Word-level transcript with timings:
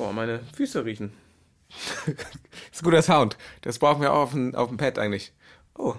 Boah, 0.00 0.14
meine 0.14 0.40
Füße 0.56 0.82
riechen. 0.86 1.12
das 2.06 2.16
ist 2.72 2.80
ein 2.80 2.84
guter 2.84 3.02
Sound. 3.02 3.36
Das 3.60 3.78
brauchen 3.78 4.00
wir 4.00 4.14
auch 4.14 4.20
auf 4.22 4.30
dem, 4.30 4.54
auf 4.54 4.68
dem 4.68 4.78
Pad 4.78 4.98
eigentlich. 4.98 5.30
Oh, 5.76 5.94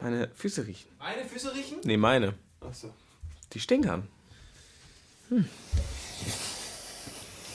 meine 0.00 0.28
Füße 0.34 0.66
riechen. 0.66 0.90
Meine 0.98 1.24
Füße 1.24 1.54
riechen? 1.54 1.78
Nee, 1.84 1.96
meine. 1.96 2.34
Achso. 2.60 2.92
Die 3.52 3.60
stinkern. 3.60 4.08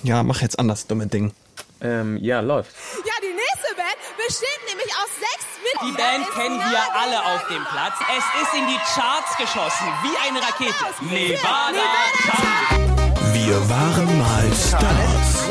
Ja, 0.04 0.24
mach 0.24 0.42
jetzt 0.42 0.58
anders, 0.58 0.88
dumme 0.88 1.08
Ding. 1.08 1.34
Ähm, 1.82 2.16
ja, 2.24 2.40
läuft. 2.40 2.74
Ja, 3.06 3.14
die 3.22 3.34
nächste 3.36 3.76
Band 3.76 3.98
besteht 4.26 4.62
nämlich 4.70 4.94
aus 4.96 5.10
sechs 5.20 5.46
Die 5.58 5.86
Mitgliedern. 5.90 6.22
Band 6.24 6.32
kennen 6.34 6.60
wir 6.60 6.96
alle 6.96 7.26
auf 7.36 7.46
dem 7.50 7.64
Platz. 7.66 7.96
Es 8.18 8.42
ist 8.42 8.54
in 8.58 8.68
die 8.68 8.80
Charts 8.96 9.36
geschossen, 9.36 9.88
wie 10.04 10.16
eine 10.26 10.42
Rakete. 10.42 11.04
Nevada 11.12 11.84
Jump. 12.24 13.34
Wir 13.34 13.70
waren 13.70 14.18
mal 14.20 14.39
Stars. 14.70 15.50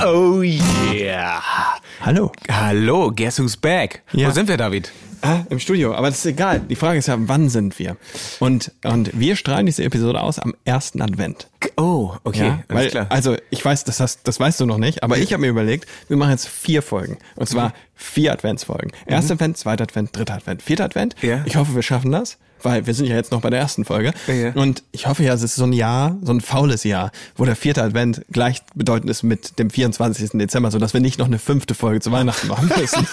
Oh 0.00 0.42
yeah. 0.42 1.40
Hallo. 2.00 2.30
Hallo, 2.48 3.10
guess 3.10 3.38
who's 3.38 3.56
back? 3.56 4.02
Ja. 4.12 4.28
Wo 4.28 4.30
sind 4.32 4.46
wir, 4.46 4.56
David? 4.56 4.92
Ah, 5.22 5.40
im 5.50 5.58
Studio, 5.58 5.94
aber 5.94 6.08
das 6.08 6.18
ist 6.18 6.26
egal. 6.26 6.60
Die 6.60 6.76
Frage 6.76 6.98
ist 6.98 7.08
ja, 7.08 7.16
wann 7.18 7.48
sind 7.48 7.78
wir? 7.78 7.96
Und, 8.40 8.72
und 8.84 9.10
wir 9.18 9.36
strahlen 9.36 9.66
diese 9.66 9.82
Episode 9.84 10.20
aus 10.20 10.38
am 10.38 10.54
ersten 10.64 11.02
Advent. 11.02 11.48
Oh, 11.76 12.12
okay, 12.24 12.46
Ja, 12.46 12.52
alles 12.68 12.68
weil, 12.68 12.88
klar. 12.90 13.06
also 13.10 13.36
ich 13.50 13.64
weiß, 13.64 13.84
das, 13.84 14.00
hast, 14.00 14.20
das 14.28 14.38
weißt 14.38 14.60
du 14.60 14.66
noch 14.66 14.78
nicht, 14.78 15.02
aber 15.02 15.18
ich 15.18 15.32
habe 15.32 15.40
mir 15.42 15.48
überlegt, 15.48 15.86
wir 16.08 16.16
machen 16.16 16.30
jetzt 16.30 16.48
vier 16.48 16.82
Folgen. 16.82 17.18
Und 17.36 17.48
zwar 17.48 17.72
vier 17.94 18.32
Adventsfolgen. 18.32 18.92
Erster 19.06 19.34
Advent, 19.34 19.56
zweiter 19.58 19.84
Advent, 19.84 20.16
dritter 20.16 20.34
Advent, 20.34 20.62
vierter 20.62 20.84
Advent. 20.84 21.14
Mhm. 21.22 21.28
Ja. 21.28 21.42
Ich 21.46 21.56
hoffe, 21.56 21.74
wir 21.74 21.82
schaffen 21.82 22.12
das, 22.12 22.38
weil 22.62 22.86
wir 22.86 22.94
sind 22.94 23.06
ja 23.06 23.16
jetzt 23.16 23.32
noch 23.32 23.40
bei 23.40 23.50
der 23.50 23.60
ersten 23.60 23.84
Folge. 23.84 24.12
Ja. 24.26 24.52
Und 24.52 24.82
ich 24.92 25.06
hoffe 25.06 25.22
ja, 25.24 25.32
es 25.34 25.42
ist 25.42 25.54
so 25.56 25.64
ein 25.64 25.72
Jahr, 25.72 26.16
so 26.22 26.32
ein 26.32 26.40
faules 26.40 26.84
Jahr, 26.84 27.10
wo 27.36 27.44
der 27.44 27.56
vierte 27.56 27.82
Advent 27.82 28.22
gleichbedeutend 28.30 29.10
ist 29.10 29.22
mit 29.22 29.58
dem 29.58 29.70
24. 29.70 30.30
Dezember, 30.34 30.70
sodass 30.70 30.94
wir 30.94 31.00
nicht 31.00 31.18
noch 31.18 31.26
eine 31.26 31.38
fünfte 31.38 31.74
Folge 31.74 32.00
zu 32.00 32.12
Weihnachten 32.12 32.48
machen 32.48 32.70
müssen. 32.78 33.06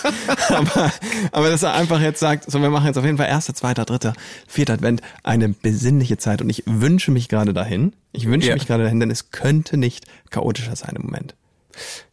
aber, 0.49 0.91
aber 1.31 1.49
dass 1.49 1.63
er 1.63 1.73
einfach 1.73 2.01
jetzt 2.01 2.19
sagt, 2.19 2.49
so 2.49 2.61
wir 2.61 2.69
machen 2.69 2.87
jetzt 2.87 2.97
auf 2.97 3.05
jeden 3.05 3.17
Fall 3.17 3.27
erster, 3.27 3.53
zweiter, 3.53 3.85
dritter, 3.85 4.13
vierter 4.47 4.73
Advent, 4.73 5.01
eine 5.23 5.49
besinnliche 5.49 6.17
Zeit. 6.17 6.41
Und 6.41 6.49
ich 6.49 6.63
wünsche 6.65 7.11
mich 7.11 7.29
gerade 7.29 7.53
dahin, 7.53 7.93
ich 8.11 8.27
wünsche 8.27 8.49
Ja. 8.49 8.53
mich 8.55 8.67
gerade 8.67 8.83
dahin, 8.83 8.99
denn 8.99 9.11
es 9.11 9.31
könnte 9.31 9.77
nicht 9.77 10.05
chaotischer 10.29 10.75
sein 10.75 10.95
im 10.95 11.03
Moment. 11.03 11.35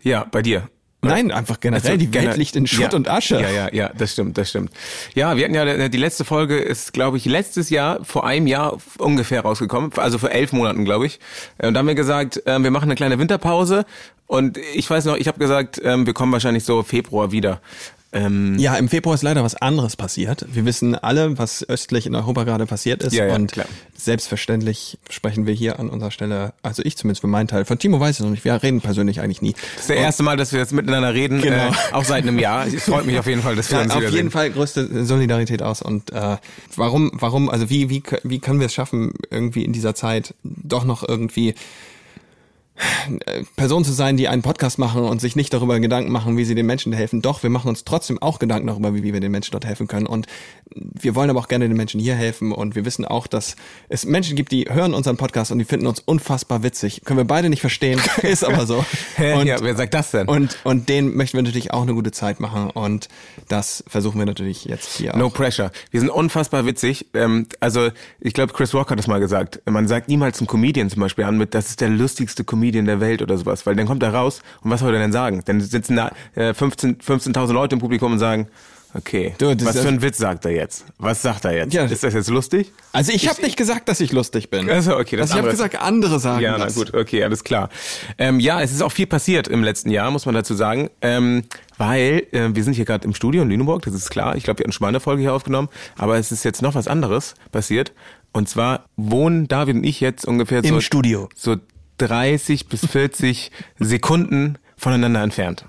Ja, 0.02 0.24
bei 0.30 0.42
dir. 0.42 0.68
Nein, 1.04 1.32
einfach 1.32 1.58
generell, 1.58 1.84
Also, 1.84 1.96
die 1.98 2.14
Welt 2.14 2.30
gener- 2.30 2.36
liegt 2.36 2.54
in 2.54 2.66
Schutt 2.68 2.92
ja, 2.92 2.96
und 2.96 3.08
Asche. 3.08 3.40
Ja, 3.40 3.50
ja, 3.50 3.68
ja, 3.72 3.90
das 3.98 4.12
stimmt, 4.12 4.38
das 4.38 4.50
stimmt. 4.50 4.70
Ja, 5.14 5.36
wir 5.36 5.44
hatten 5.44 5.54
ja, 5.54 5.88
die 5.88 5.98
letzte 5.98 6.24
Folge 6.24 6.58
ist, 6.58 6.92
glaube 6.92 7.16
ich, 7.16 7.24
letztes 7.24 7.70
Jahr, 7.70 8.04
vor 8.04 8.24
einem 8.24 8.46
Jahr 8.46 8.78
ungefähr 8.98 9.40
rausgekommen, 9.40 9.90
also 9.96 10.18
vor 10.18 10.30
elf 10.30 10.52
Monaten, 10.52 10.84
glaube 10.84 11.06
ich. 11.06 11.18
Und 11.58 11.74
da 11.74 11.78
haben 11.80 11.88
wir 11.88 11.96
gesagt, 11.96 12.42
ähm, 12.46 12.62
wir 12.62 12.70
machen 12.70 12.84
eine 12.84 12.94
kleine 12.94 13.18
Winterpause. 13.18 13.84
Und 14.28 14.56
ich 14.56 14.88
weiß 14.88 15.04
noch, 15.06 15.16
ich 15.16 15.26
habe 15.28 15.38
gesagt, 15.40 15.80
ähm, 15.84 16.06
wir 16.06 16.14
kommen 16.14 16.32
wahrscheinlich 16.32 16.64
so 16.64 16.82
Februar 16.84 17.32
wieder. 17.32 17.60
Ähm, 18.14 18.58
Ja, 18.58 18.76
im 18.76 18.88
Februar 18.88 19.14
ist 19.14 19.22
leider 19.22 19.42
was 19.42 19.54
anderes 19.54 19.96
passiert. 19.96 20.44
Wir 20.52 20.64
wissen 20.66 20.94
alle, 20.94 21.38
was 21.38 21.66
östlich 21.68 22.06
in 22.06 22.14
Europa 22.14 22.44
gerade 22.44 22.66
passiert 22.66 23.02
ist. 23.02 23.14
Ja, 23.14 23.26
ja, 23.26 23.34
und 23.34 23.52
klar. 23.52 23.66
selbstverständlich 23.96 24.98
sprechen 25.08 25.46
wir 25.46 25.54
hier 25.54 25.78
an 25.80 25.88
unserer 25.88 26.10
Stelle, 26.10 26.52
also 26.62 26.82
ich 26.84 26.96
zumindest 26.96 27.22
für 27.22 27.26
meinen 27.26 27.48
Teil, 27.48 27.64
von 27.64 27.78
Timo 27.78 27.98
weiß 27.98 28.16
ich 28.18 28.24
noch 28.24 28.30
nicht, 28.30 28.44
wir 28.44 28.62
reden 28.62 28.80
persönlich 28.80 29.20
eigentlich 29.20 29.40
nie. 29.42 29.52
das 29.52 29.82
ist 29.82 29.90
das 29.90 29.96
erste 29.96 30.22
Mal, 30.22 30.36
dass 30.36 30.52
wir 30.52 30.60
jetzt 30.60 30.72
miteinander 30.72 31.14
reden, 31.14 31.40
Genau. 31.40 31.68
äh, 31.68 31.72
auch 31.92 32.04
seit 32.04 32.22
einem 32.24 32.38
Jahr. 32.38 32.66
Es 32.66 32.84
freut 32.84 33.06
mich 33.06 33.18
auf 33.18 33.26
jeden 33.26 33.42
Fall, 33.42 33.56
dass 33.56 33.70
wir 33.70 33.78
Ja, 33.78 33.84
uns 33.84 33.94
auf 33.94 34.10
jeden 34.10 34.30
Fall 34.30 34.50
größte 34.50 35.04
Solidarität 35.06 35.62
aus. 35.62 35.80
Und 35.82 36.12
äh, 36.12 36.36
warum, 36.76 37.10
warum, 37.14 37.48
also 37.48 37.70
wie, 37.70 37.88
wie, 37.90 38.02
wie 38.24 38.38
können 38.38 38.60
wir 38.60 38.66
es 38.66 38.74
schaffen, 38.74 39.14
irgendwie 39.30 39.64
in 39.64 39.72
dieser 39.72 39.94
Zeit 39.94 40.34
doch 40.44 40.84
noch 40.84 41.06
irgendwie 41.08 41.50
äh, 41.50 41.54
Personen 43.56 43.84
zu 43.84 43.92
sein, 43.92 44.16
die 44.16 44.28
einen 44.28 44.42
Podcast 44.42 44.78
machen 44.78 45.02
und 45.02 45.20
sich 45.20 45.36
nicht 45.36 45.52
darüber 45.52 45.78
Gedanken 45.80 46.10
machen, 46.12 46.36
wie 46.36 46.44
sie 46.44 46.54
den 46.54 46.66
Menschen 46.66 46.92
helfen. 46.92 47.22
Doch, 47.22 47.42
wir 47.42 47.50
machen 47.50 47.68
uns 47.68 47.84
trotzdem 47.84 48.20
auch 48.20 48.38
Gedanken 48.38 48.66
darüber, 48.66 48.94
wie, 48.94 49.02
wie 49.02 49.12
wir 49.12 49.20
den 49.20 49.32
Menschen 49.32 49.52
dort 49.52 49.64
helfen 49.64 49.86
können. 49.88 50.06
Und 50.06 50.26
wir 50.74 51.14
wollen 51.14 51.30
aber 51.30 51.40
auch 51.40 51.48
gerne 51.48 51.68
den 51.68 51.76
Menschen 51.76 52.00
hier 52.00 52.14
helfen. 52.14 52.52
Und 52.52 52.74
wir 52.74 52.84
wissen 52.84 53.04
auch, 53.04 53.26
dass 53.26 53.56
es 53.88 54.04
Menschen 54.04 54.36
gibt, 54.36 54.52
die 54.52 54.66
hören 54.70 54.94
unseren 54.94 55.16
Podcast 55.16 55.52
und 55.52 55.58
die 55.58 55.64
finden 55.64 55.86
uns 55.86 56.00
unfassbar 56.00 56.62
witzig. 56.62 57.02
Können 57.04 57.18
wir 57.18 57.24
beide 57.24 57.48
nicht 57.48 57.60
verstehen, 57.60 58.00
ist 58.22 58.44
aber 58.44 58.66
so. 58.66 58.84
Und, 59.18 59.46
ja, 59.46 59.60
wer 59.60 59.76
sagt 59.76 59.94
das 59.94 60.10
denn? 60.10 60.28
und, 60.28 60.58
und 60.64 60.88
denen 60.88 61.16
möchten 61.16 61.36
wir 61.38 61.42
natürlich 61.42 61.72
auch 61.72 61.82
eine 61.82 61.94
gute 61.94 62.10
Zeit 62.10 62.40
machen. 62.40 62.70
Und 62.70 63.08
das 63.48 63.84
versuchen 63.86 64.18
wir 64.18 64.26
natürlich 64.26 64.64
jetzt 64.64 64.96
hier 64.96 65.16
No 65.16 65.26
auch. 65.26 65.34
pressure. 65.34 65.70
Wir 65.90 66.00
sind 66.00 66.10
unfassbar 66.10 66.66
witzig. 66.66 67.06
Ähm, 67.14 67.46
also 67.60 67.90
ich 68.20 68.34
glaube, 68.34 68.52
Chris 68.52 68.74
Rock 68.74 68.90
hat 68.90 68.98
das 68.98 69.06
mal 69.06 69.20
gesagt. 69.20 69.60
Man 69.68 69.88
sagt 69.88 70.08
niemals 70.08 70.38
einen 70.40 70.46
Comedian 70.46 70.90
zum 70.90 71.00
Beispiel 71.00 71.24
an 71.24 71.38
mit, 71.38 71.54
das 71.54 71.70
ist 71.70 71.80
der 71.80 71.88
lustigste 71.88 72.44
Comedian 72.44 72.71
der 72.86 73.00
Welt 73.00 73.22
oder 73.22 73.36
sowas, 73.36 73.66
weil 73.66 73.76
dann 73.76 73.86
kommt 73.86 74.02
er 74.02 74.14
raus 74.14 74.40
und 74.62 74.70
was 74.70 74.80
soll 74.80 74.94
er 74.94 75.00
denn 75.00 75.12
sagen? 75.12 75.42
Dann 75.44 75.60
sitzen 75.60 75.96
da 75.96 76.10
äh, 76.34 76.54
15 76.54 76.98
15.000 76.98 77.52
Leute 77.52 77.74
im 77.76 77.80
Publikum 77.80 78.12
und 78.12 78.18
sagen, 78.18 78.48
okay, 78.94 79.34
Du, 79.38 79.46
was 79.64 79.80
für 79.80 79.88
ein 79.88 80.02
Witz 80.02 80.18
sagt 80.18 80.44
er 80.44 80.50
jetzt? 80.52 80.84
Was 80.98 81.22
sagt 81.22 81.44
er 81.44 81.52
jetzt? 81.54 81.72
Ja. 81.72 81.84
ist 81.84 82.02
das 82.04 82.12
jetzt 82.14 82.28
lustig? 82.28 82.72
Also 82.92 83.12
ich 83.12 83.28
habe 83.28 83.40
nicht 83.42 83.56
gesagt, 83.56 83.88
dass 83.88 84.00
ich 84.00 84.12
lustig 84.12 84.50
bin. 84.50 84.68
Also, 84.68 84.98
okay, 84.98 85.16
das 85.16 85.30
also 85.30 85.34
ich 85.34 85.38
habe 85.38 85.50
gesagt, 85.50 85.80
andere 85.80 86.18
sagen 86.20 86.42
Ja, 86.42 86.56
na 86.58 86.64
das. 86.66 86.74
gut, 86.74 86.92
okay, 86.94 87.24
alles 87.24 87.42
klar. 87.44 87.70
Ähm, 88.18 88.38
ja, 88.38 88.60
es 88.60 88.72
ist 88.72 88.82
auch 88.82 88.92
viel 88.92 89.06
passiert 89.06 89.48
im 89.48 89.62
letzten 89.64 89.90
Jahr, 89.90 90.10
muss 90.10 90.26
man 90.26 90.34
dazu 90.34 90.54
sagen, 90.54 90.90
ähm, 91.00 91.44
weil 91.78 92.26
äh, 92.32 92.50
wir 92.52 92.64
sind 92.64 92.74
hier 92.74 92.84
gerade 92.84 93.06
im 93.06 93.14
Studio 93.14 93.42
in 93.42 93.48
Lüneburg, 93.48 93.82
das 93.82 93.94
ist 93.94 94.10
klar. 94.10 94.36
Ich 94.36 94.44
glaube, 94.44 94.58
wir 94.58 94.64
hatten 94.64 94.72
schon 94.72 94.84
mal 94.84 94.88
eine 94.88 95.00
Folge 95.00 95.22
hier 95.22 95.32
aufgenommen, 95.32 95.68
aber 95.96 96.18
es 96.18 96.30
ist 96.30 96.44
jetzt 96.44 96.60
noch 96.62 96.74
was 96.74 96.86
anderes 96.86 97.34
passiert. 97.50 97.92
Und 98.34 98.48
zwar 98.48 98.86
wohnen 98.96 99.46
David 99.48 99.76
und 99.76 99.84
ich 99.84 100.00
jetzt 100.00 100.26
ungefähr 100.26 100.64
Im 100.64 100.74
so, 100.74 100.80
Studio. 100.80 101.28
so 101.34 101.56
30 102.08 102.68
bis 102.68 102.86
40 102.86 103.50
Sekunden 103.78 104.58
voneinander 104.76 105.22
entfernt. 105.22 105.64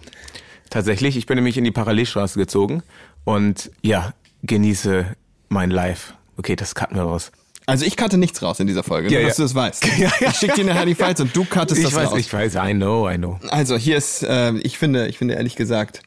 Tatsächlich, 0.69 1.17
ich 1.17 1.25
bin 1.25 1.35
nämlich 1.35 1.57
in 1.57 1.63
die 1.63 1.71
Parallelstraße 1.71 2.39
gezogen 2.39 2.81
und 3.25 3.71
ja, 3.81 4.13
genieße 4.43 5.05
mein 5.49 5.69
Live. 5.69 6.15
Okay, 6.37 6.55
das 6.55 6.73
cutten 6.75 6.95
wir 6.97 7.03
raus. 7.03 7.31
Also 7.65 7.85
ich 7.85 7.95
cutte 7.95 8.17
nichts 8.17 8.41
raus 8.41 8.59
in 8.59 8.67
dieser 8.67 8.83
Folge, 8.83 9.07
Ja, 9.09 9.13
nur 9.13 9.21
ja. 9.21 9.27
dass 9.27 9.37
du 9.37 9.43
das 9.43 9.55
weißt. 9.55 9.85
Ja, 9.97 10.11
ja. 10.19 10.29
Ich 10.31 10.35
schick 10.37 10.53
dir 10.55 10.65
nachher 10.65 10.85
die 10.85 10.95
Files 10.95 11.19
und 11.21 11.35
du 11.35 11.45
cuttest 11.45 11.79
Ich 11.79 11.85
das 11.85 11.95
weiß, 11.95 12.11
raus. 12.11 12.19
ich 12.19 12.33
weiß, 12.33 12.55
I 12.55 12.73
know, 12.73 13.09
I 13.09 13.17
know. 13.17 13.39
Also 13.49 13.77
hier 13.77 13.95
ist, 13.97 14.23
äh, 14.23 14.53
ich 14.57 14.77
finde, 14.77 15.07
ich 15.07 15.17
finde 15.17 15.35
ehrlich 15.35 15.55
gesagt, 15.55 16.01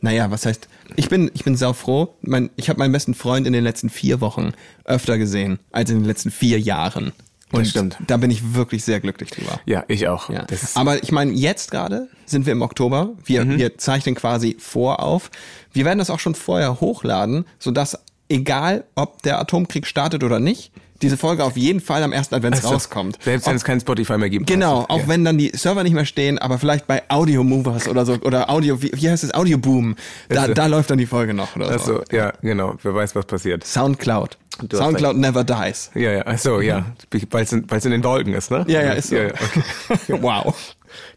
naja, 0.00 0.30
was 0.30 0.44
heißt, 0.46 0.68
ich 0.96 1.08
bin, 1.08 1.30
ich 1.34 1.44
bin 1.44 1.54
sau 1.56 1.72
froh. 1.72 2.16
Mein, 2.22 2.50
ich 2.56 2.68
habe 2.68 2.78
meinen 2.80 2.90
besten 2.92 3.14
Freund 3.14 3.46
in 3.46 3.52
den 3.52 3.62
letzten 3.62 3.90
vier 3.90 4.20
Wochen 4.20 4.52
öfter 4.84 5.18
gesehen 5.18 5.60
als 5.70 5.90
in 5.90 5.98
den 5.98 6.06
letzten 6.06 6.30
vier 6.32 6.58
Jahren. 6.58 7.12
Und 7.52 7.66
stimmt. 7.66 7.96
da 8.06 8.16
bin 8.18 8.30
ich 8.30 8.54
wirklich 8.54 8.84
sehr 8.84 9.00
glücklich 9.00 9.30
drüber. 9.30 9.58
Ja, 9.64 9.84
ich 9.88 10.06
auch. 10.08 10.28
Ja. 10.28 10.42
Das 10.44 10.76
Aber 10.76 11.02
ich 11.02 11.12
meine, 11.12 11.32
jetzt 11.32 11.70
gerade 11.70 12.08
sind 12.26 12.44
wir 12.46 12.52
im 12.52 12.60
Oktober. 12.62 13.10
Wir, 13.24 13.44
Mhm. 13.44 13.58
wir 13.58 13.78
zeichnen 13.78 14.14
quasi 14.14 14.56
vorauf. 14.58 15.30
Wir 15.72 15.84
werden 15.86 15.98
das 15.98 16.10
auch 16.10 16.20
schon 16.20 16.34
vorher 16.34 16.80
hochladen, 16.80 17.46
sodass 17.58 17.98
egal, 18.28 18.84
ob 18.94 19.22
der 19.22 19.38
Atomkrieg 19.40 19.86
startet 19.86 20.22
oder 20.24 20.40
nicht, 20.40 20.72
diese 21.02 21.16
Folge 21.16 21.44
auf 21.44 21.56
jeden 21.56 21.80
Fall 21.80 22.02
am 22.02 22.12
ersten 22.12 22.34
Advent 22.34 22.56
Also, 22.56 22.68
rauskommt. 22.68 23.18
Selbst 23.22 23.46
wenn 23.46 23.56
es 23.56 23.64
kein 23.64 23.80
Spotify 23.80 24.18
mehr 24.18 24.30
gibt. 24.30 24.46
Genau, 24.46 24.82
du. 24.82 24.90
auch 24.90 25.00
ja. 25.00 25.08
wenn 25.08 25.24
dann 25.24 25.38
die 25.38 25.50
Server 25.54 25.82
nicht 25.82 25.94
mehr 25.94 26.04
stehen, 26.04 26.38
aber 26.38 26.58
vielleicht 26.58 26.86
bei 26.86 27.02
Audio 27.08 27.44
Movers 27.44 27.88
oder 27.88 28.04
so, 28.04 28.14
oder 28.14 28.50
Audio, 28.50 28.82
wie, 28.82 28.90
wie 28.94 29.08
heißt 29.08 29.24
es, 29.24 29.34
Audio 29.34 29.58
Boom, 29.58 29.96
da, 30.28 30.42
Also- 30.42 30.54
da 30.54 30.66
läuft 30.66 30.90
dann 30.90 30.98
die 30.98 31.06
Folge 31.06 31.34
noch 31.34 31.54
oder 31.56 31.70
Ach 31.74 31.78
so. 31.78 32.02
ja, 32.10 32.32
genau. 32.42 32.74
Wer 32.82 32.94
weiß, 32.94 33.14
was 33.14 33.26
passiert. 33.26 33.64
Soundcloud. 33.64 34.36
Du 34.66 34.76
Soundcloud 34.76 35.16
never 35.16 35.44
dies. 35.44 35.90
Ja, 35.94 36.10
ja, 36.10 36.22
ach 36.26 36.38
so, 36.38 36.60
ja. 36.60 36.84
Weil 37.30 37.44
es 37.44 37.52
in, 37.52 37.70
weil's 37.70 37.84
in 37.84 37.92
den 37.92 38.02
Wolken 38.02 38.34
ist, 38.34 38.50
ne? 38.50 38.64
Ja, 38.66 38.82
ja, 38.82 38.92
ist 38.92 39.10
so. 39.10 39.16
Ja, 39.16 39.26
ja, 39.26 39.32
okay. 39.38 39.62
wow. 40.20 40.54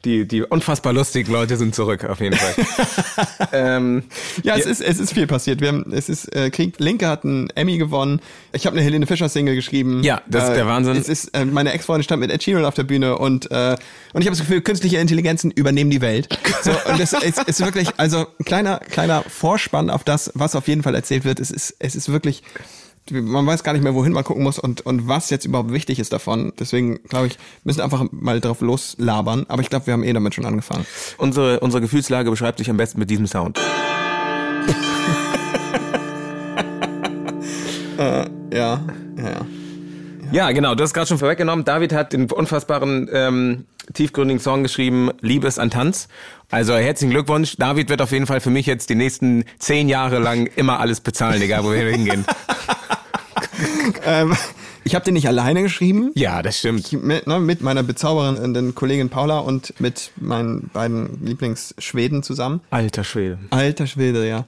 Die, 0.06 0.28
die 0.28 0.44
unfassbar 0.44 0.94
lustigen 0.94 1.32
Leute 1.32 1.58
sind 1.58 1.76
zurück, 1.76 2.06
auf 2.06 2.20
jeden 2.20 2.36
Fall. 2.36 2.66
ähm, 3.54 4.04
Ja, 4.44 4.56
es 4.56 4.66
ist 4.66 4.82
es 4.82 5.00
ist 5.00 5.14
viel 5.14 5.28
passiert. 5.28 5.62
Wir 5.62 5.70
haben 5.70 5.92
es 5.94 6.10
ist 6.10 6.34
äh, 6.36 6.50
Krieg 6.50 6.80
Linke 6.80 7.08
hat 7.08 7.24
einen 7.24 7.50
Emmy 7.52 7.78
gewonnen. 7.78 8.22
Ich 8.54 8.66
habe 8.66 8.76
eine 8.76 8.84
Helene 8.84 9.06
Fischer 9.08 9.30
Single 9.30 9.56
geschrieben. 9.56 10.04
Ja, 10.04 10.22
das 10.28 10.50
ist 10.50 10.56
der 10.56 10.68
Wahnsinn. 10.68 10.98
Es 10.98 11.10
ist 11.10 11.28
äh, 11.30 11.46
meine 11.46 11.72
Ex-Freundin 11.74 12.04
stand 12.04 12.20
mit 12.22 12.32
Ed 12.32 12.44
Sheeran 12.44 12.66
auf 12.66 12.74
der 12.74 12.84
Bühne 12.84 13.18
und 13.18 13.50
äh, 13.52 13.76
und 14.14 14.22
ich 14.22 14.28
habe 14.28 14.38
das 14.38 14.40
Gefühl, 14.40 14.62
künstliche 14.62 14.98
Intelligenzen 14.98 15.52
übernehmen 15.52 15.90
die 15.90 16.02
Welt. 16.02 16.28
So 16.64 16.70
und 16.72 17.00
es 17.00 17.14
ist, 17.14 17.42
ist 17.48 17.66
wirklich 17.66 17.90
also 17.98 18.28
ein 18.40 18.46
kleiner 18.46 18.78
kleiner 18.78 19.24
Vorspann 19.24 19.90
auf 19.90 20.04
das, 20.04 20.32
was 20.36 20.56
auf 20.56 20.68
jeden 20.68 20.84
Fall 20.84 20.94
erzählt 20.94 21.26
wird. 21.26 21.40
Es 21.40 21.50
ist 21.50 21.76
es 21.80 21.96
ist 21.96 22.12
wirklich 22.12 22.44
man 23.10 23.46
weiß 23.46 23.64
gar 23.64 23.74
nicht 23.74 23.84
mehr, 23.84 23.96
wohin 23.96 24.14
man 24.14 24.24
gucken 24.24 24.44
muss 24.44 24.60
und, 24.60 24.82
und 24.86 25.08
was 25.08 25.30
jetzt 25.30 25.46
überhaupt 25.46 25.74
wichtig 25.74 26.00
ist 26.00 26.14
davon. 26.14 26.54
Deswegen, 26.60 27.02
glaube 27.04 27.28
ich, 27.28 27.38
müssen 27.64 27.80
wir 27.80 27.84
einfach 27.84 28.06
mal 28.12 28.40
drauf 28.40 28.62
loslabern. 28.62 29.46
Aber 29.50 29.62
ich 29.62 29.70
glaube, 29.70 29.88
wir 29.88 29.94
haben 29.94 30.04
eh 30.04 30.14
damit 30.14 30.36
schon 30.36 30.46
angefangen. 30.46 30.86
unsere, 31.18 31.60
unsere 31.60 31.82
Gefühlslage 31.82 32.30
beschreibt 32.30 32.60
sich 32.60 32.70
am 32.70 32.78
besten 32.78 33.00
mit 33.00 33.10
diesem 33.10 33.28
Sound. 33.28 33.60
Ja, 38.02 38.26
ja, 38.52 38.82
ja. 39.18 39.46
Ja, 40.32 40.52
genau, 40.52 40.76
du 40.76 40.84
hast 40.84 40.94
gerade 40.94 41.08
schon 41.08 41.18
vorweggenommen. 41.18 41.66
David 41.66 41.94
hat 41.94 42.14
den 42.14 42.32
unfassbaren 42.32 43.10
ähm, 43.12 43.66
tiefgründigen 43.94 44.40
Song 44.40 44.64
geschrieben, 44.64 45.12
Liebes 45.22 45.60
an 45.60 45.70
Tanz. 45.70 46.08
Also 46.50 46.74
herzlichen 46.74 47.12
Glückwunsch. 47.12 47.58
David 47.58 47.90
wird 47.90 48.02
auf 48.02 48.12
jeden 48.12 48.28
Fall 48.28 48.40
für 48.40 48.50
mich 48.50 48.66
jetzt 48.66 48.90
die 48.90 48.96
nächsten 48.96 49.44
zehn 49.60 49.90
Jahre 49.90 50.20
lang 50.20 50.48
immer 50.56 50.80
alles 50.80 51.02
bezahlen, 51.02 51.42
egal 51.42 51.64
wo 51.64 51.72
wir 51.72 51.84
hingehen. 51.92 52.26
ähm, 54.06 54.36
ich 54.84 54.96
habe 54.96 55.06
den 55.06 55.14
nicht 55.14 55.28
alleine 55.28 55.62
geschrieben. 55.62 56.12
Ja, 56.16 56.42
das 56.42 56.60
stimmt. 56.60 56.92
Mit, 56.94 57.28
ne, 57.28 57.40
mit 57.40 57.62
meiner 57.62 57.84
bezaubernden 57.84 58.76
Kollegin 58.76 59.10
Paula 59.10 59.40
und 59.40 59.80
mit 59.80 60.12
meinen 60.16 60.70
beiden 60.74 61.24
Lieblingsschweden 61.24 62.24
zusammen. 62.24 62.62
Alter 62.70 63.04
Schwede. 63.04 63.38
Alter 63.52 63.88
Schwede, 63.88 64.28
ja. 64.28 64.46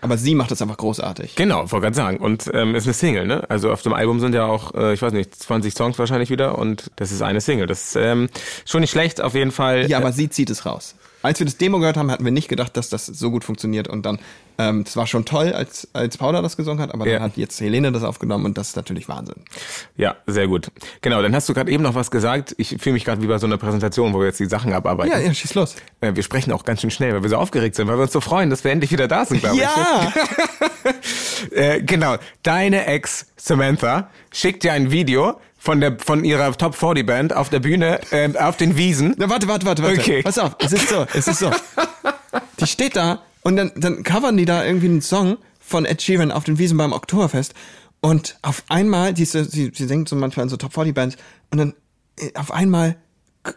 Aber 0.00 0.18
sie 0.18 0.34
macht 0.34 0.50
das 0.50 0.62
einfach 0.62 0.76
großartig. 0.76 1.36
Genau, 1.36 1.70
wollte 1.72 1.80
gerade 1.84 1.96
sagen. 1.96 2.18
Und 2.18 2.50
ähm, 2.52 2.74
ist 2.74 2.84
eine 2.84 2.94
Single, 2.94 3.26
ne? 3.26 3.48
Also 3.48 3.72
auf 3.72 3.82
dem 3.82 3.92
Album 3.92 4.20
sind 4.20 4.34
ja 4.34 4.44
auch, 4.44 4.74
äh, 4.74 4.92
ich 4.92 5.02
weiß 5.02 5.12
nicht, 5.12 5.34
20 5.34 5.74
Songs 5.74 5.98
wahrscheinlich 5.98 6.30
wieder 6.30 6.58
und 6.58 6.90
das 6.96 7.12
ist 7.12 7.22
eine 7.22 7.40
Single. 7.40 7.66
Das 7.66 7.88
ist 7.88 7.96
ähm, 7.96 8.28
schon 8.64 8.82
nicht 8.82 8.90
schlecht, 8.90 9.20
auf 9.20 9.34
jeden 9.34 9.52
Fall. 9.52 9.88
Ja, 9.88 9.98
aber 9.98 10.12
sie 10.12 10.28
zieht 10.28 10.50
es 10.50 10.66
raus. 10.66 10.94
Als 11.26 11.38
wir 11.40 11.44
das 11.44 11.56
Demo 11.58 11.78
gehört 11.78 11.96
haben, 11.96 12.10
hatten 12.10 12.24
wir 12.24 12.32
nicht 12.32 12.48
gedacht, 12.48 12.76
dass 12.76 12.88
das 12.88 13.06
so 13.06 13.30
gut 13.30 13.44
funktioniert. 13.44 13.88
Und 13.88 14.06
dann, 14.06 14.18
ähm, 14.58 14.84
das 14.84 14.96
war 14.96 15.06
schon 15.06 15.24
toll, 15.24 15.52
als, 15.52 15.88
als 15.92 16.16
Paula 16.16 16.40
das 16.40 16.56
gesungen 16.56 16.80
hat, 16.80 16.94
aber 16.94 17.06
Ja. 17.06 17.14
dann 17.14 17.22
hat 17.24 17.36
jetzt 17.36 17.60
Helene 17.60 17.92
das 17.92 18.02
aufgenommen 18.04 18.44
und 18.46 18.56
das 18.56 18.68
ist 18.70 18.76
natürlich 18.76 19.08
Wahnsinn. 19.08 19.36
Ja, 19.96 20.16
sehr 20.26 20.46
gut. 20.48 20.68
Genau, 21.02 21.20
dann 21.20 21.34
hast 21.34 21.48
du 21.48 21.54
gerade 21.54 21.70
eben 21.70 21.82
noch 21.82 21.94
was 21.94 22.10
gesagt. 22.10 22.54
Ich 22.58 22.76
fühle 22.80 22.94
mich 22.94 23.04
gerade 23.04 23.20
wie 23.22 23.26
bei 23.26 23.38
so 23.38 23.46
einer 23.46 23.58
Präsentation, 23.58 24.14
wo 24.14 24.20
wir 24.20 24.26
jetzt 24.26 24.40
die 24.40 24.46
Sachen 24.46 24.72
abarbeiten. 24.72 25.12
Ja, 25.12 25.18
ja, 25.18 25.34
schieß 25.34 25.54
los. 25.54 25.74
Äh, 26.00 26.14
Wir 26.14 26.22
sprechen 26.22 26.52
auch 26.52 26.64
ganz 26.64 26.80
schön 26.80 26.90
schnell, 26.90 27.12
weil 27.14 27.22
wir 27.22 27.28
so 27.30 27.36
aufgeregt 27.36 27.74
sind, 27.76 27.88
weil 27.88 27.96
wir 27.98 28.02
uns 28.02 28.12
so 28.12 28.20
freuen, 28.20 28.48
dass 28.48 28.64
wir 28.64 28.70
endlich 28.70 28.92
wieder 28.92 29.08
da 29.08 29.24
sind, 29.24 29.40
glaube 29.40 29.56
Ja! 29.58 30.12
ich. 30.14 30.22
Äh, 31.52 31.82
genau, 31.82 32.16
deine 32.42 32.86
Ex 32.86 33.26
Samantha 33.36 34.10
schickt 34.32 34.62
dir 34.64 34.72
ein 34.72 34.90
Video 34.90 35.38
von 35.66 35.80
der 35.80 35.98
von 35.98 36.24
ihrer 36.24 36.50
Top 36.56 36.74
40 36.76 37.04
Band 37.04 37.32
auf 37.34 37.50
der 37.50 37.58
Bühne 37.60 38.00
äh, 38.12 38.34
auf 38.38 38.56
den 38.56 38.76
Wiesen. 38.76 39.14
Na, 39.18 39.28
warte, 39.28 39.48
warte, 39.48 39.66
warte, 39.66 39.82
warte. 39.82 40.00
Okay. 40.00 40.22
Pass 40.22 40.38
auf, 40.38 40.56
es 40.60 40.72
ist 40.72 40.88
so, 40.88 41.06
es 41.12 41.26
ist 41.28 41.40
so. 41.40 41.50
Die 42.60 42.66
steht 42.66 42.94
da 42.96 43.22
und 43.42 43.56
dann, 43.56 43.72
dann 43.76 44.02
covern 44.04 44.36
die 44.36 44.44
da 44.44 44.64
irgendwie 44.64 44.86
einen 44.86 45.02
Song 45.02 45.36
von 45.58 45.84
Ed 45.84 46.00
Sheeran 46.00 46.30
auf 46.30 46.44
den 46.44 46.58
Wiesen 46.58 46.78
beim 46.78 46.92
Oktoberfest 46.92 47.52
und 48.00 48.38
auf 48.42 48.62
einmal, 48.68 49.12
die, 49.12 49.24
so- 49.24 49.42
sie, 49.42 49.72
sie 49.74 49.86
singt 49.88 50.08
so 50.08 50.14
manchmal 50.16 50.44
in 50.44 50.50
so 50.50 50.56
Top 50.56 50.72
40 50.72 50.94
Bands 50.94 51.16
und 51.50 51.58
dann 51.58 51.74
äh, 52.20 52.30
auf 52.38 52.52
einmal 52.52 52.96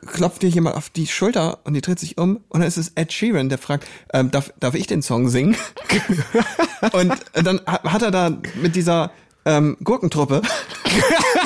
klopft 0.08 0.42
dir 0.42 0.50
jemand 0.50 0.76
auf 0.78 0.90
die 0.90 1.06
Schulter 1.08 1.60
und 1.64 1.74
die 1.76 1.82
dreht 1.82 2.00
sich 2.00 2.18
um 2.18 2.38
und 2.50 2.60
dann 2.62 2.68
ist 2.68 2.78
es 2.78 2.92
Ed 2.96 3.14
Sheeran, 3.14 3.50
der 3.50 3.58
fragt, 3.60 3.86
ähm, 4.14 4.32
darf, 4.32 4.52
darf 4.60 4.74
ich 4.76 4.88
den 4.88 5.02
Song 5.04 5.30
singen? 5.30 5.56
und 6.94 7.14
dann 7.34 7.62
ha- 7.68 7.84
hat 7.84 8.02
er 8.02 8.12
da 8.12 8.32
mit 8.62 8.76
dieser 8.76 9.12
ähm, 9.46 9.78
Gurkentruppe 9.84 10.42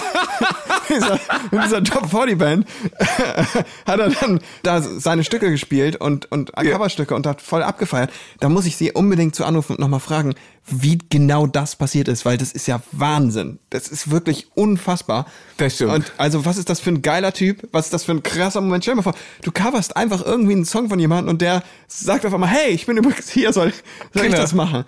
dieser, 0.89 1.19
in 1.51 1.61
dieser 1.61 1.83
Top 1.83 2.09
40 2.09 2.37
Band 2.37 2.67
hat 3.85 3.99
er 3.99 4.09
dann 4.09 4.39
da 4.63 4.81
seine 4.81 5.23
Stücke 5.23 5.49
gespielt 5.49 5.95
und, 5.95 6.31
und 6.31 6.53
Coverstücke 6.53 7.15
und 7.15 7.27
hat 7.27 7.41
voll 7.41 7.63
abgefeiert. 7.63 8.11
Da 8.39 8.49
muss 8.49 8.65
ich 8.65 8.75
sie 8.75 8.91
unbedingt 8.91 9.35
zu 9.35 9.45
anrufen 9.45 9.73
und 9.73 9.79
nochmal 9.79 9.99
fragen, 9.99 10.35
wie 10.65 10.97
genau 11.09 11.45
das 11.45 11.75
passiert 11.75 12.07
ist, 12.07 12.25
weil 12.25 12.37
das 12.37 12.51
ist 12.53 12.67
ja 12.67 12.81
Wahnsinn. 12.91 13.59
Das 13.69 13.87
ist 13.89 14.09
wirklich 14.11 14.47
unfassbar. 14.55 15.25
Das 15.57 15.75
stimmt. 15.75 15.91
Und 15.91 16.11
also, 16.17 16.45
was 16.45 16.57
ist 16.57 16.69
das 16.69 16.79
für 16.79 16.89
ein 16.91 17.01
geiler 17.01 17.33
Typ? 17.33 17.67
Was 17.71 17.85
ist 17.85 17.93
das 17.93 18.03
für 18.05 18.13
ein 18.13 18.23
krasser 18.23 18.61
Moment? 18.61 18.83
Stell 18.83 18.93
dir 18.93 18.97
mal 18.97 19.03
vor, 19.03 19.15
du 19.41 19.51
coverst 19.51 19.97
einfach 19.97 20.25
irgendwie 20.25 20.53
einen 20.53 20.65
Song 20.65 20.89
von 20.89 20.99
jemandem 20.99 21.29
und 21.33 21.41
der 21.41 21.63
sagt 21.87 22.25
auf 22.25 22.33
einmal, 22.33 22.49
hey, 22.49 22.71
ich 22.71 22.85
bin 22.85 22.97
übrigens 22.97 23.29
hier, 23.29 23.51
soll, 23.51 23.73
soll 24.13 24.23
ich 24.25 24.29
Genau. 24.31 24.37
das 24.41 24.53
machen? 24.53 24.85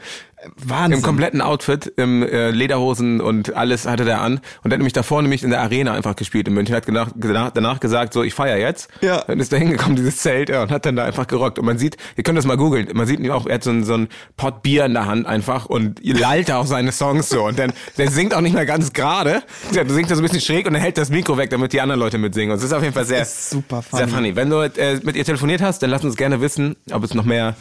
Wahnsinn. 0.57 0.99
Im 0.99 1.01
kompletten 1.01 1.41
Outfit, 1.41 1.91
im 1.97 2.21
äh, 2.23 2.51
Lederhosen 2.51 3.21
und 3.21 3.55
alles 3.55 3.87
hatte 3.87 4.05
der 4.05 4.21
an. 4.21 4.33
Und 4.33 4.41
der 4.65 4.73
hat 4.73 4.79
nämlich 4.79 4.93
davor 4.93 5.21
nämlich 5.21 5.43
in 5.43 5.49
der 5.49 5.61
Arena 5.61 5.93
einfach 5.93 6.15
gespielt 6.15 6.47
in 6.47 6.53
München. 6.53 6.75
Hat 6.75 6.87
danach, 6.87 7.51
danach, 7.51 7.79
gesagt, 7.79 8.13
so, 8.13 8.21
ich 8.23 8.33
feier 8.33 8.57
jetzt. 8.57 8.89
Ja. 9.01 9.23
Dann 9.25 9.39
ist 9.39 9.51
da 9.51 9.57
hingekommen, 9.57 9.95
dieses 9.95 10.17
Zelt, 10.17 10.49
ja, 10.49 10.61
und 10.63 10.71
hat 10.71 10.85
dann 10.85 10.95
da 10.95 11.05
einfach 11.05 11.27
gerockt. 11.27 11.57
Und 11.57 11.65
man 11.65 11.77
sieht, 11.77 11.97
ihr 12.15 12.23
könnt 12.23 12.37
das 12.37 12.45
mal 12.45 12.57
googeln, 12.57 12.87
man 12.93 13.07
sieht 13.07 13.19
ihn 13.19 13.31
auch, 13.31 13.47
er 13.47 13.55
hat 13.55 13.63
so 13.63 13.81
so 13.81 13.95
ein 13.95 14.07
Pot 14.37 14.61
Bier 14.61 14.85
in 14.85 14.93
der 14.93 15.05
Hand 15.05 15.25
einfach 15.25 15.64
und 15.65 15.99
lallt 16.03 16.51
auch 16.51 16.65
seine 16.65 16.91
Songs 16.91 17.29
so. 17.29 17.43
Und 17.43 17.59
dann, 17.59 17.73
der 17.97 18.11
singt 18.11 18.33
auch 18.33 18.41
nicht 18.41 18.53
mehr 18.53 18.65
ganz 18.65 18.93
gerade. 18.93 19.43
Der 19.73 19.89
singt 19.89 20.09
so 20.09 20.15
ein 20.15 20.21
bisschen 20.21 20.41
schräg 20.41 20.67
und 20.67 20.75
er 20.75 20.81
hält 20.81 20.97
das 20.97 21.09
Mikro 21.09 21.37
weg, 21.37 21.49
damit 21.49 21.73
die 21.73 21.81
anderen 21.81 21.99
Leute 21.99 22.17
mitsingen. 22.17 22.51
Und 22.51 22.57
es 22.57 22.63
ist 22.63 22.73
auf 22.73 22.81
jeden 22.81 22.93
Fall 22.93 23.05
sehr, 23.05 23.25
super 23.25 23.81
funny. 23.81 24.03
sehr 24.03 24.07
funny. 24.07 24.35
Wenn 24.35 24.49
du 24.49 24.61
äh, 24.61 24.99
mit 25.03 25.15
ihr 25.15 25.25
telefoniert 25.25 25.61
hast, 25.61 25.81
dann 25.81 25.89
lass 25.89 26.03
uns 26.03 26.15
gerne 26.15 26.41
wissen, 26.41 26.75
ob 26.91 27.03
es 27.03 27.13
noch 27.13 27.25
mehr 27.25 27.55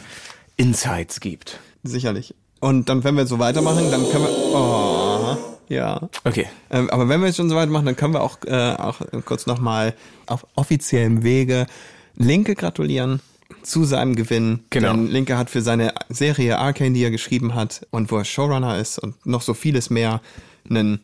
Insights 0.57 1.19
gibt. 1.19 1.59
Sicherlich. 1.83 2.33
Und 2.59 2.89
dann, 2.89 3.03
wenn 3.03 3.15
wir 3.15 3.25
so 3.25 3.39
weitermachen, 3.39 3.91
dann 3.91 4.09
können 4.09 4.23
wir. 4.23 4.31
Oh, 4.31 5.37
ja. 5.69 6.09
Okay. 6.23 6.47
Ähm, 6.71 6.89
aber 6.89 7.09
wenn 7.09 7.19
wir 7.19 7.27
jetzt 7.27 7.35
schon 7.37 7.49
so 7.49 7.55
weitermachen, 7.55 7.85
dann 7.85 7.95
können 7.95 8.13
wir 8.13 8.21
auch, 8.21 8.37
äh, 8.45 8.75
auch 8.75 9.01
kurz 9.25 9.45
nochmal 9.45 9.93
auf 10.25 10.45
offiziellem 10.55 11.23
Wege 11.23 11.67
Linke 12.15 12.55
gratulieren 12.55 13.21
zu 13.63 13.83
seinem 13.83 14.15
Gewinn. 14.15 14.61
Genau. 14.69 14.91
Denn 14.93 15.07
Linke 15.07 15.37
hat 15.37 15.49
für 15.49 15.61
seine 15.61 15.93
Serie 16.09 16.57
Arcane, 16.57 16.93
die 16.93 17.03
er 17.03 17.11
geschrieben 17.11 17.55
hat 17.55 17.85
und 17.91 18.11
wo 18.11 18.17
er 18.17 18.25
Showrunner 18.25 18.77
ist 18.79 18.99
und 18.99 19.25
noch 19.25 19.41
so 19.41 19.53
vieles 19.53 19.89
mehr, 19.89 20.21
einen 20.69 20.99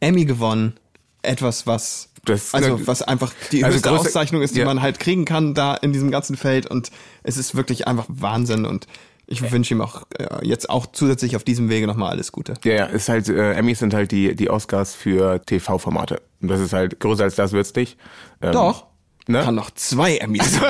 Emmy 0.00 0.24
gewonnen. 0.24 0.74
Etwas, 1.22 1.66
was 1.66 2.10
Das- 2.24 2.52
also 2.54 2.86
was 2.86 3.02
einfach 3.02 3.32
die 3.52 3.64
Also 3.64 3.76
höchste 3.76 3.88
größte- 3.90 3.98
Auszeichnung 4.08 4.42
ist, 4.42 4.54
die 4.54 4.60
ja. 4.60 4.64
man 4.66 4.82
halt 4.82 4.98
kriegen 4.98 5.24
kann 5.24 5.54
da 5.54 5.74
in 5.74 5.92
diesem 5.92 6.10
ganzen 6.10 6.36
Feld 6.36 6.66
und 6.70 6.90
es 7.22 7.36
ist 7.36 7.54
wirklich 7.54 7.86
einfach 7.88 8.06
Wahnsinn 8.08 8.64
und 8.66 8.86
ich 9.26 9.50
wünsche 9.50 9.72
ihm 9.72 9.80
auch 9.80 10.02
äh, 10.18 10.46
jetzt 10.46 10.68
auch 10.68 10.84
zusätzlich 10.92 11.34
auf 11.34 11.44
diesem 11.44 11.70
Wege 11.70 11.86
nochmal 11.86 12.10
alles 12.10 12.30
Gute. 12.30 12.54
Ja, 12.64 12.72
ja, 12.74 12.84
ist 12.84 13.08
halt, 13.08 13.28
äh, 13.30 13.52
Emmys 13.54 13.78
sind 13.78 13.94
halt 13.94 14.12
die, 14.12 14.34
die 14.34 14.50
Oscars 14.50 14.94
für 14.94 15.40
TV-Formate. 15.46 16.20
Und 16.42 16.48
das 16.48 16.60
ist 16.60 16.74
halt, 16.74 17.00
größer 17.00 17.24
als 17.24 17.34
das 17.34 17.52
wird's 17.52 17.74
nicht. 17.74 17.96
Ähm, 18.42 18.52
Doch. 18.52 18.84
Ne? 19.26 19.42
Kann 19.42 19.54
noch 19.54 19.70
zwei 19.72 20.16
Emmys. 20.18 20.60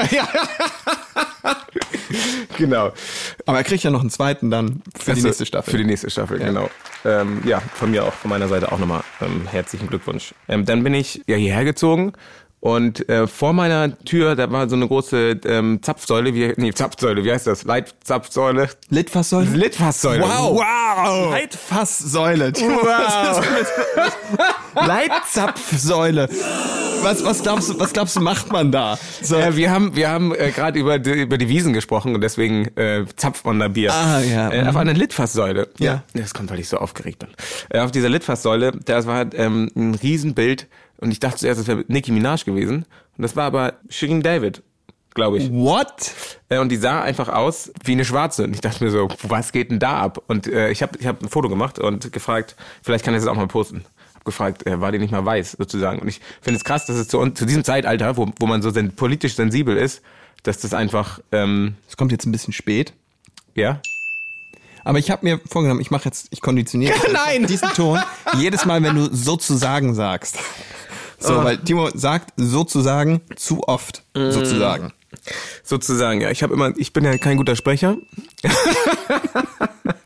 Genau. 2.56 2.92
Aber 3.46 3.58
er 3.58 3.64
kriegt 3.64 3.82
ja 3.82 3.90
noch 3.90 4.00
einen 4.00 4.10
zweiten 4.10 4.50
dann 4.50 4.82
für 4.96 5.06
die 5.06 5.10
Also, 5.12 5.26
nächste 5.26 5.46
Staffel. 5.46 5.72
Für 5.72 5.78
die 5.78 5.84
nächste 5.84 6.08
Staffel, 6.08 6.40
Ja. 6.40 6.46
genau. 6.46 6.70
Ähm, 7.04 7.42
ja, 7.44 7.60
von 7.74 7.90
mir 7.90 8.04
auch, 8.04 8.12
von 8.12 8.30
meiner 8.30 8.46
Seite 8.48 8.70
auch 8.72 8.78
nochmal 8.78 9.02
ähm, 9.20 9.46
herzlichen 9.50 9.88
Glückwunsch. 9.88 10.34
Ähm, 10.48 10.64
dann 10.64 10.84
bin 10.84 10.94
ich 10.94 11.22
ja 11.26 11.36
hierher 11.36 11.64
gezogen 11.64 12.12
und 12.60 13.08
äh, 13.08 13.26
vor 13.26 13.52
meiner 13.52 13.98
Tür, 14.04 14.36
da 14.36 14.50
war 14.52 14.68
so 14.68 14.76
eine 14.76 14.86
große 14.86 15.40
ähm, 15.44 15.80
Zapfsäule, 15.82 16.32
wie, 16.34 16.54
nee, 16.56 16.72
Zapfsäule, 16.72 17.24
wie 17.24 17.32
heißt 17.32 17.46
das? 17.48 17.64
Leitzapfsäule? 17.64 18.70
Litfaßsäule? 18.88 19.50
Litfaßsäule. 19.50 20.22
Wow. 20.22 20.54
Wow! 20.60 21.30
Leitfasssäule. 21.32 22.52
Wow. 22.54 23.44
Leitzapfsäule. 24.74 26.28
Was, 27.02 27.22
was 27.22 27.42
glaubst 27.42 27.68
du, 27.68 27.78
was 27.78 27.92
glaubst 27.92 28.16
du, 28.16 28.20
macht 28.20 28.50
man 28.50 28.72
da? 28.72 28.98
So. 29.20 29.36
Äh, 29.36 29.56
wir 29.56 29.70
haben, 29.70 29.94
wir 29.94 30.08
haben 30.08 30.34
äh, 30.34 30.50
gerade 30.50 30.78
über 30.78 30.98
die, 30.98 31.10
über 31.10 31.36
die 31.36 31.48
Wiesen 31.48 31.74
gesprochen 31.74 32.14
und 32.14 32.22
deswegen 32.22 32.66
äh, 32.78 33.04
zapft 33.16 33.44
man 33.44 33.60
da 33.60 33.68
Bier. 33.68 33.92
Ah, 33.92 34.20
ja. 34.20 34.50
Äh, 34.50 34.66
auf 34.66 34.76
einer 34.76 34.94
Litfaßsäule. 34.94 35.68
Ja. 35.78 36.02
Das 36.14 36.32
kommt, 36.32 36.50
weil 36.50 36.60
ich 36.60 36.68
so 36.68 36.78
aufgeregt 36.78 37.18
bin. 37.18 37.28
Äh, 37.68 37.80
auf 37.80 37.90
dieser 37.90 38.08
Litfaßsäule, 38.08 38.72
das 38.84 39.06
war 39.06 39.26
ähm, 39.34 39.70
ein 39.76 39.94
Riesenbild 39.94 40.66
und 40.96 41.10
ich 41.10 41.20
dachte 41.20 41.36
zuerst, 41.36 41.60
das 41.60 41.66
wäre 41.66 41.84
Nicki 41.88 42.10
Minaj 42.10 42.44
gewesen. 42.44 42.86
Und 43.16 43.22
das 43.22 43.36
war 43.36 43.44
aber 43.44 43.74
Shirin 43.90 44.22
David, 44.22 44.62
glaube 45.14 45.38
ich. 45.38 45.50
What? 45.50 46.12
Äh, 46.48 46.58
und 46.58 46.70
die 46.70 46.76
sah 46.76 47.02
einfach 47.02 47.28
aus 47.28 47.70
wie 47.84 47.92
eine 47.92 48.06
Schwarze. 48.06 48.44
Und 48.44 48.54
ich 48.54 48.62
dachte 48.62 48.82
mir 48.82 48.90
so, 48.90 49.08
was 49.22 49.52
geht 49.52 49.70
denn 49.70 49.78
da 49.78 49.98
ab? 49.98 50.22
Und 50.26 50.46
äh, 50.46 50.70
ich 50.70 50.82
habe 50.82 50.98
ich 50.98 51.06
hab 51.06 51.22
ein 51.22 51.28
Foto 51.28 51.48
gemacht 51.48 51.78
und 51.78 52.12
gefragt, 52.12 52.56
vielleicht 52.82 53.04
kann 53.04 53.14
ich 53.14 53.20
das 53.20 53.28
auch 53.28 53.36
mal 53.36 53.46
posten. 53.46 53.84
Gefragt, 54.24 54.66
äh, 54.66 54.80
war 54.80 54.90
die 54.92 54.98
nicht 54.98 55.10
mal 55.12 55.24
weiß, 55.24 55.52
sozusagen. 55.58 55.98
Und 56.00 56.08
ich 56.08 56.20
finde 56.40 56.56
es 56.58 56.64
krass, 56.64 56.86
dass 56.86 56.96
es 56.96 57.08
zu, 57.08 57.18
uns- 57.18 57.38
zu 57.38 57.44
diesem 57.46 57.62
Zeitalter, 57.64 58.16
wo, 58.16 58.30
wo 58.40 58.46
man 58.46 58.62
so 58.62 58.70
sen 58.70 58.94
politisch 58.96 59.34
sensibel 59.36 59.76
ist, 59.76 60.00
dass 60.44 60.58
das 60.58 60.72
einfach, 60.74 61.20
ähm, 61.32 61.74
Es 61.88 61.96
kommt 61.96 62.12
jetzt 62.12 62.26
ein 62.26 62.32
bisschen 62.32 62.52
spät. 62.52 62.92
ja, 63.54 63.80
Aber 64.84 64.98
ich 64.98 65.10
habe 65.10 65.24
mir 65.24 65.40
vorgenommen, 65.50 65.80
ich 65.80 65.90
mache 65.90 66.04
jetzt, 66.06 66.26
ich 66.30 66.40
konditioniere 66.40 66.94
Nein! 67.12 67.46
diesen 67.46 67.68
Ton 67.70 67.98
jedes 68.38 68.64
Mal, 68.66 68.82
wenn 68.82 68.96
du 68.96 69.08
sozusagen 69.14 69.94
sagst. 69.94 70.38
So, 71.18 71.42
weil 71.42 71.56
Timo 71.58 71.88
sagt 71.94 72.34
sozusagen 72.36 73.22
zu 73.36 73.62
oft 73.66 74.02
sozusagen. 74.14 74.92
sozusagen, 75.62 76.20
ja. 76.20 76.30
Ich 76.30 76.42
habe 76.42 76.52
immer, 76.52 76.72
ich 76.76 76.92
bin 76.92 77.04
ja 77.04 77.16
kein 77.16 77.38
guter 77.38 77.56
Sprecher. 77.56 77.96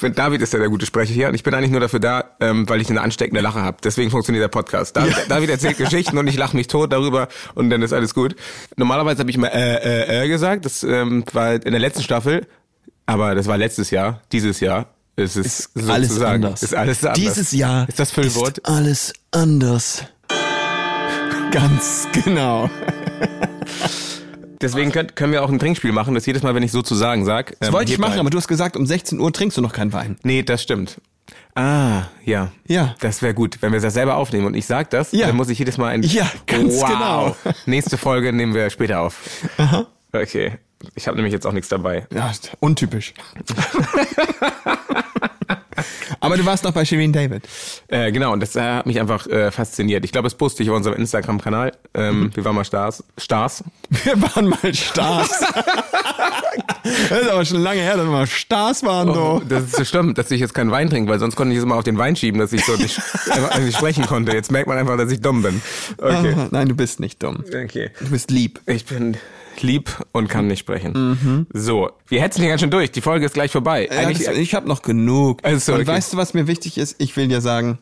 ich 0.00 0.02
bin, 0.02 0.14
David 0.14 0.40
ist 0.40 0.54
ja 0.54 0.58
der 0.58 0.70
gute 0.70 0.86
Sprecher 0.86 1.12
hier 1.12 1.28
und 1.28 1.34
ich 1.34 1.42
bin 1.42 1.52
eigentlich 1.52 1.70
nur 1.70 1.80
dafür 1.80 2.00
da, 2.00 2.24
ähm, 2.40 2.66
weil 2.66 2.80
ich 2.80 2.88
eine 2.88 3.02
ansteckende 3.02 3.42
Lache 3.42 3.60
habe. 3.60 3.76
Deswegen 3.84 4.10
funktioniert 4.10 4.42
der 4.42 4.48
Podcast. 4.48 4.96
David, 4.96 5.14
David 5.28 5.50
erzählt 5.50 5.76
Geschichten 5.76 6.16
und 6.16 6.26
ich 6.26 6.38
lache 6.38 6.56
mich 6.56 6.68
tot 6.68 6.90
darüber 6.90 7.28
und 7.54 7.68
dann 7.68 7.82
ist 7.82 7.92
alles 7.92 8.14
gut. 8.14 8.34
Normalerweise 8.76 9.18
habe 9.18 9.28
ich 9.28 9.36
immer 9.36 9.52
äh, 9.52 9.74
äh, 9.74 10.24
äh 10.24 10.28
gesagt. 10.28 10.64
Das 10.64 10.82
ähm, 10.84 11.22
war 11.34 11.52
in 11.52 11.70
der 11.72 11.80
letzten 11.80 12.02
Staffel, 12.02 12.46
aber 13.04 13.34
das 13.34 13.46
war 13.46 13.58
letztes 13.58 13.90
Jahr. 13.90 14.22
Dieses 14.32 14.60
Jahr 14.60 14.86
ist 15.16 15.36
es 15.36 15.68
alles 15.86 16.08
sozusagen- 16.08 16.44
anders. 16.46 16.62
Ist 16.62 16.74
alles 16.74 17.04
anders. 17.04 17.18
Dieses 17.18 17.52
Jahr 17.52 17.86
ist 17.86 17.98
das 17.98 18.10
Füllwort. 18.10 18.56
ist 18.56 18.66
alles 18.66 19.12
anders. 19.32 20.04
Ganz 21.50 22.08
genau. 22.24 22.70
Deswegen 24.60 24.92
könnt, 24.92 25.16
können 25.16 25.32
wir 25.32 25.42
auch 25.42 25.48
ein 25.48 25.58
Trinkspiel 25.58 25.92
machen, 25.92 26.14
das 26.14 26.26
jedes 26.26 26.42
Mal, 26.42 26.54
wenn 26.54 26.62
ich 26.62 26.72
sozusagen 26.72 27.24
sag. 27.24 27.56
Das 27.60 27.72
wollte 27.72 27.92
ich 27.92 27.98
machen, 27.98 28.18
aber 28.20 28.30
du 28.30 28.36
hast 28.38 28.48
gesagt, 28.48 28.76
um 28.76 28.84
16 28.86 29.18
Uhr 29.18 29.32
trinkst 29.32 29.56
du 29.56 29.62
noch 29.62 29.72
keinen 29.72 29.92
Wein. 29.92 30.16
Nee, 30.22 30.42
das 30.42 30.62
stimmt. 30.62 31.00
Ah, 31.54 32.02
ja. 32.24 32.50
Ja. 32.66 32.94
Das 33.00 33.22
wäre 33.22 33.34
gut, 33.34 33.58
wenn 33.60 33.72
wir 33.72 33.80
das 33.80 33.94
selber 33.94 34.16
aufnehmen 34.16 34.46
und 34.46 34.54
ich 34.54 34.66
sag 34.66 34.90
das, 34.90 35.12
Ja. 35.12 35.26
dann 35.28 35.36
muss 35.36 35.48
ich 35.48 35.58
jedes 35.58 35.78
Mal 35.78 35.88
ein 35.88 36.02
Ja, 36.02 36.30
ganz 36.46 36.74
wow. 36.80 36.88
genau. 36.88 37.36
Nächste 37.66 37.96
Folge 37.98 38.32
nehmen 38.32 38.54
wir 38.54 38.68
später 38.70 39.00
auf. 39.00 39.20
Okay. 40.12 40.52
Ich 40.94 41.06
habe 41.06 41.16
nämlich 41.16 41.32
jetzt 41.32 41.46
auch 41.46 41.52
nichts 41.52 41.68
dabei. 41.68 42.06
Ja, 42.12 42.30
ist 42.30 42.52
untypisch. 42.60 43.14
Aber 46.20 46.36
du 46.36 46.44
warst 46.46 46.64
noch 46.64 46.72
bei 46.72 46.84
Shirin 46.84 47.12
David. 47.12 47.48
Äh, 47.88 48.12
genau, 48.12 48.32
und 48.32 48.40
das 48.40 48.56
äh, 48.56 48.60
hat 48.60 48.86
mich 48.86 49.00
einfach 49.00 49.26
äh, 49.26 49.50
fasziniert. 49.50 50.04
Ich 50.04 50.12
glaube, 50.12 50.26
das 50.26 50.34
poste 50.34 50.62
ich 50.62 50.70
auf 50.70 50.76
unserem 50.76 50.96
Instagram-Kanal. 50.98 51.72
Ähm, 51.94 52.10
Mhm. 52.20 52.30
Wir 52.36 52.44
waren 52.44 52.54
mal 52.56 52.64
Stars. 52.64 53.04
Stars. 53.18 53.62
Wir 54.04 54.20
waren 54.20 54.48
mal 54.48 54.74
Stars. 54.74 55.30
das 57.08 57.20
ist 57.22 57.28
aber 57.28 57.44
schon 57.44 57.60
lange 57.62 57.80
her, 57.80 57.96
dass 57.96 58.04
wir 58.06 58.10
mal 58.12 58.26
Stars 58.26 58.82
waren, 58.82 59.10
Oh, 59.10 59.40
das 59.48 59.64
ist 59.64 59.76
so 59.76 59.84
schlimm, 59.84 60.14
dass 60.14 60.30
ich 60.30 60.40
jetzt 60.40 60.54
keinen 60.54 60.70
Wein 60.70 60.90
trinke, 60.90 61.10
weil 61.10 61.18
sonst 61.18 61.36
konnte 61.36 61.52
ich 61.52 61.58
es 61.58 61.64
immer 61.64 61.76
auf 61.76 61.84
den 61.84 61.98
Wein 61.98 62.16
schieben, 62.16 62.40
dass 62.40 62.52
ich 62.52 62.64
so 62.64 62.76
nicht, 62.76 63.00
nicht 63.60 63.76
sprechen 63.76 64.06
konnte. 64.06 64.32
Jetzt 64.32 64.50
merkt 64.50 64.68
man 64.68 64.78
einfach, 64.78 64.96
dass 64.96 65.10
ich 65.12 65.20
dumm 65.20 65.42
bin. 65.42 65.62
Okay. 65.98 66.34
Ah, 66.36 66.48
Nein, 66.50 66.68
du 66.68 66.74
bist 66.74 67.00
nicht 67.00 67.22
dumm. 67.22 67.44
Okay. 67.46 67.90
Du 68.00 68.10
bist 68.10 68.30
lieb. 68.30 68.60
Ich 68.66 68.84
bin 68.86 69.16
lieb 69.60 69.90
und 70.12 70.28
kann 70.28 70.46
nicht 70.46 70.60
sprechen. 70.60 70.92
Mhm. 71.22 71.46
So, 71.52 71.90
wir 72.08 72.20
hetzen 72.22 72.40
hier 72.40 72.48
ganz 72.50 72.60
schön 72.60 72.70
durch. 72.70 72.90
Die 72.92 73.00
Folge 73.00 73.26
ist 73.26 73.34
gleich 73.34 73.50
vorbei. 73.52 73.88
Ja, 73.90 73.98
Eigentlich, 74.00 74.26
das, 74.26 74.36
ich 74.36 74.54
habe 74.54 74.68
noch 74.68 74.82
genug. 74.82 75.40
Also, 75.42 75.72
Und 75.74 75.80
okay. 75.80 75.88
weißt 75.88 76.12
du, 76.12 76.16
was 76.16 76.34
mir 76.34 76.46
wichtig 76.46 76.78
ist? 76.78 76.96
Ich 76.98 77.16
will 77.16 77.28
dir 77.28 77.40
sagen, 77.40 77.78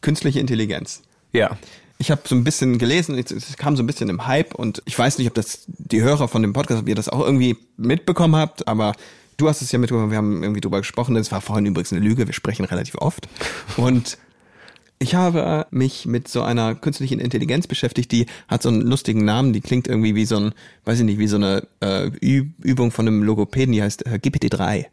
künstliche 0.00 0.40
Intelligenz. 0.40 1.02
ja. 1.32 1.56
Ich 1.98 2.10
habe 2.10 2.22
so 2.24 2.34
ein 2.34 2.42
bisschen 2.42 2.78
gelesen, 2.78 3.16
es- 3.16 3.56
kam 3.56 3.76
so 3.76 3.82
ein 3.84 3.86
bisschen 3.86 4.08
im 4.08 4.26
Hype 4.26 4.56
und 4.56 4.82
ich 4.86 4.98
weiß 4.98 5.18
nicht, 5.18 5.28
ob 5.28 5.34
das 5.34 5.60
die 5.68 6.02
Hörer 6.02 6.26
von 6.26 6.42
dem 6.42 6.52
Podcast, 6.52 6.80
ob 6.82 6.88
ihr 6.88 6.96
das 6.96 7.08
auch 7.08 7.20
irgendwie 7.20 7.56
mitbekommen 7.76 8.34
habt, 8.34 8.66
aber 8.66 8.94
du 9.36 9.48
hast 9.48 9.62
es 9.62 9.70
ja 9.70 9.78
mitbekommen, 9.78 10.10
wir 10.10 10.16
haben 10.18 10.42
irgendwie 10.42 10.60
drüber 10.60 10.78
gesprochen, 10.78 11.14
das 11.14 11.30
war 11.30 11.40
vorhin 11.40 11.64
übrigens 11.64 11.92
eine 11.92 12.00
Lüge, 12.00 12.26
wir 12.26 12.34
sprechen 12.34 12.64
relativ 12.64 12.96
oft. 12.96 13.28
Und 13.76 14.18
ich 15.02 15.14
habe 15.14 15.66
mich 15.70 16.06
mit 16.06 16.28
so 16.28 16.42
einer 16.42 16.74
künstlichen 16.74 17.18
Intelligenz 17.20 17.66
beschäftigt, 17.66 18.10
die 18.12 18.26
hat 18.48 18.62
so 18.62 18.68
einen 18.68 18.80
lustigen 18.82 19.24
Namen, 19.24 19.52
die 19.52 19.60
klingt 19.60 19.88
irgendwie 19.88 20.14
wie 20.14 20.24
so 20.24 20.36
ein, 20.36 20.52
weiß 20.84 20.98
ich 21.00 21.04
nicht, 21.04 21.18
wie 21.18 21.26
so 21.28 21.36
eine 21.36 21.66
äh, 21.80 22.06
Übung 22.06 22.90
von 22.90 23.06
einem 23.06 23.22
Logopäden, 23.22 23.72
die 23.72 23.82
heißt 23.82 24.06
äh, 24.06 24.18
GPT-3. 24.22 24.86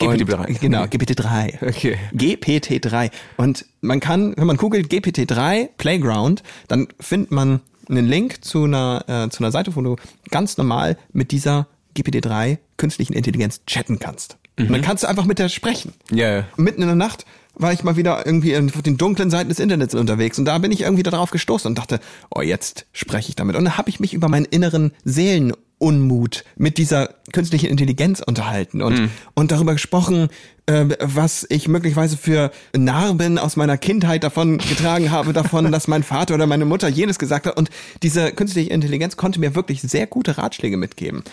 GPT-3. 0.00 0.46
Und- 0.48 0.60
Genau, 0.60 0.82
GPT-3. 0.84 1.66
Okay. 1.68 1.96
GPT-3. 2.14 3.10
Und 3.36 3.66
man 3.80 4.00
kann, 4.00 4.34
wenn 4.36 4.46
man 4.46 4.56
googelt 4.56 4.90
GPT-3 4.90 5.68
Playground, 5.78 6.42
dann 6.68 6.88
findet 6.98 7.30
man 7.30 7.60
einen 7.88 8.06
Link 8.06 8.44
zu 8.44 8.64
einer, 8.64 9.04
äh, 9.08 9.28
zu 9.30 9.42
einer 9.42 9.50
Seite, 9.52 9.74
wo 9.76 9.82
du 9.82 9.96
ganz 10.30 10.56
normal 10.56 10.96
mit 11.12 11.32
dieser 11.32 11.66
GPT-3 11.96 12.58
künstlichen 12.76 13.12
Intelligenz 13.14 13.62
chatten 13.66 13.98
kannst. 13.98 14.36
Und 14.58 14.70
dann 14.70 14.82
kannst 14.82 15.04
du 15.04 15.08
einfach 15.08 15.24
mit 15.24 15.38
der 15.38 15.48
sprechen. 15.48 15.92
Ja, 16.10 16.30
ja. 16.30 16.44
Mitten 16.56 16.82
in 16.82 16.88
der 16.88 16.94
Nacht 16.96 17.24
war 17.60 17.72
ich 17.72 17.84
mal 17.84 17.96
wieder 17.96 18.24
irgendwie 18.24 18.52
in 18.52 18.68
den 18.68 18.96
dunklen 18.96 19.30
Seiten 19.30 19.48
des 19.48 19.58
Internets 19.58 19.94
unterwegs 19.94 20.38
und 20.38 20.44
da 20.44 20.58
bin 20.58 20.72
ich 20.72 20.82
irgendwie 20.82 21.02
darauf 21.02 21.30
gestoßen 21.30 21.68
und 21.68 21.78
dachte, 21.78 22.00
oh, 22.34 22.40
jetzt 22.40 22.86
spreche 22.92 23.28
ich 23.30 23.36
damit. 23.36 23.56
Und 23.56 23.64
dann 23.64 23.76
habe 23.76 23.90
ich 23.90 24.00
mich 24.00 24.14
über 24.14 24.28
meinen 24.28 24.46
inneren 24.46 24.92
Seelenunmut 25.04 26.44
mit 26.56 26.78
dieser 26.78 27.14
künstlichen 27.32 27.66
Intelligenz 27.66 28.20
unterhalten 28.20 28.82
und, 28.82 29.10
und 29.34 29.52
darüber 29.52 29.72
gesprochen, 29.72 30.28
äh, 30.66 30.86
was 31.00 31.46
ich 31.48 31.68
möglicherweise 31.68 32.16
für 32.16 32.50
Narben 32.76 33.38
aus 33.38 33.56
meiner 33.56 33.76
Kindheit 33.78 34.24
davon 34.24 34.58
getragen 34.58 35.10
habe, 35.10 35.32
davon, 35.32 35.70
dass 35.70 35.88
mein 35.88 36.02
Vater 36.02 36.34
oder 36.34 36.46
meine 36.46 36.64
Mutter 36.64 36.88
jenes 36.88 37.18
gesagt 37.18 37.46
hat. 37.46 37.56
Und 37.56 37.70
diese 38.02 38.32
künstliche 38.32 38.70
Intelligenz 38.70 39.16
konnte 39.16 39.40
mir 39.40 39.54
wirklich 39.54 39.82
sehr 39.82 40.06
gute 40.06 40.38
Ratschläge 40.38 40.76
mitgeben. 40.76 41.24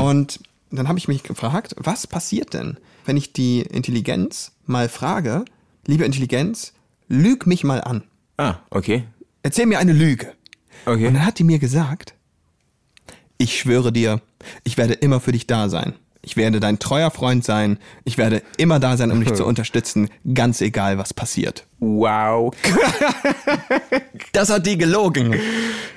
Und 0.00 0.40
dann 0.70 0.88
habe 0.88 0.98
ich 0.98 1.08
mich 1.08 1.22
gefragt, 1.22 1.74
was 1.78 2.06
passiert 2.06 2.54
denn, 2.54 2.78
wenn 3.04 3.16
ich 3.16 3.32
die 3.32 3.60
Intelligenz 3.60 4.52
mal 4.66 4.88
frage, 4.88 5.44
liebe 5.86 6.04
Intelligenz, 6.04 6.72
lüg 7.08 7.46
mich 7.46 7.64
mal 7.64 7.80
an. 7.80 8.02
Ah, 8.36 8.56
okay. 8.70 9.04
Erzähl 9.42 9.66
mir 9.66 9.78
eine 9.78 9.92
Lüge. 9.92 10.32
Okay. 10.84 11.06
Und 11.06 11.14
dann 11.14 11.26
hat 11.26 11.38
die 11.38 11.44
mir 11.44 11.58
gesagt, 11.58 12.14
ich 13.38 13.58
schwöre 13.58 13.92
dir, 13.92 14.20
ich 14.64 14.76
werde 14.76 14.94
immer 14.94 15.20
für 15.20 15.32
dich 15.32 15.46
da 15.46 15.68
sein. 15.68 15.94
Ich 16.28 16.36
werde 16.36 16.58
dein 16.58 16.80
treuer 16.80 17.12
Freund 17.12 17.44
sein. 17.44 17.78
Ich 18.04 18.18
werde 18.18 18.42
immer 18.56 18.80
da 18.80 18.96
sein, 18.96 19.12
um 19.12 19.20
dich 19.24 19.32
zu 19.34 19.46
unterstützen, 19.46 20.08
ganz 20.34 20.60
egal, 20.60 20.98
was 20.98 21.14
passiert. 21.14 21.64
Wow. 21.78 22.52
Das 24.32 24.50
hat 24.50 24.66
die 24.66 24.76
gelogen. 24.76 25.34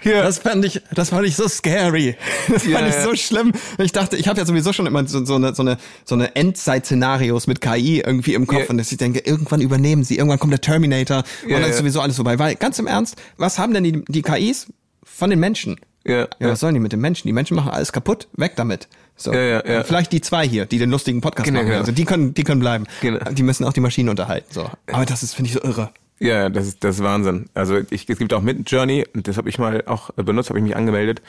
Ja. 0.04 0.24
Das 0.24 0.40
fand 0.40 0.64
ich, 0.64 0.82
das 0.94 1.10
fand 1.10 1.26
ich 1.28 1.36
so 1.36 1.48
scary. 1.48 2.16
Das 2.48 2.66
Ja, 2.66 2.78
fand 2.80 2.90
ich 2.90 2.96
so 2.96 3.16
schlimm. 3.16 3.52
Ich 3.78 3.92
dachte, 3.92 4.16
ich 4.18 4.28
habe 4.28 4.40
ja 4.40 4.46
sowieso 4.46 4.72
schon 4.74 4.86
immer 4.86 5.06
so, 5.08 5.26
so 5.26 5.36
eine, 5.36 5.54
so 5.54 5.62
eine, 5.64 5.78
so 6.06 6.16
eine 6.16 6.36
Endzeit-Szenarios 6.36 7.48
mit 7.48 7.60
KI 7.62 8.00
irgendwie 8.06 8.34
im 8.34 8.48
Kopf 8.48 8.60
Ja. 8.64 8.70
und 8.70 8.78
dass 8.78 8.92
ich 8.92 8.98
denke, 8.98 9.20
irgendwann 9.20 9.62
übernehmen 9.62 10.04
sie, 10.04 10.18
irgendwann 10.18 10.40
kommt 10.40 10.54
der 10.54 10.62
Terminator 10.62 11.24
und 11.44 11.52
dann 11.52 11.64
ist 11.64 11.78
sowieso 11.78 12.02
alles 12.02 12.16
vorbei. 12.16 12.40
Weil 12.40 12.56
ganz 12.56 12.80
im 12.80 12.88
Ernst, 12.88 13.16
was 13.38 13.60
haben 13.60 13.74
denn 13.74 13.84
die, 13.84 14.04
die 14.08 14.22
KIs 14.22 14.68
von 15.04 15.30
den 15.30 15.40
Menschen? 15.40 15.80
Ja, 16.06 16.20
Ja, 16.22 16.28
ja. 16.40 16.50
was 16.50 16.62
sollen 16.62 16.74
die 16.76 16.80
mit 16.80 16.94
den 16.94 17.02
Menschen? 17.02 17.28
Die 17.28 17.34
Menschen 17.34 17.56
machen 17.56 17.72
alles 17.72 17.92
kaputt, 17.92 18.28
weg 18.36 18.54
damit. 18.56 18.88
So. 19.20 19.34
Ja, 19.34 19.40
ja, 19.42 19.66
ja. 19.68 19.84
Vielleicht 19.84 20.12
die 20.14 20.22
zwei 20.22 20.48
hier, 20.48 20.66
die 20.66 20.80
den 20.80 20.90
lustigen 20.90 21.20
Podcast 21.22 21.46
Genau, 21.46 21.60
machen. 21.60 21.68
genau. 21.68 21.80
Also 21.82 21.92
die 21.92 22.06
können, 22.06 22.34
die 22.34 22.44
können 22.44 22.62
bleiben. 22.62 22.86
Genau. 23.02 23.20
Die 23.32 23.44
müssen 23.44 23.66
auch 23.66 23.74
die 23.74 23.82
Maschinen 23.82 24.10
unterhalten. 24.10 24.48
So. 24.50 24.70
Aber 24.92 25.06
das 25.06 25.24
ist, 25.24 25.34
finde 25.36 25.50
ich, 25.50 25.54
so 25.56 25.62
irre. 25.62 25.92
Ja, 26.22 26.50
das 26.50 26.68
ist 26.68 26.84
das 26.84 26.96
ist 26.98 27.04
Wahnsinn. 27.04 27.46
Also 27.54 27.78
ich, 27.90 28.10
es 28.10 28.18
gibt 28.18 28.34
auch 28.34 28.42
Mid 28.42 28.70
Journey 28.70 29.06
und 29.14 29.28
das 29.28 29.38
habe 29.38 29.48
ich 29.50 29.58
mal 29.58 29.84
auch 29.86 30.10
benutzt, 30.12 30.50
habe 30.50 30.60
ich 30.60 30.64
mich 30.64 30.76
angemeldet, 30.76 31.22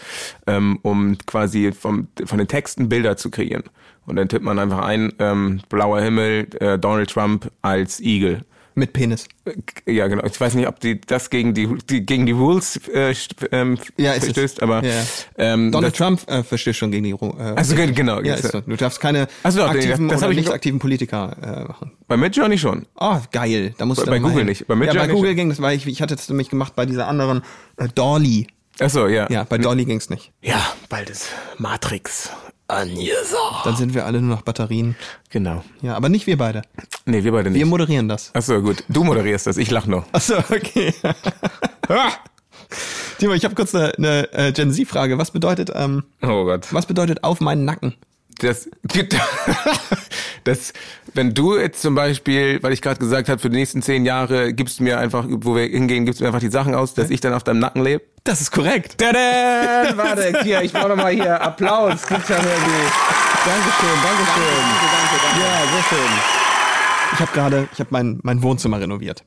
ähm, 0.48 0.78
um 0.82 1.16
quasi 1.26 1.72
vom, 1.72 2.08
von 2.24 2.38
den 2.38 2.48
Texten 2.48 2.88
Bilder 2.88 3.16
zu 3.16 3.30
kreieren. 3.30 3.62
Und 4.06 4.16
dann 4.16 4.28
tippt 4.28 4.44
man 4.44 4.58
einfach 4.58 4.80
ein 4.80 5.12
ähm, 5.20 5.60
blauer 5.68 6.00
Himmel, 6.00 6.48
äh, 6.58 6.78
Donald 6.78 7.10
Trump 7.10 7.50
als 7.62 8.00
Igel. 8.00 8.44
Mit 8.74 8.92
Penis. 8.92 9.26
Äh, 9.44 9.92
Ja, 9.92 10.06
genau. 10.08 10.24
Ich 10.24 10.40
weiß 10.40 10.54
nicht, 10.54 10.68
ob 10.68 10.78
die 10.80 11.00
das 11.00 11.30
gegen 11.30 11.54
die, 11.54 11.68
die 11.88 12.06
gegen 12.06 12.26
die 12.26 12.32
Rules 12.32 12.76
äh, 12.94 13.14
ähm, 13.52 13.78
Ja, 13.96 14.12
verstößt, 14.12 14.56
es. 14.58 14.62
aber 14.62 14.84
Ja, 14.84 15.02
ähm, 15.38 15.72
Donald 15.72 15.92
das, 15.94 15.98
Trump 15.98 16.30
äh, 16.30 16.42
verstößt 16.42 16.78
schon 16.78 16.90
gegen 16.90 17.04
die 17.04 17.14
Ru- 17.14 17.36
äh, 17.38 17.56
Also, 17.56 17.74
genau, 17.74 18.20
Ja, 18.20 18.34
ist 18.34 18.52
so. 18.52 18.60
Du 18.60 18.76
darfst 18.76 19.00
keine 19.00 19.26
so, 19.48 19.62
aktiven 19.64 20.08
das 20.08 20.18
oder 20.18 20.26
hab 20.26 20.30
ich 20.32 20.38
nicht 20.38 20.50
aktiven 20.52 20.78
Politiker 20.78 21.36
äh, 21.42 21.64
machen. 21.68 21.92
bei 22.06 22.16
Mid 22.16 22.36
Journey 22.36 22.58
schon. 22.58 22.86
Oh, 22.98 23.16
geil. 23.32 23.74
Da 23.78 23.86
musst 23.86 24.00
Bei- 24.00 24.04
du 24.06 24.10
bei 24.12 24.18
Google 24.18 24.38
hin. 24.38 24.46
nicht, 24.46 24.66
bei 24.66 24.74
Ja, 24.74 24.78
bei 24.80 24.86
Midjourney 24.86 25.12
Google 25.12 25.30
schon. 25.30 25.36
ging 25.36 25.48
das, 25.50 25.60
weil 25.60 25.76
ich, 25.76 25.86
ich 25.86 26.00
hatte 26.02 26.16
das 26.16 26.28
nämlich 26.28 26.48
gemacht 26.50 26.74
bei 26.76 26.86
dieser 26.86 27.08
anderen 27.08 27.42
äh, 27.76 27.88
Dolly. 27.94 28.46
Ach 28.82 28.88
so, 28.88 29.08
ja. 29.08 29.28
Ja, 29.30 29.44
bei 29.44 29.58
Dolly 29.58 29.84
ging's 29.84 30.08
nicht. 30.08 30.32
Ja, 30.40 30.60
bald 30.88 31.10
ist 31.10 31.28
Matrix 31.58 32.30
angesagt. 32.72 33.64
Dann 33.64 33.76
sind 33.76 33.94
wir 33.94 34.06
alle 34.06 34.20
nur 34.20 34.34
noch 34.36 34.42
Batterien. 34.42 34.96
Genau. 35.30 35.62
Ja, 35.82 35.96
aber 35.96 36.08
nicht 36.08 36.26
wir 36.26 36.36
beide. 36.38 36.62
Nee, 37.06 37.24
wir 37.24 37.32
beide 37.32 37.50
nicht. 37.50 37.58
Wir 37.58 37.66
moderieren 37.66 38.08
das. 38.08 38.30
Ach 38.34 38.42
so, 38.42 38.60
gut. 38.62 38.84
Du 38.88 39.04
moderierst 39.04 39.46
das, 39.46 39.56
ich 39.56 39.70
lach 39.70 39.86
nur. 39.86 40.04
Achso, 40.12 40.38
okay. 40.38 40.94
Timo, 43.18 43.34
ich 43.34 43.44
habe 43.44 43.54
kurz 43.54 43.74
eine, 43.74 43.92
eine 43.98 44.32
äh, 44.32 44.52
Gen 44.52 44.72
Z-Frage. 44.72 45.18
Was 45.18 45.30
bedeutet, 45.30 45.70
ähm, 45.74 46.04
Oh 46.22 46.44
Gott. 46.44 46.72
was 46.72 46.86
bedeutet 46.86 47.24
auf 47.24 47.40
meinen 47.40 47.64
Nacken? 47.64 47.94
Das, 48.40 48.68
das, 50.44 50.72
wenn 51.14 51.34
du 51.34 51.58
jetzt 51.58 51.82
zum 51.82 51.94
Beispiel, 51.94 52.62
weil 52.62 52.72
ich 52.72 52.80
gerade 52.80 52.98
gesagt 52.98 53.28
habe, 53.28 53.38
für 53.38 53.50
die 53.50 53.56
nächsten 53.56 53.82
zehn 53.82 54.06
Jahre 54.06 54.54
gibst 54.54 54.78
du 54.78 54.84
mir 54.84 54.98
einfach, 54.98 55.26
wo 55.28 55.54
wir 55.54 55.64
hingehen, 55.66 56.06
gibst 56.06 56.20
du 56.20 56.24
mir 56.24 56.28
einfach 56.28 56.40
die 56.40 56.50
Sachen 56.50 56.74
aus, 56.74 56.94
dass 56.94 57.10
ich 57.10 57.20
dann 57.20 57.34
auf 57.34 57.44
deinem 57.44 57.60
Nacken 57.60 57.84
lebe. 57.84 58.02
Das 58.24 58.40
ist 58.40 58.50
korrekt. 58.50 58.98
Tada! 58.98 59.92
Warte, 59.96 60.40
hier, 60.42 60.62
ich 60.62 60.72
brauche 60.72 60.88
nochmal 60.88 61.12
hier 61.12 61.40
Applaus. 61.40 62.06
Gibt's 62.06 62.28
ja 62.28 62.36
irgendwie. 62.36 62.86
Dankeschön, 63.44 64.02
Dankeschön. 64.02 65.40
Ja, 65.40 65.72
sehr 65.72 65.82
schön. 65.88 66.10
Ich 67.12 67.18
habe 67.20 67.32
gerade, 67.32 67.68
ich 67.72 67.80
habe 67.80 67.90
mein, 67.90 68.20
mein 68.22 68.42
Wohnzimmer 68.42 68.80
renoviert. 68.80 69.24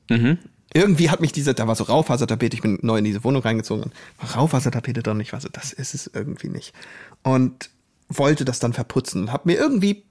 Irgendwie 0.73 1.09
hat 1.11 1.21
mich 1.21 1.31
diese, 1.31 1.53
da 1.53 1.67
war 1.67 1.75
so 1.75 1.83
Raufasertapete, 1.83 2.55
ich 2.55 2.63
bin 2.63 2.79
neu 2.81 2.97
in 2.97 3.03
diese 3.03 3.23
Wohnung 3.23 3.43
reingezogen. 3.43 3.83
und 3.83 4.35
Raufasertapete 4.35 5.03
drin, 5.03 5.19
ich 5.19 5.31
war 5.33 5.39
so, 5.39 5.49
das 5.51 5.71
ist 5.71 5.93
es 5.93 6.09
irgendwie 6.13 6.49
nicht. 6.49 6.73
Und 7.21 7.69
wollte 8.09 8.45
das 8.45 8.59
dann 8.59 8.73
verputzen 8.73 9.23
und 9.23 9.31
habe 9.31 9.49
mir 9.49 9.57
irgendwie 9.57 10.03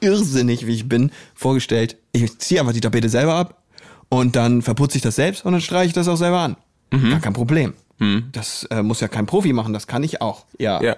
irrsinnig, 0.00 0.66
wie 0.66 0.74
ich 0.74 0.88
bin, 0.88 1.10
vorgestellt, 1.34 1.96
ich 2.12 2.38
ziehe 2.38 2.60
einfach 2.60 2.72
die 2.72 2.80
Tapete 2.80 3.08
selber 3.08 3.34
ab 3.34 3.62
und 4.08 4.36
dann 4.36 4.62
verputze 4.62 4.96
ich 4.96 5.02
das 5.02 5.16
selbst 5.16 5.44
und 5.44 5.52
dann 5.52 5.60
streiche 5.60 5.88
ich 5.88 5.92
das 5.92 6.08
auch 6.08 6.16
selber 6.16 6.40
an. 6.40 6.56
Gar 7.10 7.20
kein 7.20 7.32
Problem. 7.32 7.74
Das 8.32 8.64
äh, 8.64 8.82
muss 8.82 9.00
ja 9.00 9.08
kein 9.08 9.26
Profi 9.26 9.52
machen, 9.52 9.72
das 9.72 9.86
kann 9.86 10.02
ich 10.02 10.20
auch. 10.20 10.44
Ja. 10.58 10.82
Ja. 10.82 10.96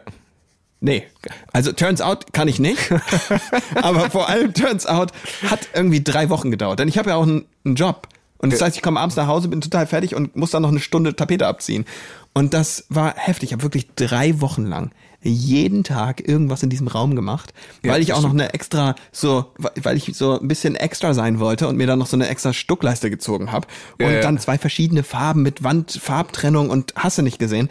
Nee. 0.80 1.04
Also 1.52 1.72
turns 1.72 2.00
out 2.00 2.32
kann 2.32 2.48
ich 2.48 2.58
nicht. 2.58 2.92
Aber 3.76 4.10
vor 4.10 4.28
allem 4.28 4.52
turns 4.52 4.86
out 4.86 5.12
hat 5.48 5.68
irgendwie 5.72 6.02
drei 6.02 6.28
Wochen 6.28 6.50
gedauert. 6.50 6.78
Denn 6.78 6.88
ich 6.88 6.98
habe 6.98 7.10
ja 7.10 7.16
auch 7.16 7.22
einen, 7.22 7.46
einen 7.64 7.74
Job. 7.74 8.08
Und 8.38 8.52
das 8.52 8.60
heißt, 8.60 8.76
ich 8.76 8.82
komme 8.82 9.00
abends 9.00 9.16
nach 9.16 9.26
Hause, 9.26 9.48
bin 9.48 9.62
total 9.62 9.86
fertig 9.86 10.14
und 10.14 10.36
muss 10.36 10.50
dann 10.50 10.60
noch 10.62 10.68
eine 10.68 10.80
Stunde 10.80 11.16
Tapete 11.16 11.46
abziehen. 11.46 11.86
Und 12.34 12.52
das 12.52 12.84
war 12.90 13.14
heftig. 13.16 13.50
Ich 13.50 13.52
habe 13.54 13.62
wirklich 13.62 13.94
drei 13.94 14.40
Wochen 14.42 14.66
lang 14.66 14.90
jeden 15.28 15.85
Tag 15.85 16.26
irgendwas 16.26 16.62
in 16.62 16.71
diesem 16.71 16.88
Raum 16.88 17.16
gemacht, 17.16 17.52
weil 17.83 18.02
ich 18.02 18.12
auch 18.12 18.23
noch 18.23 18.31
eine 18.31 18.52
extra 18.54 18.95
so, 19.12 19.47
weil 19.59 19.97
ich 19.97 20.12
so 20.14 20.38
ein 20.38 20.49
bisschen 20.49 20.76
extra 20.76 21.14
sein 21.14 21.40
wollte 21.40 21.69
und 21.69 21.76
mir 21.76 21.87
dann 21.87 21.99
noch 21.99 22.07
so 22.07 22.16
eine 22.16 22.28
extra 22.28 22.52
Stuckleiste 22.52 23.11
gezogen 23.11 23.52
habe 23.52 23.66
und 23.99 24.07
Ja, 24.07 24.12
ja. 24.12 24.21
dann 24.21 24.38
zwei 24.38 24.59
verschiedene 24.59 25.02
Farben 25.02 25.43
mit 25.43 25.62
Wandfarbtrennung 25.64 26.71
und 26.71 26.95
hasse 26.97 27.23
nicht 27.23 27.38
gesehen 27.38 27.69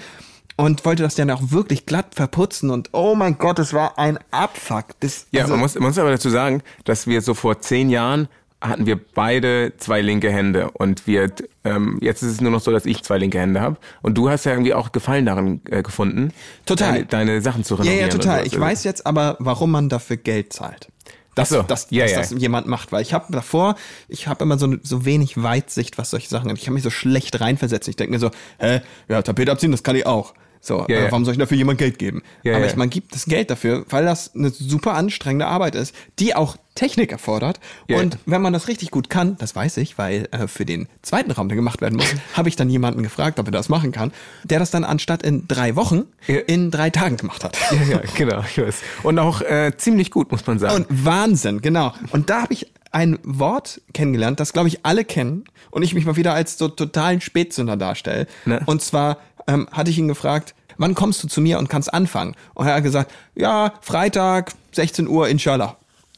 und 0.56 0.86
wollte 0.86 1.04
das 1.04 1.16
dann 1.16 1.30
auch 1.32 1.52
wirklich 1.52 1.86
glatt 1.86 2.16
verputzen 2.16 2.70
und 2.70 2.90
oh 2.92 3.16
mein 3.16 3.38
Gott, 3.38 3.60
es 3.60 3.74
war 3.74 3.98
ein 3.98 4.20
Abfuck. 4.32 4.86
Das, 5.00 5.28
Ja, 5.32 5.42
also, 5.42 5.54
man 5.54 5.62
muss, 5.62 5.76
man 5.76 5.84
muss 5.86 5.98
aber 5.98 6.12
dazu 6.12 6.30
sagen, 6.30 6.62
dass 6.86 7.08
wir 7.08 7.22
so 7.22 7.34
vor 7.34 7.60
zehn 7.60 7.90
Jahren 7.90 8.28
hatten 8.64 8.86
wir 8.86 8.98
beide 8.98 9.74
zwei 9.78 10.02
linke 10.02 10.32
Hände 10.32 10.72
und 10.72 11.06
wir 11.06 11.32
ähm, 11.66 12.00
jetzt 12.02 12.24
ist 12.24 12.32
es 12.32 12.42
nur 12.42 12.52
noch 12.52 12.62
so, 12.62 12.72
dass 12.72 12.86
ich 12.86 13.04
zwei 13.04 13.18
linke 13.18 13.40
Hände 13.40 13.62
habe 13.62 13.78
und 14.02 14.18
du 14.18 14.30
hast 14.30 14.46
ja 14.46 14.54
irgendwie 14.54 14.74
auch 14.74 14.92
Gefallen 14.92 15.26
darin 15.26 15.62
äh, 15.70 15.84
gefunden, 15.84 16.32
Total. 16.66 16.94
deine, 16.94 17.06
deine 17.06 17.42
Sachen 17.42 17.64
zu 17.64 17.76
Ja, 17.76 17.82
renovieren. 17.82 18.00
ja, 18.10 18.14
und 18.16 18.22
total. 18.22 18.48
Ich 18.48 18.60
weiß 18.60 18.84
jetzt 18.86 19.06
aber, 19.06 19.36
warum 19.40 19.72
man 19.72 19.90
dafür 19.90 20.18
Geld 20.18 20.54
zahlt. 20.54 20.88
Dass, 21.36 21.50
so. 21.50 21.64
dass, 21.64 21.88
Ja, 21.90 22.04
dass 22.04 22.12
ja. 22.12 22.20
das 22.20 22.32
jemand 22.32 22.68
macht. 22.68 22.92
Weil 22.92 23.02
ich 23.02 23.14
habe 23.14 23.32
davor, 23.32 23.76
ich 24.08 24.28
habe 24.28 24.44
immer 24.44 24.58
so, 24.60 24.76
so 24.84 25.04
wenig 25.04 25.42
Weitsicht, 25.42 25.98
was 25.98 26.12
solche 26.12 26.30
Sachen 26.30 26.44
angeht. 26.50 26.60
Ich 26.60 26.66
kann 26.66 26.76
mich 26.76 26.84
so 26.84 26.92
schlecht 26.92 27.42
reinversetzen. 27.42 27.90
Ich 27.90 27.96
denke 27.96 28.14
mir 28.14 28.20
so, 28.20 28.30
hä, 28.60 28.82
ja, 29.10 29.22
Tapete 29.24 29.52
abziehen, 29.52 29.72
das 29.72 29.82
kann 29.84 29.96
ich 29.96 30.06
auch. 30.06 30.34
So, 30.66 30.86
Ja, 30.88 30.96
äh, 31.08 31.12
warum 31.12 31.26
soll 31.26 31.34
ich 31.34 31.40
dafür 31.40 31.58
jemand 31.58 31.78
Geld 31.78 32.00
geben? 32.00 32.24
Ja, 32.44 32.56
aber 32.56 32.66
ich, 32.66 32.78
man 32.78 32.90
gibt 32.90 33.14
das 33.14 33.26
Geld 33.26 33.50
dafür, 33.50 33.86
weil 33.90 34.06
das 34.06 34.34
eine 34.34 34.50
super 34.50 34.94
anstrengende 34.94 35.46
Arbeit 35.46 35.76
ist, 35.76 35.94
die 36.20 36.36
auch 36.36 36.56
Technik 36.74 37.12
erfordert. 37.12 37.60
Ja. 37.90 38.00
Und 38.00 38.18
wenn 38.26 38.42
man 38.42 38.54
das 38.54 38.70
richtig 38.70 38.90
gut 38.90 39.10
kann, 39.10 39.38
das 39.40 39.58
weiß 39.58 39.76
ich, 39.78 39.98
weil 39.98 40.30
äh, 40.32 40.48
für 40.48 40.64
den 40.66 40.88
zweiten 41.02 41.32
Raum, 41.32 41.50
der 41.50 41.58
gemacht 41.58 41.82
werden 41.82 41.98
muss, 41.98 42.16
habe 42.34 42.48
ich 42.48 42.56
dann 42.56 42.70
jemanden 42.70 43.04
gefragt, 43.04 43.40
ob 43.40 43.48
er 43.50 43.52
das 43.52 43.68
machen 43.68 43.92
kann, 43.92 44.14
der 44.46 44.60
das 44.60 44.72
dann 44.72 44.86
anstatt 44.86 45.22
in 45.22 45.50
drei 45.50 45.76
Wochen 45.76 46.04
Ja. 46.28 46.40
in 46.40 46.72
drei 46.72 46.90
Tagen 46.90 47.18
gemacht 47.18 47.44
hat. 47.44 47.58
Ja, 47.70 47.96
ja, 47.98 48.02
genau, 48.16 48.40
ich 48.50 48.58
weiß. 48.58 48.78
Und 49.04 49.20
auch 49.20 49.42
äh, 49.42 49.74
ziemlich 49.76 50.12
gut, 50.12 50.32
muss 50.32 50.48
man 50.48 50.60
sagen. 50.60 50.86
Und 50.86 51.06
Wahnsinn, 51.06 51.60
genau. 51.62 51.94
Und 52.12 52.30
da 52.30 52.42
habe 52.44 52.54
ich 52.54 52.72
ein 52.94 53.20
Wort 53.24 53.82
kennengelernt, 53.94 54.40
das 54.40 54.54
glaube 54.54 54.68
ich 54.70 54.86
alle 54.86 55.04
kennen 55.04 55.44
und 55.72 55.82
ich 55.82 55.94
mich 55.96 56.06
mal 56.06 56.16
wieder 56.16 56.34
als 56.36 56.58
so 56.60 56.68
totalen 56.70 57.22
Spätzünder 57.22 57.76
darstelle. 57.76 58.28
Ne? 58.46 58.62
Und 58.68 58.82
zwar 58.84 59.18
ähm, 59.48 59.68
hatte 59.72 59.90
ich 59.90 59.98
ihn 59.98 60.08
gefragt, 60.08 60.56
wann 60.78 60.96
kommst 60.96 61.24
du 61.24 61.28
zu 61.28 61.42
mir 61.42 61.60
und 61.60 61.70
kannst 61.70 61.94
anfangen? 61.94 62.36
Und 62.54 62.68
er 62.68 62.76
hat 62.76 62.84
gesagt, 62.84 63.12
ja, 63.36 63.74
Freitag, 63.82 64.54
16 64.72 65.08
Uhr, 65.08 65.28
inshallah. 65.28 65.78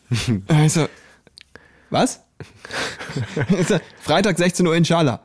Und 0.27 0.49
ich 0.49 0.73
so, 0.73 0.87
was? 1.89 2.21
Freitag, 4.01 4.37
16 4.37 4.65
Uhr, 4.67 4.75
inshallah. 4.75 5.21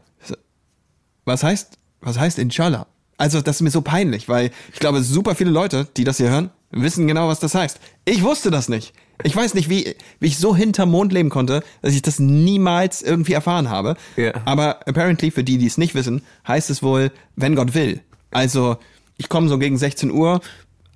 Was 1.25 1.43
heißt, 1.43 1.77
was 2.01 2.19
heißt 2.19 2.39
inshallah? 2.39 2.87
Also, 3.19 3.43
das 3.43 3.57
ist 3.57 3.63
mir 3.63 3.71
so 3.71 3.83
peinlich, 3.83 4.29
weil 4.29 4.51
ich 4.73 4.81
glaube, 4.81 5.03
super 5.03 5.35
viele 5.35 5.51
Leute, 5.51 5.87
die 5.97 6.05
das 6.05 6.17
hier 6.17 6.31
hören, 6.31 6.51
wissen 6.71 7.07
genau, 7.07 7.29
was 7.29 7.41
das 7.41 7.55
heißt. 7.55 7.81
Ich 8.05 8.23
wusste 8.23 8.51
das 8.51 8.69
nicht. 8.69 8.93
Ich 9.23 9.37
weiß 9.37 9.55
nicht, 9.55 9.69
wie, 9.69 9.97
wie 10.19 10.27
ich 10.27 10.39
so 10.39 10.57
hinterm 10.57 10.91
Mond 10.91 11.13
leben 11.13 11.29
konnte, 11.29 11.63
dass 11.83 11.93
ich 11.93 12.03
das 12.03 12.19
niemals 12.19 13.03
irgendwie 13.03 13.33
erfahren 13.33 13.69
habe. 13.69 13.97
Ja. 14.17 14.33
Aber 14.45 14.87
apparently, 14.89 15.31
für 15.31 15.45
die, 15.45 15.59
die 15.59 15.67
es 15.67 15.79
nicht 15.79 15.95
wissen, 15.95 16.23
heißt 16.49 16.71
es 16.71 16.83
wohl, 16.83 17.13
wenn 17.37 17.55
Gott 17.55 17.75
will. 17.75 18.01
Also, 18.31 18.79
ich 19.19 19.29
komme 19.29 19.49
so 19.49 19.59
gegen 19.59 19.77
16 19.77 20.11
Uhr, 20.11 20.41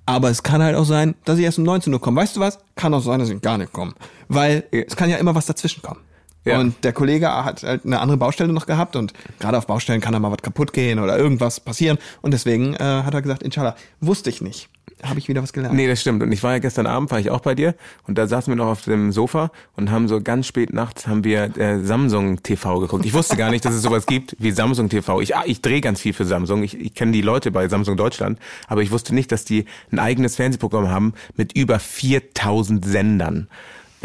aber 0.05 0.29
es 0.29 0.43
kann 0.43 0.61
halt 0.61 0.75
auch 0.75 0.85
sein, 0.85 1.15
dass 1.25 1.37
ich 1.37 1.45
erst 1.45 1.59
um 1.59 1.65
19 1.65 1.93
Uhr 1.93 2.01
komme. 2.01 2.21
Weißt 2.21 2.35
du 2.35 2.39
was? 2.39 2.59
Kann 2.75 2.93
auch 2.93 3.01
sein, 3.01 3.19
dass 3.19 3.29
ich 3.29 3.41
gar 3.41 3.57
nicht 3.57 3.73
komme. 3.73 3.93
Weil 4.27 4.63
es 4.71 4.95
kann 4.95 5.09
ja 5.09 5.17
immer 5.17 5.35
was 5.35 5.45
dazwischen 5.45 5.81
kommen. 5.81 6.01
Ja. 6.45 6.59
Und 6.59 6.83
der 6.83 6.93
Kollege 6.93 7.27
hat 7.27 7.63
halt 7.63 7.85
eine 7.85 7.99
andere 7.99 8.17
Baustelle 8.17 8.53
noch 8.53 8.67
gehabt 8.67 8.95
und 8.95 9.13
gerade 9.39 9.57
auf 9.57 9.65
Baustellen 9.65 9.99
kann 9.99 10.13
da 10.13 10.19
mal 10.19 10.31
was 10.31 10.43
kaputt 10.43 10.73
gehen 10.73 10.99
oder 10.99 11.17
irgendwas 11.17 11.59
passieren. 11.59 11.97
Und 12.21 12.35
deswegen 12.35 12.75
äh, 12.75 12.77
hat 12.77 13.15
er 13.15 13.23
gesagt, 13.23 13.41
inshallah, 13.41 13.75
wusste 13.99 14.29
ich 14.29 14.41
nicht. 14.41 14.69
Habe 15.03 15.19
ich 15.19 15.27
wieder 15.27 15.43
was 15.43 15.53
gelernt. 15.53 15.75
Nee, 15.75 15.87
das 15.87 16.01
stimmt. 16.01 16.23
Und 16.23 16.31
ich 16.31 16.41
war 16.41 16.53
ja 16.53 16.59
gestern 16.59 16.87
Abend, 16.87 17.11
war 17.11 17.19
ich 17.19 17.29
auch 17.29 17.41
bei 17.41 17.53
dir 17.53 17.75
und 18.07 18.17
da 18.17 18.27
saßen 18.27 18.51
wir 18.51 18.55
noch 18.55 18.67
auf 18.67 18.83
dem 18.83 19.11
Sofa 19.11 19.51
und 19.75 19.91
haben 19.91 20.07
so 20.07 20.21
ganz 20.21 20.47
spät 20.47 20.73
nachts 20.73 21.07
haben 21.07 21.23
wir 21.23 21.57
äh, 21.57 21.79
Samsung 21.79 22.41
TV 22.43 22.79
geguckt. 22.79 23.05
Ich 23.05 23.13
wusste 23.13 23.35
gar 23.35 23.51
nicht, 23.51 23.65
dass 23.65 23.73
es 23.73 23.81
sowas 23.81 24.05
gibt 24.05 24.35
wie 24.39 24.51
Samsung 24.51 24.89
TV. 24.89 25.21
Ich, 25.21 25.35
ah, 25.35 25.43
ich 25.45 25.61
drehe 25.61 25.81
ganz 25.81 25.99
viel 25.99 26.13
für 26.13 26.25
Samsung. 26.25 26.63
Ich, 26.63 26.79
ich 26.79 26.93
kenne 26.93 27.11
die 27.11 27.21
Leute 27.21 27.51
bei 27.51 27.67
Samsung 27.67 27.97
Deutschland, 27.97 28.39
aber 28.67 28.81
ich 28.81 28.91
wusste 28.91 29.13
nicht, 29.13 29.31
dass 29.31 29.45
die 29.45 29.65
ein 29.91 29.99
eigenes 29.99 30.37
Fernsehprogramm 30.37 30.89
haben 30.89 31.13
mit 31.35 31.57
über 31.57 31.79
4000 31.79 32.85
Sendern. 32.85 33.47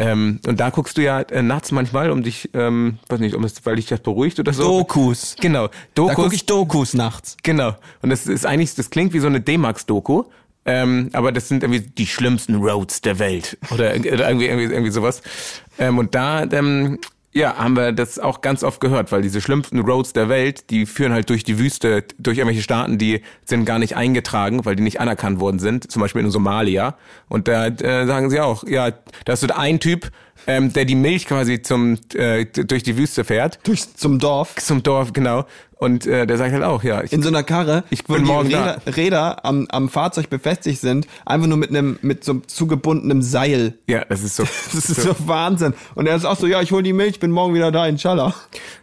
Ähm, 0.01 0.39
und 0.47 0.59
da 0.59 0.71
guckst 0.71 0.97
du 0.97 1.03
ja 1.03 1.21
äh, 1.21 1.43
nachts 1.43 1.71
manchmal, 1.71 2.09
um 2.09 2.23
dich, 2.23 2.49
ähm, 2.53 2.97
weiß 3.07 3.19
nicht, 3.19 3.35
um 3.35 3.43
es, 3.43 3.63
weil 3.65 3.75
dich 3.75 3.85
das 3.85 3.99
beruhigt 3.99 4.39
oder 4.39 4.51
so. 4.51 4.79
Dokus. 4.79 5.35
Genau. 5.39 5.67
Da 5.67 5.73
Dokus. 5.93 6.15
gucke 6.15 6.35
ich 6.35 6.45
Dokus 6.47 6.93
nachts. 6.95 7.37
Genau. 7.43 7.75
Und 8.01 8.09
das 8.09 8.25
ist 8.25 8.45
eigentlich, 8.45 8.73
das 8.73 8.89
klingt 8.89 9.13
wie 9.13 9.19
so 9.19 9.27
eine 9.27 9.41
D-Max-Doku. 9.41 10.23
Ähm, 10.65 11.09
aber 11.13 11.31
das 11.31 11.47
sind 11.47 11.63
irgendwie 11.63 11.81
die 11.81 12.07
schlimmsten 12.07 12.55
Roads 12.55 13.01
der 13.01 13.19
Welt. 13.19 13.57
Oder, 13.71 13.95
oder 13.99 14.29
irgendwie, 14.29 14.45
irgendwie, 14.47 14.73
irgendwie 14.73 14.91
sowas. 14.91 15.21
Ähm, 15.79 15.97
und 15.97 16.13
da, 16.13 16.43
ähm, 16.43 16.99
ja, 17.33 17.55
haben 17.55 17.77
wir 17.77 17.93
das 17.93 18.19
auch 18.19 18.41
ganz 18.41 18.61
oft 18.63 18.81
gehört, 18.81 19.11
weil 19.11 19.21
diese 19.21 19.39
schlimmsten 19.39 19.79
Roads 19.79 20.11
der 20.13 20.27
Welt, 20.27 20.69
die 20.69 20.85
führen 20.85 21.13
halt 21.13 21.29
durch 21.29 21.43
die 21.43 21.57
Wüste, 21.59 22.03
durch 22.19 22.37
irgendwelche 22.37 22.61
Staaten, 22.61 22.97
die 22.97 23.21
sind 23.45 23.63
gar 23.65 23.79
nicht 23.79 23.95
eingetragen, 23.95 24.65
weil 24.65 24.75
die 24.75 24.83
nicht 24.83 24.99
anerkannt 24.99 25.39
worden 25.39 25.59
sind, 25.59 25.89
zum 25.89 26.01
Beispiel 26.01 26.21
in 26.21 26.29
Somalia. 26.29 26.97
Und 27.29 27.47
da 27.47 27.67
äh, 27.67 28.05
sagen 28.05 28.29
sie 28.29 28.41
auch, 28.41 28.65
ja, 28.67 28.91
da 29.23 29.33
ist 29.33 29.39
so 29.41 29.47
ein 29.47 29.79
Typ, 29.79 30.11
ähm, 30.45 30.73
der 30.73 30.85
die 30.85 30.95
Milch 30.95 31.25
quasi 31.25 31.61
zum 31.61 31.97
äh, 32.15 32.45
durch 32.45 32.83
die 32.83 32.97
Wüste 32.97 33.23
fährt, 33.23 33.59
Durch 33.63 33.95
zum 33.95 34.19
Dorf. 34.19 34.55
zum 34.57 34.83
Dorf, 34.83 35.13
genau. 35.13 35.45
Und 35.81 36.05
äh, 36.05 36.27
der 36.27 36.37
sagt 36.37 36.53
halt 36.53 36.61
auch, 36.61 36.83
ja, 36.83 37.03
ich, 37.03 37.11
In 37.11 37.23
so 37.23 37.29
einer 37.29 37.41
Karre, 37.41 37.83
Ich 37.89 38.07
wo 38.07 38.13
bin 38.13 38.23
die 38.23 38.27
morgen 38.29 38.49
Räder, 38.49 38.81
Räder 38.85 39.43
am, 39.45 39.65
am 39.71 39.89
Fahrzeug 39.89 40.29
befestigt 40.29 40.79
sind, 40.79 41.07
einfach 41.25 41.47
nur 41.47 41.57
mit 41.57 41.71
einem 41.71 41.97
mit 42.03 42.23
so 42.23 42.33
einem 42.33 42.47
zugebundenem 42.47 43.23
Seil. 43.23 43.73
ja, 43.87 44.05
das 44.05 44.21
ist 44.21 44.35
so. 44.35 44.43
Das 44.73 44.91
ist 44.91 45.01
so 45.01 45.15
Wahnsinn. 45.25 45.73
Und 45.95 46.05
er 46.05 46.15
ist 46.15 46.25
auch 46.25 46.37
so, 46.37 46.45
ja, 46.45 46.61
ich 46.61 46.71
hol 46.71 46.83
die 46.83 46.93
Milch, 46.93 47.19
bin 47.19 47.31
morgen 47.31 47.55
wieder 47.55 47.71
da, 47.71 47.87
inshallah. 47.87 48.35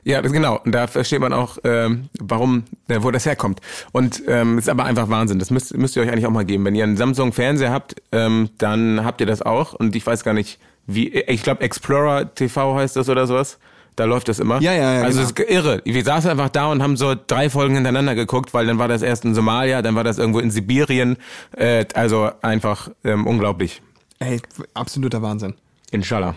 Ja, 0.03 0.21
das, 0.23 0.33
genau. 0.33 0.59
Und 0.65 0.73
da 0.75 0.89
versteht 0.89 1.21
man 1.21 1.33
auch, 1.33 1.59
ähm, 1.63 2.09
warum, 2.19 2.65
äh, 2.89 2.99
wo 3.01 3.13
das 3.13 3.27
herkommt. 3.27 3.61
Und 3.93 4.25
ähm, 4.27 4.59
ist 4.59 4.69
aber 4.69 4.85
einfach 4.85 5.09
Wahnsinn. 5.09 5.39
Das 5.39 5.53
müsst, 5.53 5.77
müsst 5.77 5.95
ihr 5.95 6.03
euch 6.03 6.11
eigentlich 6.11 6.27
auch 6.27 6.33
mal 6.33 6.45
geben. 6.45 6.65
Wenn 6.65 6.75
ihr 6.75 6.83
einen 6.83 6.97
Samsung 6.97 7.33
Fernseher 7.33 7.71
habt, 7.71 7.95
ähm, 8.11 8.51
dann 8.59 9.05
habt 9.05 9.21
ihr 9.21 9.27
das 9.29 9.41
auch. 9.43 9.73
Und 9.73 9.95
ich 9.95 10.05
weiß 10.05 10.25
gar 10.25 10.35
nicht, 10.35 10.59
wie. 10.89 11.11
Ich 11.11 11.45
glaube, 11.45 11.61
Explorer 11.61 12.35
TV 12.35 12.75
heißt 12.75 12.97
das 12.97 13.09
oder 13.09 13.29
sowas. 13.29 13.59
Da 13.99 14.05
läuft 14.05 14.29
das 14.29 14.39
immer. 14.39 14.61
Ja, 14.63 14.73
ja, 14.73 14.95
ja, 14.95 15.03
Also 15.03 15.19
genau. 15.19 15.29
es 15.29 15.41
ist 15.41 15.51
irre. 15.51 15.83
Wir 15.85 16.05
saßen 16.05 16.31
einfach 16.31 16.51
da 16.51 16.71
und 16.71 16.85
haben 16.85 16.97
so 16.97 17.17
drei 17.27 17.51
Folgen 17.51 17.75
hintereinander 17.75 18.15
geguckt, 18.15 18.55
weil 18.55 18.65
dann 18.65 18.79
war 18.79 18.87
das 18.87 19.03
erst 19.03 19.25
in 19.25 19.35
Somalia, 19.35 19.83
dann 19.83 19.97
war 19.97 20.05
das 20.05 20.19
irgendwo 20.19 20.39
in 20.39 20.53
Sibirien. 20.53 21.17
Äh, 21.57 21.85
also 21.95 22.31
einfach 22.41 22.91
ähm, 23.03 23.27
unglaublich. 23.27 23.83
Ey, 24.21 24.41
absoluter 24.73 25.21
Wahnsinn. 25.21 25.55
Inshallah. 25.91 26.37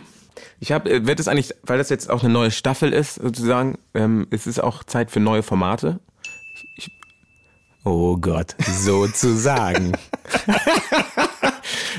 Ich 0.60 0.72
habe, 0.72 0.90
äh, 0.90 1.06
wird 1.06 1.20
es 1.20 1.28
eigentlich, 1.28 1.54
weil 1.62 1.78
das 1.78 1.90
jetzt 1.90 2.10
auch 2.10 2.24
eine 2.24 2.34
neue 2.34 2.50
Staffel 2.50 2.94
ist, 2.94 3.16
sozusagen, 3.16 3.78
ähm, 3.94 4.26
ist 4.32 4.48
es 4.48 4.60
auch 4.60 4.84
Zeit 4.84 5.12
für 5.12 5.20
neue 5.20 5.44
Formate? 5.44 6.00
Ich, 6.56 6.68
ich, 6.78 6.92
oh 7.84 8.18
Gott, 8.18 8.56
sozusagen. 8.66 9.92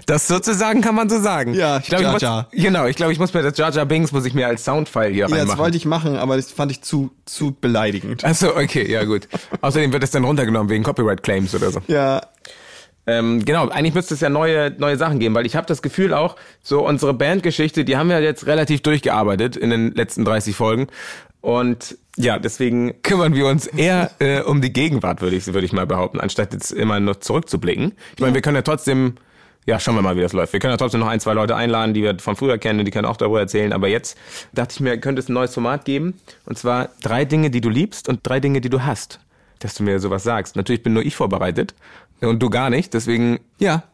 das 0.06 0.28
sozusagen 0.28 0.80
kann 0.80 0.94
man 0.94 1.08
so 1.08 1.20
sagen. 1.20 1.54
Ja, 1.54 1.78
ich 1.78 1.86
glaube, 1.86 2.04
ich 2.16 2.22
Jar 2.22 2.48
muss, 2.52 2.62
genau, 2.62 2.86
ich 2.86 2.96
glaube, 2.96 3.12
ich 3.12 3.18
muss 3.18 3.32
mir 3.34 3.42
das 3.42 3.56
Jar 3.58 3.70
Jar 3.72 3.86
Bings 3.86 4.12
muss 4.12 4.24
ich 4.24 4.34
mir 4.34 4.46
als 4.46 4.64
Soundfile 4.64 5.08
hier 5.08 5.22
Ja, 5.22 5.28
das 5.28 5.38
reinmachen. 5.38 5.58
wollte 5.58 5.76
ich 5.76 5.84
machen, 5.86 6.16
aber 6.16 6.36
das 6.36 6.50
fand 6.52 6.70
ich 6.72 6.82
zu, 6.82 7.10
zu 7.24 7.52
beleidigend. 7.60 8.24
Achso, 8.24 8.48
okay, 8.56 8.90
ja 8.90 9.04
gut. 9.04 9.28
Außerdem 9.60 9.92
wird 9.92 10.02
es 10.04 10.10
dann 10.10 10.24
runtergenommen 10.24 10.70
wegen 10.70 10.84
Copyright 10.84 11.22
Claims 11.22 11.54
oder 11.54 11.70
so. 11.70 11.80
Ja, 11.88 12.22
Ähm, 13.04 13.44
genau, 13.44 13.68
eigentlich 13.68 13.94
müsste 13.94 14.14
es 14.14 14.20
ja 14.20 14.28
neue, 14.28 14.70
neue 14.78 14.96
Sachen 14.96 15.18
geben, 15.18 15.34
weil 15.34 15.44
ich 15.44 15.56
habe 15.56 15.66
das 15.66 15.82
Gefühl 15.82 16.14
auch, 16.14 16.36
so 16.62 16.86
unsere 16.86 17.12
Bandgeschichte, 17.12 17.84
die 17.84 17.96
haben 17.96 18.08
wir 18.08 18.20
jetzt 18.20 18.46
relativ 18.46 18.80
durchgearbeitet 18.82 19.56
in 19.56 19.70
den 19.70 19.92
letzten 19.94 20.24
30 20.24 20.54
Folgen. 20.54 20.86
Und 21.40 21.98
ja, 22.16 22.38
deswegen 22.38 23.02
kümmern 23.02 23.34
wir 23.34 23.46
uns 23.46 23.66
eher 23.66 24.12
äh, 24.20 24.42
um 24.42 24.60
die 24.62 24.72
Gegenwart, 24.72 25.20
würde 25.22 25.34
ich, 25.34 25.46
würde 25.48 25.64
ich 25.64 25.72
mal 25.72 25.86
behaupten, 25.86 26.20
anstatt 26.20 26.52
jetzt 26.52 26.70
immer 26.70 27.00
nur 27.00 27.20
zurückzublicken. 27.20 27.94
Ich 28.14 28.20
meine, 28.20 28.34
wir 28.34 28.42
können 28.42 28.54
ja 28.54 28.62
trotzdem, 28.62 29.14
ja, 29.64 29.78
schauen 29.78 29.94
wir 29.94 30.02
mal, 30.02 30.16
wie 30.16 30.20
das 30.20 30.32
läuft. 30.32 30.52
Wir 30.52 30.60
können 30.60 30.72
ja 30.72 30.76
trotzdem 30.76 31.00
noch 31.00 31.08
ein, 31.08 31.20
zwei 31.20 31.34
Leute 31.34 31.54
einladen, 31.54 31.94
die 31.94 32.02
wir 32.02 32.18
von 32.18 32.34
früher 32.34 32.58
kennen, 32.58 32.80
und 32.80 32.84
die 32.84 32.90
können 32.90 33.06
auch 33.06 33.16
darüber 33.16 33.40
erzählen. 33.40 33.72
Aber 33.72 33.88
jetzt 33.88 34.16
dachte 34.52 34.74
ich 34.74 34.80
mir, 34.80 34.98
könnte 34.98 35.20
es 35.20 35.28
ein 35.28 35.34
neues 35.34 35.54
Format 35.54 35.84
geben. 35.84 36.14
Und 36.46 36.58
zwar 36.58 36.88
drei 37.02 37.24
Dinge, 37.24 37.50
die 37.50 37.60
du 37.60 37.68
liebst 37.68 38.08
und 38.08 38.20
drei 38.24 38.40
Dinge, 38.40 38.60
die 38.60 38.70
du 38.70 38.84
hasst. 38.84 39.20
Dass 39.60 39.74
du 39.74 39.84
mir 39.84 40.00
sowas 40.00 40.24
sagst. 40.24 40.56
Natürlich 40.56 40.82
bin 40.82 40.92
nur 40.92 41.04
ich 41.04 41.14
vorbereitet 41.14 41.74
und 42.20 42.40
du 42.40 42.50
gar 42.50 42.70
nicht. 42.70 42.92
Deswegen 42.94 43.38
ja. 43.58 43.84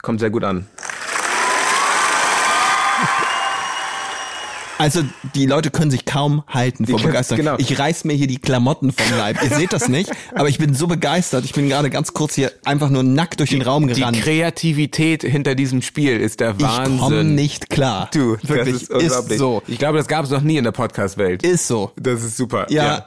kommt 0.00 0.20
sehr 0.20 0.30
gut 0.30 0.44
an. 0.44 0.66
Also 4.78 5.02
die 5.34 5.46
Leute 5.46 5.70
können 5.70 5.90
sich 5.90 6.04
kaum 6.04 6.42
halten 6.48 6.86
vor 6.86 7.00
Begeisterung. 7.00 7.38
genau. 7.38 7.54
Ich 7.58 7.78
reiß 7.78 8.04
mir 8.04 8.12
hier 8.14 8.26
die 8.26 8.38
Klamotten 8.38 8.92
vom 8.92 9.16
Leib. 9.18 9.42
Ihr 9.42 9.50
seht 9.56 9.72
das 9.72 9.88
nicht, 9.88 10.10
aber 10.34 10.48
ich 10.48 10.58
bin 10.58 10.74
so 10.74 10.86
begeistert. 10.86 11.44
Ich 11.44 11.52
bin 11.52 11.68
gerade 11.68 11.88
ganz 11.90 12.12
kurz 12.12 12.34
hier 12.34 12.52
einfach 12.64 12.90
nur 12.90 13.02
nackt 13.02 13.40
durch 13.40 13.50
den 13.50 13.62
Raum 13.62 13.88
Die 13.88 13.94
gerannt. 13.94 14.18
Kreativität 14.20 15.22
hinter 15.22 15.54
diesem 15.54 15.82
Spiel 15.82 16.20
ist 16.20 16.40
der 16.40 16.50
ich 16.58 16.64
komme 16.66 17.00
Wahnsinn. 17.00 17.34
nicht 17.34 17.70
klar. 17.70 18.10
Du, 18.12 18.36
wirklich 18.42 18.74
das 18.74 18.82
ist 18.82 18.90
unglaublich. 18.90 19.38
so. 19.38 19.62
Ich 19.66 19.78
glaube, 19.78 19.98
das 19.98 20.08
gab 20.08 20.24
es 20.24 20.30
noch 20.30 20.42
nie 20.42 20.56
in 20.56 20.64
der 20.64 20.72
Podcast-Welt. 20.72 21.42
Ist 21.42 21.66
so. 21.66 21.92
Das 21.96 22.22
ist 22.22 22.36
super. 22.36 22.66
Ja. 22.70 23.06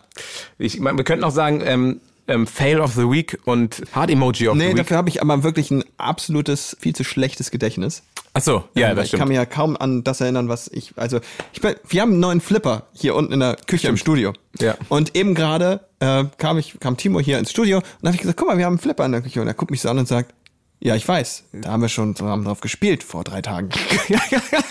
Ich, 0.58 0.80
man, 0.80 0.98
wir 0.98 1.04
könnten 1.04 1.24
auch 1.24 1.32
sagen, 1.32 1.62
ähm, 1.64 2.02
ähm, 2.30 2.48
Fail 2.48 2.80
of 2.80 2.94
the 2.94 3.10
Week 3.10 3.38
und 3.46 3.82
Hard 3.94 4.10
Emoji 4.10 4.48
of 4.48 4.56
Nee, 4.56 4.64
the 4.64 4.70
Week. 4.70 4.78
dafür 4.78 4.98
habe 4.98 5.10
ich 5.10 5.22
aber 5.22 5.44
wirklich 5.44 5.72
ein 5.72 5.84
absolutes, 5.98 6.78
viel 6.80 6.96
zu 6.96 7.04
schlechtes 7.04 7.52
Gedächtnis. 7.52 8.04
Ach 8.34 8.42
so, 8.42 8.64
ja, 8.76 8.90
Ähm, 8.92 8.96
das 8.96 9.06
ich 9.06 9.12
kann 9.12 9.18
stimmt. 9.20 9.30
mich 9.30 9.36
ja 9.38 9.46
kaum 9.46 9.76
an 9.76 10.04
das 10.04 10.22
erinnern, 10.22 10.48
was 10.50 10.68
ich, 10.72 10.94
also, 10.96 11.20
ich 11.52 11.62
bin, 11.62 11.76
wir 11.88 12.02
haben 12.02 12.12
einen 12.12 12.20
neuen 12.20 12.42
Flipper 12.42 12.88
hier 12.94 13.16
unten 13.16 13.34
in 13.34 13.40
der 13.40 13.58
Küche 13.68 13.88
im 13.88 13.98
Studio. 13.98 14.34
Ja. 14.60 14.76
Und 14.88 15.16
eben 15.16 15.34
gerade 15.36 15.82
äh, 16.00 16.26
kam 16.38 16.58
ich, 16.60 16.80
kam 16.80 16.96
Timo 16.96 17.20
hier 17.20 17.40
ins 17.40 17.50
Studio 17.52 17.78
und 17.80 18.06
habe 18.08 18.16
ich 18.16 18.22
gesagt, 18.22 18.38
guck 18.38 18.48
mal, 18.48 18.58
wir 18.58 18.66
haben 18.66 18.74
einen 18.74 18.80
Flipper 18.80 19.06
in 19.06 19.12
der 19.12 19.22
Küche. 19.22 19.42
Und 19.42 19.48
er 19.48 19.56
guckt 19.56 19.72
mich 19.72 19.82
so 19.82 19.90
an 19.90 19.98
und 19.98 20.08
sagt, 20.08 20.34
ja, 20.82 20.96
ich 20.96 21.06
weiß, 21.08 21.44
da 21.54 21.72
haben 21.72 21.82
wir 21.82 21.90
schon 21.90 22.16
zusammen 22.16 22.46
drauf 22.46 22.62
gespielt 22.62 23.04
vor 23.04 23.24
drei 23.24 23.42
Tagen. 23.42 23.70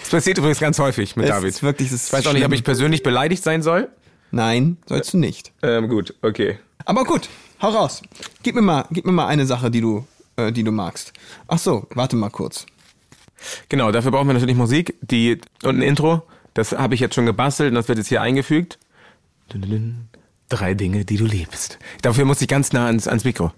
Das 0.00 0.10
passiert 0.10 0.38
übrigens 0.38 0.58
ganz 0.58 0.78
häufig 0.78 1.16
mit 1.16 1.26
Es 1.26 1.30
David. 1.32 1.48
ist 1.50 1.62
wirklich- 1.62 1.92
es 1.92 2.06
ich 2.06 2.12
weiß 2.14 2.26
auch 2.28 2.32
nicht, 2.32 2.44
ob 2.46 2.52
ich 2.52 2.64
persönlich 2.64 3.02
beleidigt 3.02 3.42
sein 3.44 3.60
soll. 3.62 3.88
Nein, 4.30 4.78
sollst 4.86 5.12
du 5.12 5.18
nicht. 5.18 5.52
Ähm, 5.62 5.88
gut, 5.88 6.14
okay. 6.22 6.58
Aber 6.88 7.04
gut, 7.04 7.28
hau 7.60 7.68
raus. 7.68 8.00
Gib 8.42 8.54
mir 8.54 8.62
mal, 8.62 8.86
gib 8.90 9.04
mir 9.04 9.12
mal 9.12 9.26
eine 9.26 9.44
Sache, 9.44 9.70
die 9.70 9.82
du, 9.82 10.06
äh, 10.36 10.50
die 10.52 10.64
du 10.64 10.72
magst. 10.72 11.12
Ach 11.46 11.58
so, 11.58 11.86
warte 11.94 12.16
mal 12.16 12.30
kurz. 12.30 12.64
Genau, 13.68 13.92
dafür 13.92 14.10
brauchen 14.10 14.26
wir 14.26 14.32
natürlich 14.32 14.56
Musik 14.56 14.94
die, 15.02 15.38
und 15.62 15.76
ein 15.76 15.82
Intro. 15.82 16.22
Das 16.54 16.72
habe 16.72 16.94
ich 16.94 17.00
jetzt 17.00 17.14
schon 17.14 17.26
gebastelt 17.26 17.68
und 17.68 17.74
das 17.74 17.88
wird 17.88 17.98
jetzt 17.98 18.08
hier 18.08 18.22
eingefügt. 18.22 18.78
Drei 20.48 20.72
Dinge, 20.72 21.04
die 21.04 21.18
du 21.18 21.26
liebst. 21.26 21.78
Dafür 22.00 22.24
muss 22.24 22.40
ich 22.40 22.48
ganz 22.48 22.72
nah 22.72 22.86
ans, 22.86 23.06
ans 23.06 23.24
Mikro. 23.24 23.52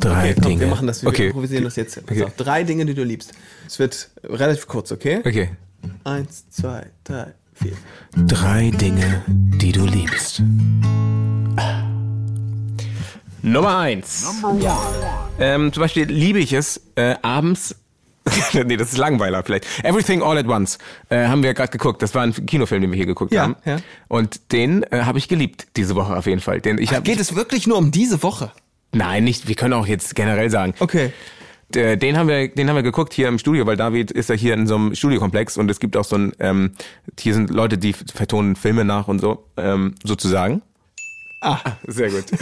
Drei 0.00 0.32
Dinge. 0.32 0.60
wir 0.60 0.66
machen 0.68 0.86
das, 0.86 1.02
wir 1.02 1.10
okay. 1.10 1.26
improvisieren 1.26 1.64
das 1.64 1.76
jetzt. 1.76 2.06
Pass 2.06 2.16
Okay. 2.16 2.24
auf, 2.24 2.36
drei 2.36 2.64
Dinge, 2.64 2.86
die 2.86 2.94
du 2.94 3.04
liebst. 3.04 3.32
Es 3.66 3.78
wird 3.78 4.08
relativ 4.24 4.66
kurz, 4.66 4.90
okay? 4.92 5.18
Okay. 5.18 5.50
Eins, 6.04 6.48
zwei, 6.48 6.86
drei, 7.04 7.34
vier. 7.52 7.72
Drei 8.16 8.70
Dinge, 8.70 9.22
die 9.28 9.72
du 9.72 9.84
liebst. 9.84 10.42
Nummer 13.42 13.78
eins. 13.78 14.42
Ähm, 15.38 15.72
zum 15.72 15.80
Beispiel 15.80 16.04
liebe 16.04 16.38
ich 16.38 16.52
es, 16.52 16.80
äh, 16.94 17.16
abends. 17.22 17.76
nee, 18.52 18.76
das 18.76 18.92
ist 18.92 18.98
Langweiler 18.98 19.42
vielleicht. 19.42 19.66
Everything 19.84 20.22
All 20.22 20.38
at 20.38 20.46
Once 20.46 20.78
äh, 21.08 21.26
haben 21.26 21.42
wir 21.42 21.54
gerade 21.54 21.72
geguckt. 21.72 22.02
Das 22.02 22.14
war 22.14 22.22
ein 22.22 22.32
Kinofilm, 22.46 22.82
den 22.82 22.92
wir 22.92 22.96
hier 22.96 23.06
geguckt 23.06 23.32
Ja, 23.32 23.42
haben. 23.42 23.56
ja. 23.64 23.78
Und 24.06 24.52
den 24.52 24.84
äh, 24.84 25.02
habe 25.02 25.18
ich 25.18 25.26
geliebt 25.28 25.66
diese 25.76 25.96
Woche 25.96 26.16
auf 26.16 26.26
jeden 26.26 26.40
Fall. 26.40 26.60
Den 26.60 26.78
ich 26.78 26.94
hab, 26.94 27.02
Geht 27.02 27.18
es 27.18 27.34
wirklich 27.34 27.66
nur 27.66 27.78
um 27.78 27.90
diese 27.90 28.22
Woche? 28.22 28.52
Nein, 28.92 29.24
nicht. 29.24 29.48
Wir 29.48 29.56
können 29.56 29.72
auch 29.74 29.86
jetzt 29.88 30.14
generell 30.14 30.50
sagen. 30.50 30.74
Okay. 30.78 31.12
Den 31.74 32.18
haben 32.18 32.28
wir, 32.28 32.48
den 32.48 32.68
haben 32.68 32.76
wir 32.76 32.82
geguckt 32.82 33.14
hier 33.14 33.28
im 33.28 33.38
Studio, 33.38 33.64
weil 33.64 33.78
David 33.78 34.10
ist 34.10 34.28
ja 34.28 34.34
hier 34.34 34.52
in 34.52 34.66
so 34.66 34.74
einem 34.76 34.94
Studiokomplex 34.94 35.56
und 35.56 35.70
es 35.70 35.80
gibt 35.80 35.96
auch 35.96 36.04
so 36.04 36.16
ein, 36.16 36.32
ähm, 36.38 36.72
hier 37.18 37.32
sind 37.32 37.48
Leute, 37.48 37.78
die 37.78 37.94
vertonen 37.94 38.56
Filme 38.56 38.84
nach 38.84 39.08
und 39.08 39.20
so, 39.20 39.46
ähm, 39.56 39.94
sozusagen. 40.04 40.60
Ah, 41.42 41.58
Sehr 41.86 42.10
gut. 42.10 42.24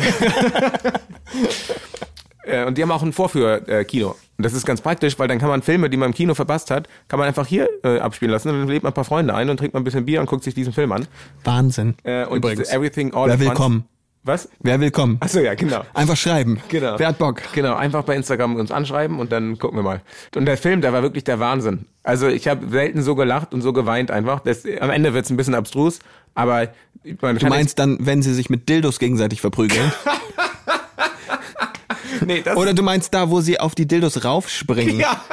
Äh, 2.42 2.64
Und 2.64 2.78
die 2.78 2.82
haben 2.82 2.90
auch 2.90 3.02
ein 3.02 3.12
Vorführkino. 3.12 4.08
Und 4.38 4.44
das 4.44 4.54
ist 4.54 4.64
ganz 4.64 4.80
praktisch, 4.80 5.18
weil 5.18 5.28
dann 5.28 5.38
kann 5.38 5.50
man 5.50 5.60
Filme, 5.62 5.90
die 5.90 5.96
man 5.98 6.08
im 6.08 6.14
Kino 6.14 6.34
verpasst 6.34 6.70
hat, 6.70 6.88
kann 7.06 7.18
man 7.18 7.28
einfach 7.28 7.46
hier 7.46 7.68
äh, 7.84 7.98
abspielen 7.98 8.32
lassen. 8.32 8.48
Und 8.48 8.60
dann 8.60 8.68
lädt 8.68 8.82
man 8.82 8.90
ein 8.92 8.94
paar 8.94 9.04
Freunde 9.04 9.34
ein 9.34 9.50
und 9.50 9.58
trinkt 9.58 9.74
mal 9.74 9.80
ein 9.80 9.84
bisschen 9.84 10.06
Bier 10.06 10.20
und 10.20 10.26
guckt 10.26 10.42
sich 10.42 10.54
diesen 10.54 10.72
Film 10.72 10.90
an. 10.92 11.06
Wahnsinn. 11.44 11.94
Äh, 12.02 12.24
und 12.24 12.38
Übrigens. 12.38 12.70
Everything 12.72 13.12
All 13.14 13.28
Wer 13.28 13.40
will 13.40 13.50
kommen? 13.50 13.84
Was? 14.22 14.50
Wer 14.60 14.78
will 14.80 14.90
kommen? 14.90 15.16
Achso, 15.20 15.40
ja, 15.40 15.54
genau. 15.54 15.82
Einfach 15.94 16.16
schreiben. 16.16 16.60
Genau. 16.68 16.98
Wer 16.98 17.08
hat 17.08 17.18
Bock? 17.18 17.40
Genau, 17.54 17.74
einfach 17.74 18.04
bei 18.04 18.14
Instagram 18.14 18.56
uns 18.56 18.70
anschreiben 18.70 19.18
und 19.18 19.32
dann 19.32 19.58
gucken 19.58 19.78
wir 19.78 19.82
mal. 19.82 20.02
Und 20.36 20.44
der 20.44 20.58
Film, 20.58 20.82
der 20.82 20.92
war 20.92 21.02
wirklich 21.02 21.24
der 21.24 21.40
Wahnsinn. 21.40 21.86
Also 22.02 22.28
ich 22.28 22.46
habe 22.46 22.68
selten 22.68 23.02
so 23.02 23.14
gelacht 23.14 23.54
und 23.54 23.62
so 23.62 23.72
geweint 23.72 24.10
einfach. 24.10 24.40
Das, 24.40 24.64
am 24.80 24.90
Ende 24.90 25.14
wird's 25.14 25.30
ein 25.30 25.38
bisschen 25.38 25.54
abstrus, 25.54 26.00
aber 26.34 26.68
man 27.22 27.38
Du 27.38 27.46
meinst 27.46 27.78
dann, 27.78 27.96
wenn 28.00 28.22
sie 28.22 28.34
sich 28.34 28.50
mit 28.50 28.68
Dildos 28.68 28.98
gegenseitig 28.98 29.40
verprügeln? 29.40 29.90
nee, 32.26 32.42
das 32.42 32.58
Oder 32.58 32.74
du 32.74 32.82
meinst 32.82 33.14
da, 33.14 33.30
wo 33.30 33.40
sie 33.40 33.58
auf 33.58 33.74
die 33.74 33.86
Dildos 33.86 34.22
raufspringen? 34.22 35.00
Ja. 35.00 35.24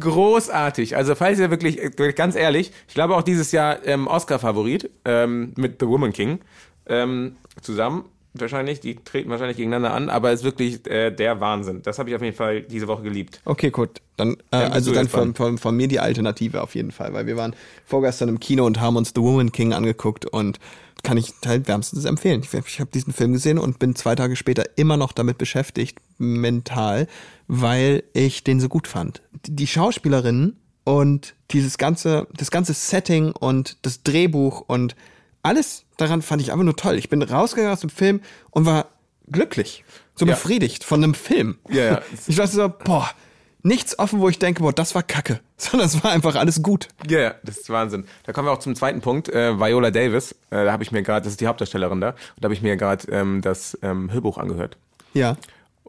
Großartig. 0.00 0.96
Also 0.96 1.14
falls 1.14 1.38
ihr 1.38 1.50
wirklich, 1.50 1.78
ganz 2.16 2.34
ehrlich, 2.34 2.72
ich 2.88 2.94
glaube 2.94 3.16
auch 3.16 3.22
dieses 3.22 3.52
Jahr 3.52 3.86
ähm, 3.86 4.06
Oscar-Favorit 4.06 4.90
ähm, 5.04 5.52
mit 5.56 5.76
The 5.80 5.86
Woman 5.86 6.12
King 6.12 6.40
ähm, 6.86 7.36
zusammen. 7.60 8.04
Wahrscheinlich, 8.32 8.78
die 8.78 8.94
treten 8.94 9.28
wahrscheinlich 9.28 9.56
gegeneinander 9.56 9.92
an, 9.92 10.08
aber 10.08 10.30
es 10.30 10.40
ist 10.40 10.44
wirklich 10.44 10.86
äh, 10.88 11.10
der 11.10 11.40
Wahnsinn. 11.40 11.82
Das 11.82 11.98
habe 11.98 12.10
ich 12.10 12.16
auf 12.16 12.22
jeden 12.22 12.36
Fall 12.36 12.62
diese 12.62 12.86
Woche 12.86 13.02
geliebt. 13.02 13.40
Okay, 13.44 13.70
gut. 13.70 14.00
Dann, 14.16 14.36
äh, 14.52 14.56
also 14.56 14.92
dann 14.92 15.04
jetzt 15.04 15.14
dran. 15.14 15.34
von, 15.34 15.34
von, 15.34 15.58
von 15.58 15.76
mir 15.76 15.88
die 15.88 15.98
Alternative 15.98 16.62
auf 16.62 16.76
jeden 16.76 16.92
Fall, 16.92 17.12
weil 17.12 17.26
wir 17.26 17.36
waren 17.36 17.56
vorgestern 17.84 18.28
im 18.28 18.38
Kino 18.38 18.64
und 18.66 18.80
haben 18.80 18.96
uns 18.96 19.12
The 19.16 19.20
Woman 19.20 19.50
King 19.50 19.72
angeguckt 19.72 20.26
und 20.26 20.60
kann 21.02 21.16
ich 21.16 21.32
halt 21.46 21.68
wärmstens 21.68 22.04
empfehlen. 22.04 22.42
Ich, 22.42 22.52
ich 22.52 22.80
habe 22.80 22.90
diesen 22.92 23.12
Film 23.12 23.32
gesehen 23.32 23.58
und 23.58 23.78
bin 23.78 23.94
zwei 23.96 24.14
Tage 24.14 24.36
später 24.36 24.64
immer 24.76 24.96
noch 24.96 25.12
damit 25.12 25.38
beschäftigt, 25.38 25.98
mental, 26.18 27.06
weil 27.48 28.02
ich 28.12 28.44
den 28.44 28.60
so 28.60 28.68
gut 28.68 28.86
fand. 28.86 29.22
Die 29.46 29.66
Schauspielerinnen 29.66 30.56
und 30.84 31.34
dieses 31.50 31.78
ganze, 31.78 32.26
das 32.36 32.50
ganze 32.50 32.74
Setting 32.74 33.32
und 33.32 33.76
das 33.82 34.02
Drehbuch 34.02 34.62
und 34.66 34.96
alles 35.42 35.84
daran 35.96 36.22
fand 36.22 36.42
ich 36.42 36.52
einfach 36.52 36.64
nur 36.64 36.76
toll. 36.76 36.96
Ich 36.96 37.08
bin 37.08 37.22
rausgegangen 37.22 37.72
aus 37.72 37.80
dem 37.80 37.90
Film 37.90 38.20
und 38.50 38.66
war 38.66 38.86
glücklich, 39.30 39.84
so 40.14 40.26
Ja. 40.26 40.32
befriedigt 40.34 40.84
von 40.84 41.02
einem 41.02 41.14
Film. 41.14 41.58
Ja, 41.70 41.84
ja. 41.84 42.02
Ich 42.26 42.36
dachte 42.36 42.52
so, 42.54 42.68
boah, 42.68 43.08
nichts 43.62 43.98
offen, 43.98 44.20
wo 44.20 44.28
ich 44.28 44.38
denke, 44.38 44.62
boah, 44.62 44.72
das 44.72 44.94
war 44.94 45.02
kacke, 45.02 45.40
sondern 45.56 45.86
es 45.86 46.02
war 46.02 46.10
einfach 46.10 46.36
alles 46.36 46.62
gut. 46.62 46.88
Ja, 47.08 47.18
yeah, 47.18 47.34
das 47.42 47.58
ist 47.58 47.70
Wahnsinn. 47.70 48.04
Da 48.24 48.32
kommen 48.32 48.48
wir 48.48 48.52
auch 48.52 48.58
zum 48.58 48.74
zweiten 48.74 49.00
Punkt. 49.00 49.28
Äh, 49.28 49.58
Viola 49.58 49.90
Davis, 49.90 50.32
äh, 50.50 50.64
da 50.64 50.72
habe 50.72 50.82
ich 50.82 50.92
mir 50.92 51.02
gerade, 51.02 51.24
das 51.24 51.32
ist 51.32 51.40
die 51.40 51.46
Hauptdarstellerin 51.46 52.00
da, 52.00 52.10
und 52.10 52.16
da 52.40 52.46
habe 52.46 52.54
ich 52.54 52.62
mir 52.62 52.76
gerade 52.76 53.10
ähm, 53.10 53.40
das 53.42 53.78
ähm, 53.82 54.12
Hörbuch 54.12 54.38
angehört. 54.38 54.76
Ja. 55.14 55.36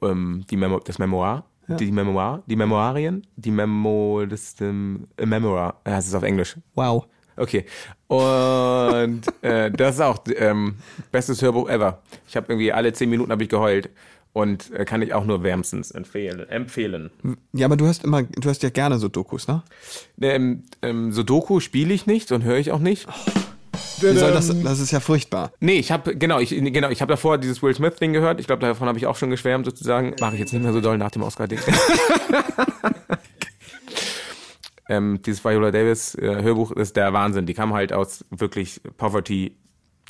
Ähm, 0.01 0.45
die 0.49 0.57
Memo 0.57 0.79
das 0.79 0.97
Memoir, 0.99 1.45
die 1.67 1.91
Memoir, 1.91 2.43
die 2.47 2.55
Memoirien, 2.55 3.25
die 3.35 3.51
Memo, 3.51 4.25
das 4.27 4.55
ähm, 4.59 5.07
a 5.19 5.25
Memoir, 5.25 5.75
ja, 5.85 5.95
das 5.95 6.07
ist 6.07 6.15
auf 6.15 6.23
Englisch. 6.23 6.57
Wow. 6.75 7.05
Okay. 7.37 7.65
Und 8.07 9.21
äh, 9.41 9.71
das 9.71 9.95
ist 9.95 10.01
auch 10.01 10.19
ähm, 10.35 10.75
bestes 11.11 11.41
Hörbuch 11.41 11.69
ever. 11.69 12.01
Ich 12.27 12.35
habe 12.35 12.47
irgendwie 12.49 12.73
alle 12.73 12.91
zehn 12.93 13.09
Minuten 13.09 13.31
habe 13.31 13.43
ich 13.43 13.49
geheult 13.49 13.89
und 14.33 14.71
äh, 14.71 14.85
kann 14.85 15.01
ich 15.01 15.13
auch 15.13 15.25
nur 15.25 15.43
wärmstens 15.43 15.91
empfehlen. 15.91 16.47
empfehlen. 16.49 17.11
Ja, 17.53 17.65
aber 17.65 17.77
du 17.77 17.87
hast 17.87 18.03
immer, 18.03 18.23
du 18.23 18.49
hast 18.49 18.63
ja 18.63 18.69
gerne 18.69 18.97
so 18.97 19.07
Dokus, 19.07 19.47
ne? 19.47 19.63
Ähm, 20.21 20.63
ähm, 20.81 21.11
Sudoku 21.11 21.59
spiele 21.59 21.93
ich 21.93 22.05
nicht 22.05 22.31
und 22.31 22.43
höre 22.43 22.57
ich 22.57 22.71
auch 22.71 22.79
nicht. 22.79 23.07
Soll 23.99 24.15
das, 24.15 24.47
das 24.63 24.79
ist 24.79 24.91
ja 24.91 24.99
furchtbar. 24.99 25.51
Nee, 25.59 25.77
ich 25.77 25.91
habe 25.91 26.15
genau, 26.15 26.39
ich 26.39 26.49
genau, 26.49 26.89
ich 26.89 27.01
habe 27.01 27.11
davor 27.11 27.37
dieses 27.37 27.61
Will 27.61 27.73
Smith 27.73 27.95
Ding 27.95 28.13
gehört. 28.13 28.39
Ich 28.39 28.47
glaube, 28.47 28.61
davon 28.61 28.87
habe 28.87 28.97
ich 28.97 29.05
auch 29.05 29.15
schon 29.15 29.29
geschwärmt 29.29 29.65
sozusagen. 29.65 30.15
Mache 30.19 30.33
ich 30.33 30.39
jetzt 30.39 30.53
nicht 30.53 30.63
mehr 30.63 30.73
so 30.73 30.81
doll 30.81 30.97
nach 30.97 31.11
dem 31.11 31.21
Oscar 31.21 31.47
Ding. 31.47 31.59
ähm, 34.89 35.21
dieses 35.23 35.43
Viola 35.43 35.71
Davis 35.71 36.15
äh, 36.15 36.41
Hörbuch 36.41 36.71
ist 36.71 36.95
der 36.95 37.13
Wahnsinn. 37.13 37.45
Die 37.45 37.53
kam 37.53 37.73
halt 37.73 37.93
aus 37.93 38.25
wirklich 38.31 38.81
Poverty. 38.97 39.55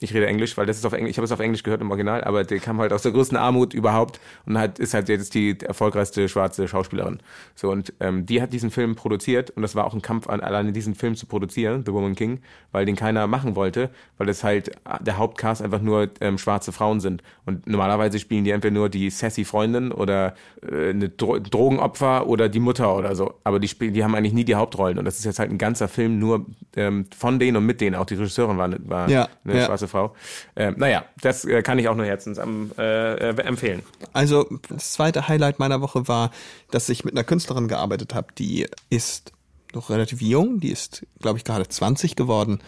Ich 0.03 0.15
rede 0.15 0.25
Englisch, 0.25 0.57
weil 0.57 0.65
das 0.65 0.77
ist 0.77 0.85
auf 0.85 0.93
Englisch, 0.93 1.11
ich 1.11 1.17
habe 1.17 1.25
es 1.25 1.31
auf 1.31 1.39
Englisch 1.39 1.61
gehört 1.61 1.79
im 1.79 1.91
Original, 1.91 2.23
aber 2.23 2.43
die 2.43 2.57
kam 2.57 2.79
halt 2.79 2.91
aus 2.91 3.03
der 3.03 3.11
größten 3.11 3.37
Armut 3.37 3.75
überhaupt 3.75 4.19
und 4.47 4.57
hat, 4.57 4.79
ist 4.79 4.95
halt 4.95 5.09
jetzt 5.09 5.35
die 5.35 5.59
erfolgreichste 5.59 6.27
schwarze 6.27 6.67
Schauspielerin. 6.67 7.19
So 7.53 7.69
und 7.69 7.93
ähm, 7.99 8.25
die 8.25 8.41
hat 8.41 8.51
diesen 8.51 8.71
Film 8.71 8.95
produziert 8.95 9.51
und 9.51 9.61
das 9.61 9.75
war 9.75 9.85
auch 9.85 9.93
ein 9.93 10.01
Kampf 10.01 10.27
an 10.27 10.41
alleine 10.41 10.71
diesen 10.71 10.95
Film 10.95 11.15
zu 11.15 11.27
produzieren, 11.27 11.83
The 11.85 11.93
Woman 11.93 12.15
King, 12.15 12.39
weil 12.71 12.87
den 12.87 12.95
keiner 12.95 13.27
machen 13.27 13.55
wollte, 13.55 13.91
weil 14.17 14.27
es 14.27 14.43
halt 14.43 14.71
der 15.01 15.17
Hauptcast 15.17 15.61
einfach 15.61 15.81
nur 15.81 16.09
ähm, 16.19 16.39
schwarze 16.39 16.71
Frauen 16.71 16.99
sind 16.99 17.21
und 17.45 17.67
normalerweise 17.67 18.17
spielen 18.17 18.43
die 18.43 18.51
entweder 18.51 18.73
nur 18.73 18.89
die 18.89 19.11
sassy 19.11 19.45
Freundin 19.45 19.91
oder 19.91 20.33
äh, 20.67 20.89
eine 20.89 21.09
Dro 21.09 21.37
Drogenopfer 21.37 22.25
oder 22.25 22.49
die 22.49 22.59
Mutter 22.59 22.95
oder 22.95 23.15
so, 23.15 23.35
aber 23.43 23.59
die 23.59 23.67
spielen, 23.67 23.93
die 23.93 24.03
haben 24.03 24.15
eigentlich 24.15 24.33
nie 24.33 24.45
die 24.45 24.55
Hauptrollen 24.55 24.97
und 24.97 25.05
das 25.05 25.19
ist 25.19 25.25
jetzt 25.25 25.37
halt 25.37 25.51
ein 25.51 25.59
ganzer 25.59 25.87
Film 25.87 26.17
nur 26.17 26.47
ähm, 26.75 27.05
von 27.15 27.37
denen 27.37 27.57
und 27.57 27.65
mit 27.67 27.81
denen. 27.81 27.95
Auch 27.95 28.05
die 28.05 28.15
Regisseurin 28.15 28.57
war, 28.57 28.71
war 28.87 29.09
Ja, 29.09 29.27
eine 29.43 29.59
ja. 29.59 29.65
schwarze 29.65 29.87
Frau. 29.91 30.15
Ähm, 30.55 30.75
naja, 30.77 31.05
das 31.21 31.45
äh, 31.45 31.61
kann 31.61 31.77
ich 31.77 31.87
auch 31.87 31.95
nur 31.95 32.05
herzens 32.05 32.39
am, 32.39 32.71
äh, 32.77 33.29
äh, 33.29 33.41
empfehlen. 33.41 33.83
Also 34.13 34.47
das 34.69 34.93
zweite 34.93 35.27
Highlight 35.27 35.59
meiner 35.59 35.81
Woche 35.81 36.07
war, 36.07 36.31
dass 36.71 36.89
ich 36.89 37.05
mit 37.05 37.13
einer 37.13 37.23
Künstlerin 37.23 37.67
gearbeitet 37.67 38.15
habe, 38.15 38.27
die 38.37 38.67
ist 38.89 39.33
noch 39.73 39.89
relativ 39.89 40.21
jung, 40.21 40.59
die 40.59 40.71
ist, 40.71 41.05
glaube 41.19 41.37
ich, 41.37 41.43
gerade 41.43 41.67
20 41.67 42.15
geworden. 42.15 42.59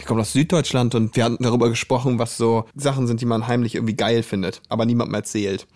Die 0.00 0.04
kommt 0.04 0.20
aus 0.20 0.32
Süddeutschland 0.32 0.94
und 0.94 1.14
wir 1.16 1.24
hatten 1.24 1.42
darüber 1.42 1.68
gesprochen, 1.68 2.18
was 2.18 2.36
so 2.36 2.66
Sachen 2.74 3.06
sind, 3.06 3.20
die 3.20 3.26
man 3.26 3.46
heimlich 3.46 3.74
irgendwie 3.74 3.96
geil 3.96 4.22
findet, 4.22 4.62
aber 4.68 4.86
niemandem 4.86 5.14
erzählt. 5.14 5.66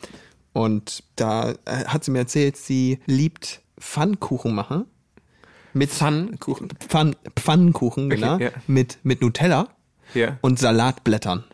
Und 0.52 1.02
da 1.16 1.50
äh, 1.50 1.84
hat 1.86 2.04
sie 2.04 2.10
mir 2.10 2.20
erzählt, 2.20 2.56
sie 2.56 3.00
liebt 3.06 3.60
Pfannkuchen 3.78 4.54
machen. 4.54 4.86
Mit 5.74 5.90
Pfannkuchen? 5.90 6.68
Pfann, 6.88 7.16
Pfannkuchen, 7.36 8.08
genau. 8.08 8.38
ja. 8.38 8.50
Mit, 8.66 8.98
mit 9.02 9.20
Nutella 9.20 9.68
Ja. 10.12 10.36
und 10.42 10.58
Salatblättern. 10.58 11.44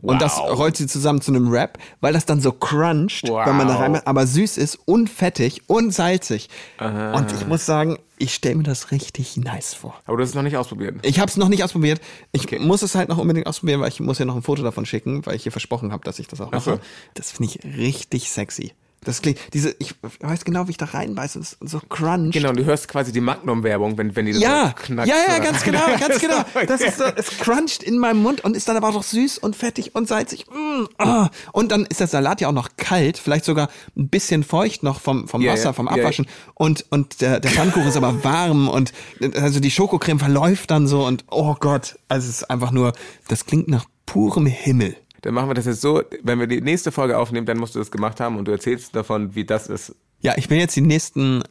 Und 0.00 0.22
das 0.22 0.36
Wow. 0.36 0.56
rollt 0.56 0.76
sie 0.76 0.86
zusammen 0.86 1.20
zu 1.20 1.32
einem 1.32 1.50
Wrap, 1.50 1.76
weil 2.00 2.12
das 2.12 2.24
dann 2.24 2.40
so 2.40 2.52
cruncht, 2.52 3.24
wenn 3.24 3.56
man 3.56 3.66
da 3.66 3.74
Wow. 3.74 3.80
rein, 3.80 3.96
aber 4.06 4.28
süß 4.28 4.56
ist 4.56 4.78
und 4.84 5.10
fettig 5.10 5.62
und 5.66 5.92
salzig. 5.92 6.48
Und 6.78 7.32
ich 7.32 7.48
muss 7.48 7.66
sagen, 7.66 7.98
ich 8.16 8.32
stelle 8.32 8.54
mir 8.54 8.62
das 8.62 8.92
richtig 8.92 9.36
nice 9.36 9.74
vor. 9.74 9.96
Aber 10.06 10.16
du 10.16 10.22
hast 10.22 10.30
es 10.30 10.34
noch 10.36 10.42
nicht 10.44 10.56
ausprobiert. 10.56 10.96
Ich 11.02 11.18
habe 11.18 11.28
es 11.28 11.36
noch 11.36 11.48
nicht 11.48 11.64
ausprobiert. 11.64 12.00
Ich 12.30 12.44
Okay. 12.44 12.60
muss 12.60 12.82
es 12.82 12.94
halt 12.94 13.08
noch 13.08 13.18
unbedingt 13.18 13.48
ausprobieren, 13.48 13.80
weil 13.80 13.88
ich 13.88 13.98
muss 13.98 14.20
ja 14.20 14.24
noch 14.24 14.36
ein 14.36 14.42
Foto 14.42 14.62
davon 14.62 14.86
schicken, 14.86 15.26
weil 15.26 15.34
ich 15.34 15.42
hier 15.42 15.50
versprochen 15.52 15.90
habe, 15.90 16.04
dass 16.04 16.20
ich 16.20 16.28
das 16.28 16.40
auch 16.40 16.52
mache. 16.52 16.60
so. 16.74 16.80
Das 17.14 17.32
finde 17.32 17.52
ich 17.52 17.76
richtig 17.76 18.30
sexy. 18.30 18.74
Das 19.04 19.22
klingt, 19.22 19.38
diese, 19.54 19.74
ich 19.78 19.94
weiß 20.20 20.44
genau, 20.44 20.66
wie 20.66 20.72
ich 20.72 20.76
da 20.76 20.86
reinbeiße, 20.86 21.38
das 21.38 21.52
ist 21.52 21.70
so 21.70 21.80
crunch. 21.88 22.32
Genau, 22.32 22.50
und 22.50 22.58
du 22.58 22.64
hörst 22.64 22.88
quasi 22.88 23.12
die 23.12 23.20
Magnum-Werbung, 23.20 23.96
wenn, 23.96 24.14
wenn 24.16 24.26
die 24.26 24.32
das 24.32 24.42
Ja, 24.42 24.74
so 24.76 24.82
knackt. 24.82 25.08
ja, 25.08 25.14
ja, 25.28 25.38
ganz 25.38 25.62
genau, 25.62 25.86
ganz 26.00 26.20
genau. 26.20 26.44
Das 26.66 26.80
ist 26.80 26.98
so, 26.98 27.04
es 27.04 27.28
cruncht 27.38 27.82
in 27.82 27.98
meinem 27.98 28.22
Mund 28.22 28.42
und 28.44 28.56
ist 28.56 28.68
dann 28.68 28.76
aber 28.76 28.88
auch 28.88 28.94
noch 28.94 29.02
süß 29.04 29.38
und 29.38 29.54
fettig 29.56 29.94
und 29.94 30.08
salzig. 30.08 30.46
Mm, 30.48 30.84
ah. 30.98 31.28
Und 31.52 31.70
dann 31.70 31.86
ist 31.86 32.00
der 32.00 32.08
Salat 32.08 32.40
ja 32.40 32.48
auch 32.48 32.52
noch 32.52 32.70
kalt, 32.76 33.18
vielleicht 33.18 33.44
sogar 33.44 33.68
ein 33.96 34.08
bisschen 34.08 34.42
feucht 34.42 34.82
noch 34.82 35.00
vom, 35.00 35.28
vom 35.28 35.42
Ja, 35.42 35.52
Wasser, 35.52 35.72
vom. 35.74 35.86
Abwaschen. 35.88 36.26
Und, 36.54 36.84
und 36.90 37.20
der, 37.20 37.40
der 37.40 37.50
Pfannkuchen 37.50 37.88
ist 37.88 37.96
aber 37.96 38.24
warm 38.24 38.68
und 38.68 38.92
also 39.36 39.60
die 39.60 39.70
Schokocreme 39.70 40.18
verläuft 40.18 40.70
dann 40.70 40.86
so 40.88 41.06
und 41.06 41.24
oh 41.30 41.54
Gott, 41.58 41.98
also 42.08 42.28
es 42.28 42.42
ist 42.42 42.50
einfach 42.50 42.72
nur, 42.72 42.92
das 43.28 43.46
klingt 43.46 43.68
nach 43.68 43.84
purem 44.06 44.46
Himmel. 44.46 44.96
Dann 45.22 45.34
machen 45.34 45.48
wir 45.50 45.54
das 45.54 45.66
jetzt 45.66 45.80
so, 45.80 46.02
wenn 46.22 46.38
wir 46.38 46.46
die 46.46 46.60
nächste 46.60 46.92
Folge 46.92 47.18
aufnehmen, 47.18 47.46
dann 47.46 47.58
musst 47.58 47.74
du 47.74 47.78
das 47.78 47.90
gemacht 47.90 48.20
haben 48.20 48.36
und 48.36 48.46
du 48.46 48.52
erzählst 48.52 48.94
davon, 48.94 49.34
wie 49.34 49.44
das 49.44 49.68
ist. 49.68 49.94
Ja, 50.20 50.34
ich 50.36 50.48
bin 50.48 50.58
jetzt 50.58 50.74
die 50.76 50.80
nächsten, 50.80 51.42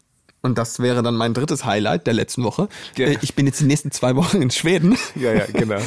und 0.42 0.58
das 0.58 0.80
wäre 0.80 1.04
dann 1.04 1.16
mein 1.16 1.34
drittes 1.34 1.66
Highlight 1.66 2.08
der 2.08 2.14
letzten 2.14 2.44
Woche. 2.44 2.70
Ja. 2.96 3.08
Äh, 3.08 3.18
Ich 3.22 3.36
bin 3.36 3.46
jetzt 3.46 3.60
die 3.60 3.66
nächsten 3.66 3.92
zwei 3.92 4.16
Wochen 4.16 4.42
in 4.42 4.52
Schweden. 4.52 4.98
Ja, 5.16 5.34
ja, 5.34 5.46
genau. 5.52 5.80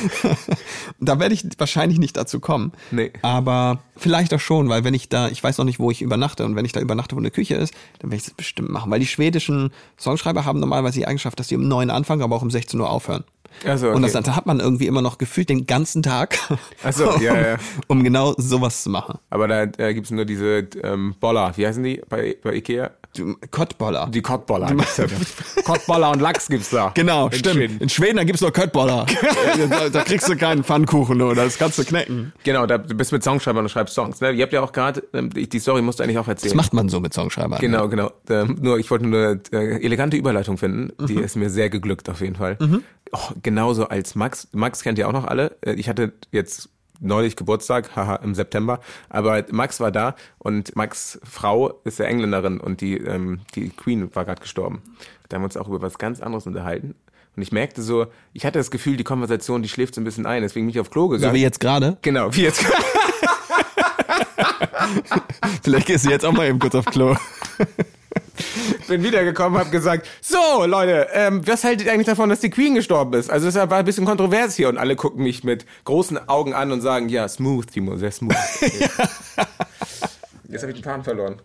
da 1.01 1.19
werde 1.19 1.35
ich 1.35 1.45
wahrscheinlich 1.59 1.99
nicht 1.99 2.17
dazu 2.17 2.41
kommen. 2.41 2.73
Nee. 2.91 3.13
Aber 3.23 3.83
vielleicht 3.97 4.35
auch 4.35 4.41
schon, 4.41 4.69
weil 4.69 4.85
wenn 4.85 4.95
ich 4.95 5.09
da, 5.09 5.29
ich 5.29 5.43
weiß 5.43 5.59
noch 5.59 5.65
nicht, 5.65 5.79
wo 5.79 5.91
ich 5.91 6.03
übernachte 6.03 6.45
und 6.45 6.57
wenn 6.57 6.65
ich 6.65 6.73
da 6.73 6.81
übernachte, 6.81 7.17
wo 7.17 7.21
eine 7.21 7.31
Küche 7.31 7.55
ist, 7.55 7.73
dann 8.01 8.11
werde 8.11 8.21
ich 8.21 8.25
das 8.25 8.35
bestimmt 8.35 8.71
machen. 8.71 8.91
Weil 8.91 9.01
die 9.01 9.07
schwedischen 9.07 9.71
Songschreiber 9.99 10.45
haben 10.45 10.61
normalerweise 10.61 10.99
die 10.99 11.07
Eigenschaft, 11.07 11.39
dass 11.39 11.49
sie 11.49 11.57
um 11.57 11.67
neun 11.67 11.91
anfangen, 11.91 12.23
aber 12.23 12.37
auch 12.37 12.43
um 12.43 12.51
16 12.51 12.79
Uhr 12.81 12.91
aufhören. 12.91 13.25
Ach 13.67 13.77
so, 13.79 13.91
Und 13.91 14.03
das, 14.03 14.15
okay. 14.15 14.25
dann 14.25 14.37
hat 14.37 14.47
man 14.47 14.61
irgendwie 14.61 14.87
immer 14.87 15.03
noch 15.03 15.19
gefühlt 15.19 15.49
den 15.49 15.67
ganzen 15.67 16.03
Tag, 16.03 16.39
Ach 16.83 16.93
so, 16.93 17.13
ja, 17.21 17.35
ja. 17.41 17.57
um 17.89 18.03
genau 18.05 18.35
sowas 18.39 18.83
zu 18.83 18.91
machen. 18.91 19.19
Aber 19.31 19.49
da 19.49 19.63
äh, 19.79 19.95
gibt's 19.95 20.11
nur 20.11 20.25
diese 20.25 20.67
ähm, 20.83 21.15
Boller, 21.21 21.53
wie 21.57 21.67
heißen 21.67 21.83
die 21.83 22.01
bei, 22.09 22.37
bei 22.43 22.55
Ikea? 22.55 22.91
Du, 23.17 23.35
Kottboller. 23.51 24.09
Die 24.13 24.23
Kottboller. 24.23 24.69
da. 24.69 25.05
Kottboller 25.65 26.13
und 26.13 26.21
Lachs 26.21 26.47
gibt's 26.49 26.71
da. 26.71 26.93
Genau, 26.95 27.27
In 27.27 27.33
stimmt. 27.33 27.57
Schweden. 27.57 27.79
In 27.81 27.89
Schweden, 27.89 28.17
da 28.19 28.25
gibt's 28.25 28.41
nur 28.41 28.53
Köttboller. 28.53 29.05
da, 29.71 29.89
da 29.89 30.03
kriegst 30.05 30.29
du 30.29 30.37
keinen 30.37 30.63
Pfannkuchen 30.63 31.19
nur, 31.19 31.35
das 31.35 31.59
kannst 31.59 31.77
du 31.79 31.85
knecken. 31.85 32.33
Genau, 32.45 32.67
da, 32.67 32.79
du 32.79 32.95
bist 32.95 33.11
mit 33.11 33.25
Songschreibern 33.25 33.65
und 33.65 33.69
schreibst 33.69 33.97
Songs. 33.97 34.21
Ne? 34.21 34.31
Ihr 34.31 34.45
habt 34.45 34.53
ja 34.53 34.63
auch 34.63 34.71
gerade, 34.71 35.03
ähm, 35.13 35.29
die 35.31 35.59
Story 35.59 35.83
musst 35.83 35.99
du 35.99 36.05
eigentlich 36.05 36.19
auch 36.19 36.29
erzählen. 36.29 36.51
Das 36.51 36.57
macht 36.57 36.73
man 36.73 36.89
so 36.89 37.01
mit 37.01 37.13
Songschreibern. 37.13 37.59
Genau, 37.61 37.89
genau. 37.89 38.13
Ähm, 38.29 38.57
nur 38.61 38.79
ich 38.79 38.89
wollte 38.93 39.09
nur 39.09 39.27
eine 39.29 39.41
äh, 39.53 39.85
elegante 39.85 40.17
Überleitung 40.17 40.57
finden. 40.57 40.93
Die 41.09 41.15
Mhm. 41.17 41.25
ist 41.25 41.35
mir 41.35 41.51
sehr 41.51 41.69
geglückt 41.69 42.09
auf 42.09 42.21
jeden 42.21 42.37
Fall. 42.37 42.59
Oh, 43.13 43.19
genauso 43.43 43.89
als 43.89 44.15
Max. 44.15 44.49
Max 44.53 44.83
kennt 44.83 44.99
ihr 44.99 45.09
auch 45.09 45.13
noch 45.13 45.25
alle. 45.25 45.57
Äh, 45.63 45.75
Ich 45.75 45.89
hatte 45.89 46.13
jetzt 46.33 46.69
neulich 47.01 47.35
Geburtstag, 47.37 47.97
haha, 47.97 48.17
im 48.17 48.35
September. 48.35 48.81
Aber 49.09 49.45
Max 49.51 49.81
war 49.81 49.91
da 49.91 50.15
und 50.39 50.77
Max 50.77 51.19
Frau 51.25 51.81
ist 51.85 51.99
ja 51.99 52.05
Engländerin 52.05 52.61
und 52.61 52.81
die, 52.83 52.99
ähm, 52.99 53.41
die 53.55 53.71
Queen 53.71 54.15
war 54.15 54.25
gerade 54.25 54.41
gestorben. 54.43 54.83
Da 55.29 55.37
haben 55.37 55.43
wir 55.43 55.47
uns 55.47 55.57
auch 55.57 55.69
über 55.69 55.81
was 55.81 55.99
ganz 55.99 56.21
anderes 56.21 56.47
unterhalten. 56.47 56.95
Und 57.37 57.43
ich 57.43 57.53
merkte 57.53 57.81
so, 57.81 58.07
ich 58.33 58.45
hatte 58.45 58.59
das 58.59 58.71
Gefühl, 58.71 58.97
die 58.97 59.05
Konversation, 59.05 59.63
die 59.63 59.69
schläft 59.69 59.95
so 59.95 60.01
ein 60.01 60.05
bisschen 60.05 60.27
ein. 60.27 60.43
Deswegen 60.43 60.67
bin 60.67 60.71
ich 60.71 60.81
auf 60.81 60.91
Klo 60.91 61.09
gegangen. 61.09 61.31
So 61.33 61.35
wie 61.37 61.43
jetzt 61.43 61.61
gerade. 61.61 61.97
Genau, 62.03 62.35
wie 62.35 62.43
jetzt. 62.43 62.67
Vielleicht 65.63 65.87
gehst 65.87 66.07
du 66.07 66.11
jetzt 66.11 66.25
auch 66.25 66.33
mal 66.33 66.49
eben 66.49 66.59
kurz 66.59 66.75
auf 66.75 66.85
Klo. 66.87 67.15
bin 68.91 69.03
wiedergekommen, 69.05 69.59
habe 69.59 69.71
gesagt, 69.71 70.07
so 70.21 70.67
Leute, 70.67 71.07
ähm, 71.15 71.47
was 71.47 71.65
haltet 71.65 71.87
ihr 71.87 71.93
eigentlich 71.93 72.09
davon, 72.09 72.29
dass 72.29 72.41
die 72.41 72.51
Queen 72.51 72.75
gestorben 72.75 73.15
ist? 73.15 73.31
Also 73.31 73.47
es 73.49 73.55
war 73.55 73.73
ein 73.73 73.85
bisschen 73.85 74.05
kontrovers 74.05 74.57
hier 74.57 74.69
und 74.69 74.77
alle 74.79 74.97
gucken 74.97 75.23
mich 75.23 75.45
mit 75.45 75.65
großen 75.85 76.29
Augen 76.29 76.55
an 76.55 76.73
und 76.73 76.81
sagen, 76.81 77.09
ja, 77.09 77.29
smooth, 77.29 77.71
Timo, 77.71 77.97
sehr 77.97 78.11
smooth. 78.11 78.35
Jetzt 80.49 80.63
habe 80.63 80.73
ich 80.73 80.79
den 80.79 80.85
Faden 80.85 81.05
verloren. 81.05 81.41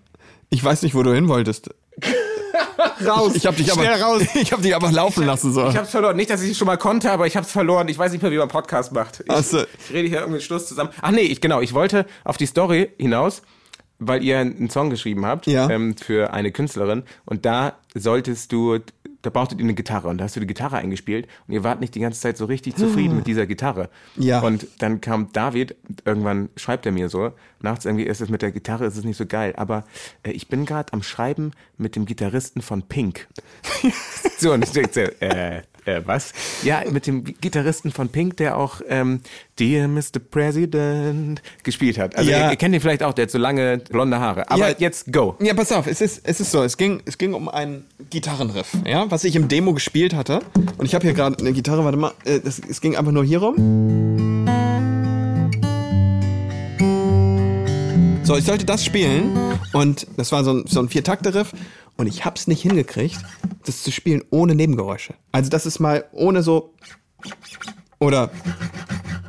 Ich 0.50 0.64
weiß 0.64 0.82
nicht, 0.82 0.96
wo 0.96 1.04
du 1.04 1.14
hin 1.14 1.28
wolltest. 1.28 1.70
Raus! 3.06 3.36
Ich 3.36 3.46
habe 3.46 3.56
dich 3.58 3.72
aber, 3.72 3.84
Schnell 3.84 4.02
raus! 4.02 4.24
ich 4.34 4.52
habe 4.52 4.62
dich 4.62 4.74
einfach 4.74 4.92
laufen 4.92 5.26
lassen 5.26 5.54
so. 5.54 5.68
Ich 5.70 5.78
hab's 5.78 5.92
verloren. 5.92 6.16
Nicht, 6.16 6.30
dass 6.32 6.42
ich 6.42 6.52
es 6.52 6.58
schon 6.58 6.66
mal 6.66 6.78
konnte, 6.78 7.12
aber 7.12 7.28
ich 7.28 7.38
hab's 7.38 7.52
verloren. 7.52 7.88
Ich 7.90 7.98
weiß 7.98 8.12
nicht 8.12 8.22
mehr, 8.22 8.32
wie 8.32 8.38
man 8.38 8.48
Podcast 8.48 8.92
macht. 8.92 9.20
Ich, 9.20 9.30
Ach 9.30 9.44
so. 9.44 9.60
ich 9.60 9.94
rede 9.94 10.08
hier 10.08 10.22
irgendwie 10.22 10.42
Schluss 10.42 10.68
zusammen. 10.68 10.90
Ach 11.02 11.12
nee, 11.12 11.22
ich 11.22 11.42
genau, 11.42 11.62
ich 11.62 11.74
wollte 11.74 12.06
auf 12.24 12.38
die 12.38 12.48
Story 12.48 12.92
hinaus, 12.98 13.44
weil 14.00 14.24
ihr 14.24 14.40
einen 14.40 14.70
Song 14.70 14.90
geschrieben 14.90 15.26
habt 15.26 15.48
Ja. 15.48 15.70
ähm, 15.70 15.96
für 15.98 16.34
eine 16.34 16.52
Künstlerin 16.52 17.04
und 17.26 17.46
da 17.46 17.74
solltest 17.94 18.52
du 18.52 18.80
da 19.22 19.32
brauchtet 19.32 19.58
ihr 19.58 19.64
eine 19.64 19.74
Gitarre 19.74 20.08
und 20.08 20.20
da 20.20 20.26
hast 20.26 20.36
du 20.36 20.40
die 20.40 20.46
Gitarre 20.46 20.78
eingespielt 20.78 21.28
und 21.48 21.56
ihr 21.56 21.64
wart 21.64 21.80
nicht 21.82 21.96
die 21.96 22.00
ganze 22.00 22.20
Zeit 22.22 22.38
so 22.38 22.46
richtig 22.46 22.76
zufrieden 22.76 23.16
mit 23.16 23.26
dieser 23.26 23.48
Gitarre. 23.48 23.90
Ja. 24.18 24.42
Und 24.42 24.68
dann 24.78 25.02
kam 25.02 25.32
David, 25.34 25.76
irgendwann 26.06 26.50
schreibt 26.56 26.86
er 26.86 26.92
mir 26.92 27.10
so, 27.10 27.32
nachts 27.60 27.86
irgendwie 27.86 28.04
ist 28.04 28.22
es 28.22 28.30
mit 28.30 28.44
der 28.44 28.52
Gitarre, 28.52 28.86
ist 28.86 28.98
es 28.98 29.04
nicht 29.04 29.18
so 29.18 29.26
geil, 29.26 29.56
aber 29.58 29.84
äh, 30.22 30.30
ich 30.30 30.48
bin 30.48 30.68
gerade 30.68 30.94
am 30.94 31.02
Schreiben 31.02 31.54
mit 31.80 31.96
dem 31.96 32.06
Gitarristen 32.06 32.62
von 32.62 32.84
Pink. 32.84 33.28
so, 34.38 34.54
und 34.54 34.64
ich 34.64 34.72
denke, 34.72 35.20
äh, 35.20 35.64
äh, 35.86 36.02
was? 36.06 36.34
Ja, 36.64 36.84
mit 36.90 37.08
dem 37.08 37.24
Gitarristen 37.24 37.92
von 37.92 38.10
Pink, 38.10 38.38
der 38.38 38.58
auch 38.58 38.82
ähm, 38.90 39.22
Dear 39.60 39.88
Mr. 39.88 40.20
President 40.32 41.42
gespielt 41.64 41.98
hat. 41.98 42.16
Also 42.16 42.30
Ja. 42.30 42.46
ihr, 42.46 42.50
ihr 42.52 42.56
kennt 42.58 42.76
ihn 42.76 42.82
vielleicht 42.82 43.04
auch, 43.04 43.14
der 43.14 43.24
hat 43.24 43.32
so 43.32 43.38
lange 43.38 43.78
blonde 43.78 44.20
Haare. 44.20 44.50
Aber 44.50 44.70
Ja. 44.70 44.76
jetzt 44.80 45.12
go. 45.14 45.36
Ja, 45.40 45.54
pass 45.54 45.72
auf, 45.72 45.88
es 45.88 46.02
ist, 46.02 46.22
es 46.24 46.40
ist 46.40 46.52
so, 46.52 46.64
es 46.64 46.78
ging, 46.78 47.02
es 47.06 47.18
ging 47.18 47.34
um 47.34 47.48
einen 47.50 47.86
Gitarrenriff, 48.10 48.76
ja, 48.86 49.10
was 49.10 49.24
ich 49.24 49.36
im 49.36 49.48
Demo 49.48 49.74
gespielt 49.74 50.14
hatte. 50.14 50.40
Und 50.78 50.86
ich 50.86 50.96
habe 50.96 51.04
hier 51.06 51.14
gerade 51.14 51.38
eine 51.40 51.54
Gitarre, 51.54 51.84
warte 51.86 51.98
mal, 51.98 52.12
äh, 52.26 52.40
das, 52.40 52.60
es 52.70 52.82
ging 52.82 52.96
einfach 52.96 53.12
nur 53.12 53.24
hier 53.24 53.40
rum. 53.40 54.46
So, 58.24 58.36
ich 58.36 58.46
sollte 58.46 58.66
das 58.66 58.84
spielen 58.84 59.38
und 59.74 60.08
das 60.18 60.32
war 60.32 60.44
so 60.44 60.52
ein, 60.52 60.64
so 60.66 60.80
ein 60.80 60.90
Viertakte-Riff 60.90 61.52
und 61.98 62.08
ich 62.08 62.26
hab's 62.26 62.48
nicht 62.48 62.62
hingekriegt, 62.62 63.18
das 63.66 63.84
zu 63.84 63.92
spielen 63.92 64.24
ohne 64.30 64.56
Nebengeräusche. 64.56 65.14
Also 65.32 65.50
das 65.50 65.66
ist 65.66 65.80
mal 65.80 66.06
ohne 66.12 66.44
so 66.44 66.74
oder 68.00 68.32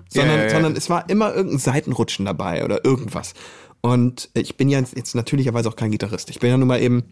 sondern, 0.08 0.36
ja, 0.38 0.44
ja. 0.44 0.50
sondern 0.50 0.76
es 0.76 0.88
war 0.90 1.08
immer 1.08 1.34
irgendein 1.34 1.58
Seitenrutschen 1.58 2.24
dabei 2.24 2.64
oder 2.64 2.84
irgendwas. 2.84 3.34
Und 3.80 4.30
ich 4.34 4.56
bin 4.56 4.68
ja 4.68 4.80
jetzt 4.80 5.14
natürlicherweise 5.14 5.68
auch 5.68 5.76
kein 5.76 5.90
Gitarrist. 5.90 6.30
Ich 6.30 6.40
bin 6.40 6.50
ja 6.50 6.56
nun 6.56 6.68
mal 6.68 6.80
eben 6.80 7.04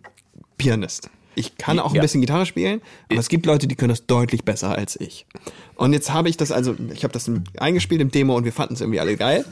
Pianist. 0.56 1.10
Ich 1.36 1.56
kann 1.58 1.78
auch 1.80 1.90
ein 1.90 1.96
Ja. 1.96 2.02
bisschen 2.02 2.20
Gitarre 2.20 2.46
spielen, 2.46 2.80
aber 3.10 3.18
es 3.18 3.28
gibt 3.28 3.44
Leute, 3.46 3.66
die 3.66 3.74
können 3.74 3.88
das 3.88 4.06
deutlich 4.06 4.44
besser 4.44 4.76
als 4.76 4.98
ich. 5.00 5.26
Und 5.74 5.92
jetzt 5.92 6.12
habe 6.12 6.28
ich 6.28 6.36
das 6.36 6.52
also, 6.52 6.76
ich 6.92 7.02
habe 7.02 7.12
das 7.12 7.30
eingespielt 7.58 8.00
im 8.00 8.10
Demo 8.10 8.36
und 8.36 8.44
wir 8.44 8.52
fanden 8.52 8.74
es 8.74 8.80
irgendwie 8.80 9.00
alle 9.00 9.16
geil. 9.16 9.44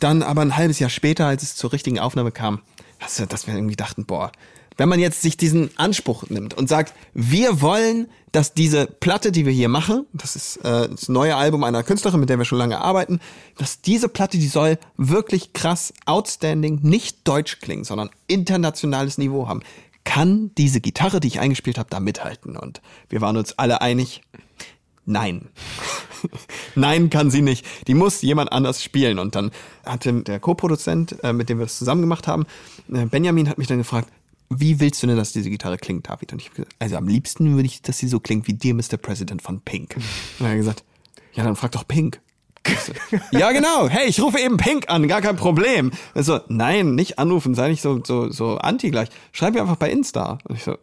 Dann 0.00 0.22
aber 0.22 0.42
ein 0.42 0.56
halbes 0.56 0.78
Jahr 0.80 0.90
später, 0.90 1.26
als 1.26 1.42
es 1.44 1.54
zur 1.54 1.72
richtigen 1.72 2.00
Aufnahme 2.00 2.32
kam, 2.32 2.60
dass 2.98 3.46
wir 3.46 3.54
irgendwie 3.54 3.76
dachten, 3.76 4.04
boah, 4.04 4.32
wenn 4.76 4.88
man 4.88 5.00
jetzt 5.00 5.22
sich 5.22 5.36
diesen 5.36 5.70
Anspruch 5.76 6.24
nimmt 6.28 6.54
und 6.54 6.68
sagt, 6.68 6.94
wir 7.14 7.60
wollen, 7.60 8.08
dass 8.32 8.54
diese 8.54 8.86
Platte, 8.86 9.32
die 9.32 9.44
wir 9.44 9.52
hier 9.52 9.68
machen, 9.68 10.06
das 10.12 10.36
ist 10.36 10.56
äh, 10.58 10.88
das 10.88 11.08
neue 11.08 11.36
Album 11.36 11.64
einer 11.64 11.82
Künstlerin, 11.82 12.20
mit 12.20 12.30
der 12.30 12.38
wir 12.38 12.44
schon 12.44 12.58
lange 12.58 12.80
arbeiten, 12.80 13.20
dass 13.58 13.80
diese 13.80 14.08
Platte, 14.08 14.38
die 14.38 14.48
soll 14.48 14.78
wirklich 14.96 15.52
krass, 15.52 15.92
outstanding, 16.06 16.80
nicht 16.82 17.28
deutsch 17.28 17.60
klingen, 17.60 17.84
sondern 17.84 18.10
internationales 18.26 19.18
Niveau 19.18 19.48
haben. 19.48 19.62
Kann 20.04 20.50
diese 20.56 20.80
Gitarre, 20.80 21.20
die 21.20 21.28
ich 21.28 21.40
eingespielt 21.40 21.78
habe, 21.78 21.90
da 21.90 22.00
mithalten? 22.00 22.56
Und 22.56 22.80
wir 23.08 23.20
waren 23.20 23.36
uns 23.36 23.58
alle 23.58 23.80
einig, 23.82 24.22
Nein. 25.04 25.48
Nein, 26.76 27.10
kann 27.10 27.30
sie 27.30 27.42
nicht. 27.42 27.66
Die 27.88 27.94
muss 27.94 28.22
jemand 28.22 28.52
anders 28.52 28.82
spielen. 28.82 29.18
Und 29.18 29.34
dann 29.34 29.50
hatte 29.84 30.22
der 30.22 30.38
Co-Produzent, 30.38 31.22
äh, 31.24 31.32
mit 31.32 31.48
dem 31.48 31.58
wir 31.58 31.66
das 31.66 31.78
zusammen 31.78 32.02
gemacht 32.02 32.28
haben, 32.28 32.46
äh, 32.92 33.06
Benjamin 33.06 33.48
hat 33.48 33.58
mich 33.58 33.66
dann 33.66 33.78
gefragt, 33.78 34.08
wie 34.60 34.80
willst 34.80 35.02
du 35.02 35.06
denn, 35.06 35.16
dass 35.16 35.32
diese 35.32 35.50
Gitarre 35.50 35.78
klingt, 35.78 36.08
David? 36.08 36.32
Und 36.32 36.40
ich 36.40 36.46
habe 36.46 36.56
gesagt, 36.56 36.74
also 36.78 36.96
am 36.96 37.08
liebsten 37.08 37.54
würde 37.54 37.66
ich, 37.66 37.82
dass 37.82 37.98
sie 37.98 38.08
so 38.08 38.20
klingt 38.20 38.46
wie 38.46 38.54
Dear 38.54 38.74
Mr. 38.74 38.96
President 38.96 39.42
von 39.42 39.60
Pink. 39.60 39.96
Und 40.38 40.46
er 40.46 40.50
hat 40.50 40.56
gesagt, 40.56 40.84
ja, 41.34 41.44
dann 41.44 41.56
frag 41.56 41.72
doch 41.72 41.86
Pink. 41.86 42.20
So, 42.66 42.92
ja, 43.38 43.50
genau. 43.52 43.88
Hey, 43.88 44.08
ich 44.08 44.20
rufe 44.20 44.38
eben 44.38 44.56
Pink 44.56 44.88
an, 44.88 45.08
gar 45.08 45.20
kein 45.20 45.36
Problem. 45.36 45.90
Also, 46.14 46.40
nein, 46.48 46.94
nicht 46.94 47.18
anrufen, 47.18 47.54
sei 47.54 47.68
nicht 47.68 47.82
so, 47.82 48.00
so, 48.04 48.30
so 48.30 48.56
anti 48.58 48.90
gleich. 48.90 49.08
Schreib 49.32 49.54
mir 49.54 49.62
einfach 49.62 49.76
bei 49.76 49.90
Insta. 49.90 50.38
Und 50.44 50.56
ich 50.56 50.62
so, 50.62 50.76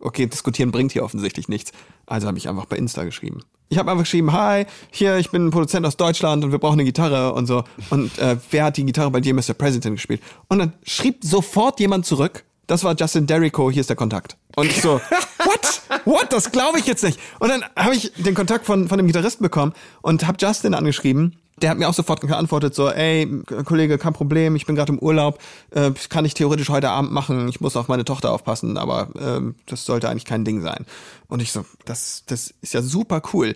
okay, 0.00 0.26
diskutieren 0.26 0.70
bringt 0.70 0.92
hier 0.92 1.04
offensichtlich 1.04 1.48
nichts. 1.48 1.72
Also 2.06 2.26
habe 2.26 2.38
ich 2.38 2.48
einfach 2.48 2.66
bei 2.66 2.76
Insta 2.76 3.04
geschrieben. 3.04 3.42
Ich 3.72 3.78
habe 3.78 3.88
einfach 3.88 4.02
geschrieben, 4.02 4.32
hi, 4.32 4.66
hier, 4.90 5.18
ich 5.18 5.30
bin 5.30 5.46
ein 5.46 5.50
Produzent 5.52 5.86
aus 5.86 5.96
Deutschland 5.96 6.44
und 6.44 6.50
wir 6.50 6.58
brauchen 6.58 6.74
eine 6.74 6.84
Gitarre 6.84 7.32
und 7.32 7.46
so. 7.46 7.62
Und 7.90 8.18
äh, 8.18 8.36
wer 8.50 8.64
hat 8.64 8.76
die 8.76 8.84
Gitarre 8.84 9.12
bei 9.12 9.20
dir, 9.20 9.32
Mr. 9.32 9.54
President, 9.56 9.94
gespielt? 9.94 10.20
Und 10.48 10.58
dann 10.58 10.72
schrieb 10.82 11.18
sofort 11.22 11.78
jemand 11.78 12.04
zurück, 12.04 12.44
das 12.66 12.82
war 12.82 12.96
Justin 12.98 13.28
Derrico, 13.28 13.70
hier 13.70 13.80
ist 13.80 13.88
der 13.88 13.96
Kontakt. 13.96 14.36
Und 14.56 14.66
ich 14.66 14.82
so, 14.82 15.00
what? 15.44 15.82
What? 16.04 16.32
Das 16.32 16.50
glaube 16.50 16.80
ich 16.80 16.86
jetzt 16.86 17.04
nicht. 17.04 17.20
Und 17.38 17.48
dann 17.48 17.64
habe 17.76 17.94
ich 17.94 18.12
den 18.16 18.34
Kontakt 18.34 18.66
von, 18.66 18.88
von 18.88 18.98
dem 18.98 19.06
Gitarristen 19.06 19.44
bekommen 19.44 19.72
und 20.02 20.26
habe 20.26 20.36
Justin 20.40 20.74
angeschrieben. 20.74 21.36
Der 21.62 21.70
hat 21.70 21.78
mir 21.78 21.88
auch 21.88 21.94
sofort 21.94 22.20
geantwortet, 22.20 22.74
so, 22.74 22.88
ey, 22.88 23.28
Kollege, 23.64 23.98
kein 23.98 24.12
Problem, 24.12 24.56
ich 24.56 24.66
bin 24.66 24.76
gerade 24.76 24.92
im 24.92 24.98
Urlaub, 24.98 25.38
äh, 25.70 25.90
das 25.90 26.08
kann 26.08 26.24
ich 26.24 26.34
theoretisch 26.34 26.68
heute 26.68 26.90
Abend 26.90 27.12
machen, 27.12 27.48
ich 27.48 27.60
muss 27.60 27.76
auf 27.76 27.88
meine 27.88 28.04
Tochter 28.04 28.32
aufpassen, 28.32 28.76
aber 28.76 29.08
ähm, 29.20 29.54
das 29.66 29.84
sollte 29.84 30.08
eigentlich 30.08 30.24
kein 30.24 30.44
Ding 30.44 30.62
sein. 30.62 30.86
Und 31.28 31.40
ich 31.42 31.52
so, 31.52 31.64
das, 31.84 32.24
das 32.26 32.54
ist 32.62 32.74
ja 32.74 32.82
super 32.82 33.22
cool. 33.32 33.54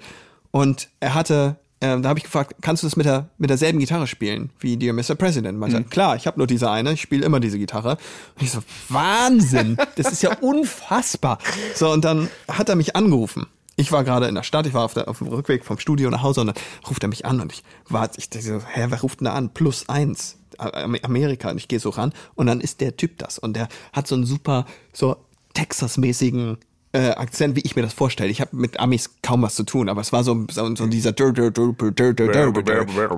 Und 0.51 0.88
er 1.01 1.14
hatte 1.14 1.57
äh, 1.81 2.01
da 2.01 2.09
habe 2.09 2.19
ich 2.19 2.25
gefragt, 2.25 2.55
kannst 2.61 2.83
du 2.83 2.87
das 2.87 2.97
mit 2.97 3.05
der 3.05 3.29
mit 3.37 3.51
derselben 3.51 3.79
Gitarre 3.81 4.07
spielen 4.07 4.51
wie 4.61 4.77
Dear 4.77 4.95
Mr. 4.95 5.17
President? 5.17 5.59
Meinte, 5.59 5.81
Mhm. 5.81 5.90
klar, 5.90 6.14
ich 6.17 6.27
habe 6.27 6.38
nur 6.38 6.47
diese 6.47 6.71
eine, 6.71 6.93
ich 6.93 7.01
spiele 7.03 7.27
immer 7.27 7.40
diese 7.40 7.59
Gitarre. 7.59 7.99
Und 8.37 8.43
ich 8.43 8.53
so, 8.53 8.61
Wahnsinn, 8.88 9.77
das 9.97 10.11
ist 10.12 10.23
ja 10.23 10.37
unfassbar. 10.40 11.38
So, 11.75 11.90
und 11.90 12.05
dann 12.05 12.29
hat 12.49 12.69
er 12.69 12.77
mich 12.77 12.95
angerufen. 12.97 13.47
Ich 13.77 13.91
war 13.93 14.05
gerade 14.05 14.27
in 14.29 14.35
der 14.35 14.43
Stadt, 14.45 14.67
ich 14.67 14.75
war 14.75 14.85
auf, 14.85 14.95
der, 14.95 15.09
auf 15.09 15.19
dem 15.19 15.29
Rückweg 15.29 15.65
vom 15.65 15.79
Studio 15.79 16.11
nach 16.11 16.23
Hause 16.23 16.43
und 16.43 16.47
dann 16.49 16.57
ruft 16.89 17.03
er 17.03 17.09
mich 17.09 17.27
an 17.27 17.41
und 17.41 17.53
ich 17.53 17.63
war, 17.89 18.09
ich 18.17 18.31
dachte 18.31 18.45
so, 18.47 18.61
hä, 18.61 18.87
wer 18.89 19.01
ruft 19.01 19.21
denn 19.21 19.25
da 19.27 19.35
an? 19.35 19.53
Plus 19.53 19.89
eins. 19.89 20.37
Am- 20.57 20.97
Amerika 21.03 21.51
und 21.51 21.57
ich 21.59 21.67
gehe 21.67 21.81
so 21.81 21.91
ran 21.91 22.13
und 22.37 22.47
dann 22.47 22.61
ist 22.61 22.81
der 22.81 22.97
Typ 22.97 23.19
das 23.19 23.41
und 23.41 23.57
der 23.57 23.67
hat 23.93 24.07
so 24.07 24.15
einen 24.15 24.25
super 24.25 24.67
so 24.93 25.17
Texas-mäßigen 25.55 26.59
äh, 26.95 27.11
Akzent, 27.11 27.57
wie 27.57 27.61
ich 27.61 27.75
mir 27.75 27.83
das 27.83 27.93
vorstelle. 27.93 28.31
Ich 28.31 28.41
habe 28.41 28.57
mit 28.57 28.79
Amis 28.79 29.11
kaum 29.21 29.43
was 29.43 29.57
zu 29.57 29.65
tun, 29.65 29.89
aber 29.89 30.01
es 30.01 30.13
war 30.13 30.23
so, 30.23 30.47
so, 30.51 30.75
so 30.77 30.87
dieser. 30.87 31.13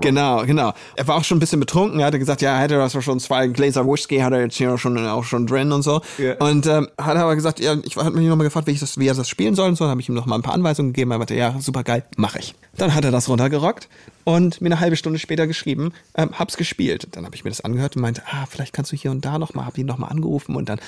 Genau, 0.01 0.45
genau. 0.47 0.73
Er 0.97 1.07
war 1.07 1.17
auch 1.17 1.25
schon 1.25 1.37
ein 1.37 1.41
bisschen 1.41 1.61
betrunken. 1.61 2.01
Er 2.01 2.07
hatte 2.07 2.19
gesagt, 2.19 2.41
ja, 2.41 2.57
er 2.57 2.63
hätte 2.63 2.77
das 2.77 2.93
schon 3.05 3.21
zwei 3.21 3.47
Gläser 3.49 3.87
Whisky, 3.87 4.19
hat 4.19 4.33
er 4.33 4.41
jetzt 4.41 4.57
hier 4.57 4.79
schon 4.79 4.99
auch 5.07 5.25
schon 5.25 5.47
drin 5.47 5.73
und 5.73 5.83
so. 5.83 6.01
Ja. 6.17 6.35
Und 6.39 6.67
ähm, 6.67 6.89
hat 6.99 7.17
aber 7.17 7.37
gesagt, 7.37 7.61
ja, 7.61 7.77
ich 7.83 7.97
hat 7.97 8.15
mich 8.15 8.27
nochmal 8.27 8.47
gefragt, 8.47 8.67
wie, 8.67 8.73
ich 8.73 8.81
das, 8.81 8.99
wie 8.99 9.09
er 9.09 9.15
das 9.15 9.29
spielen 9.29 9.55
soll 9.55 9.69
und 9.69 9.77
so. 9.77 9.85
Dann 9.85 9.91
habe 9.91 10.01
ich 10.01 10.09
ihm 10.09 10.15
noch 10.15 10.27
mal 10.27 10.37
ein 10.37 10.43
paar 10.43 10.55
Anweisungen 10.55 10.95
gegeben. 10.95 11.11
Er 11.11 11.19
meinte, 11.19 11.35
ja, 11.35 11.55
super 11.61 11.85
geil, 11.85 12.03
mache 12.17 12.39
ich. 12.39 12.55
Dann 12.79 12.95
hat 12.95 13.05
er 13.05 13.11
das 13.11 13.29
runtergerockt 13.29 13.89
und 14.25 14.61
mir 14.61 14.69
eine 14.69 14.81
halbe 14.81 14.97
Stunde 14.97 15.19
später 15.19 15.47
geschrieben, 15.47 15.93
ähm, 16.15 16.31
hab's 16.33 16.57
gespielt. 16.57 17.09
Dann 17.13 17.25
habe 17.25 17.37
ich 17.37 17.45
mir 17.45 17.51
das 17.51 17.61
angehört 17.61 17.97
und 17.97 18.03
meinte, 18.03 18.23
ah, 18.31 18.47
vielleicht 18.49 18.73
kannst 18.73 18.91
du 18.93 18.97
hier 18.97 19.11
und 19.11 19.25
da 19.25 19.39
noch 19.39 19.55
mal, 19.55 19.67
hab 19.67 19.77
ihn 19.79 19.87
noch 19.87 19.99
mal 19.99 20.09
angerufen 20.09 20.57
und 20.57 20.69
dann 20.69 20.81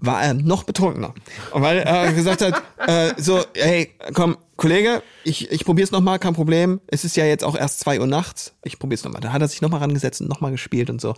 war 0.00 0.22
er 0.22 0.34
noch 0.34 0.64
betrunkener. 0.64 1.14
Und 1.52 1.62
weil 1.62 1.78
er 1.78 2.12
gesagt 2.12 2.42
hat, 2.42 2.62
äh, 2.86 3.12
so, 3.20 3.44
hey, 3.54 3.90
komm, 4.14 4.36
Kollege, 4.56 5.02
ich, 5.24 5.50
ich 5.50 5.64
probier's 5.64 5.90
noch 5.90 6.00
mal, 6.00 6.18
kein 6.18 6.34
Problem. 6.34 6.80
Es 6.86 7.04
ist 7.04 7.16
ja 7.16 7.24
jetzt 7.24 7.44
auch 7.44 7.56
erst 7.56 7.80
zwei 7.80 8.00
Uhr 8.00 8.06
nachts. 8.06 8.54
Ich 8.64 8.78
probier's 8.78 9.04
noch 9.04 9.12
mal. 9.12 9.20
Dann 9.20 9.32
hat 9.32 9.42
er 9.42 9.48
sich 9.48 9.60
noch 9.60 9.70
mal 9.70 9.78
rangesetzt 9.78 10.20
und 10.20 10.28
noch 10.28 10.40
mal 10.40 10.50
gespielt 10.50 10.90
und 10.90 11.00
so. 11.00 11.14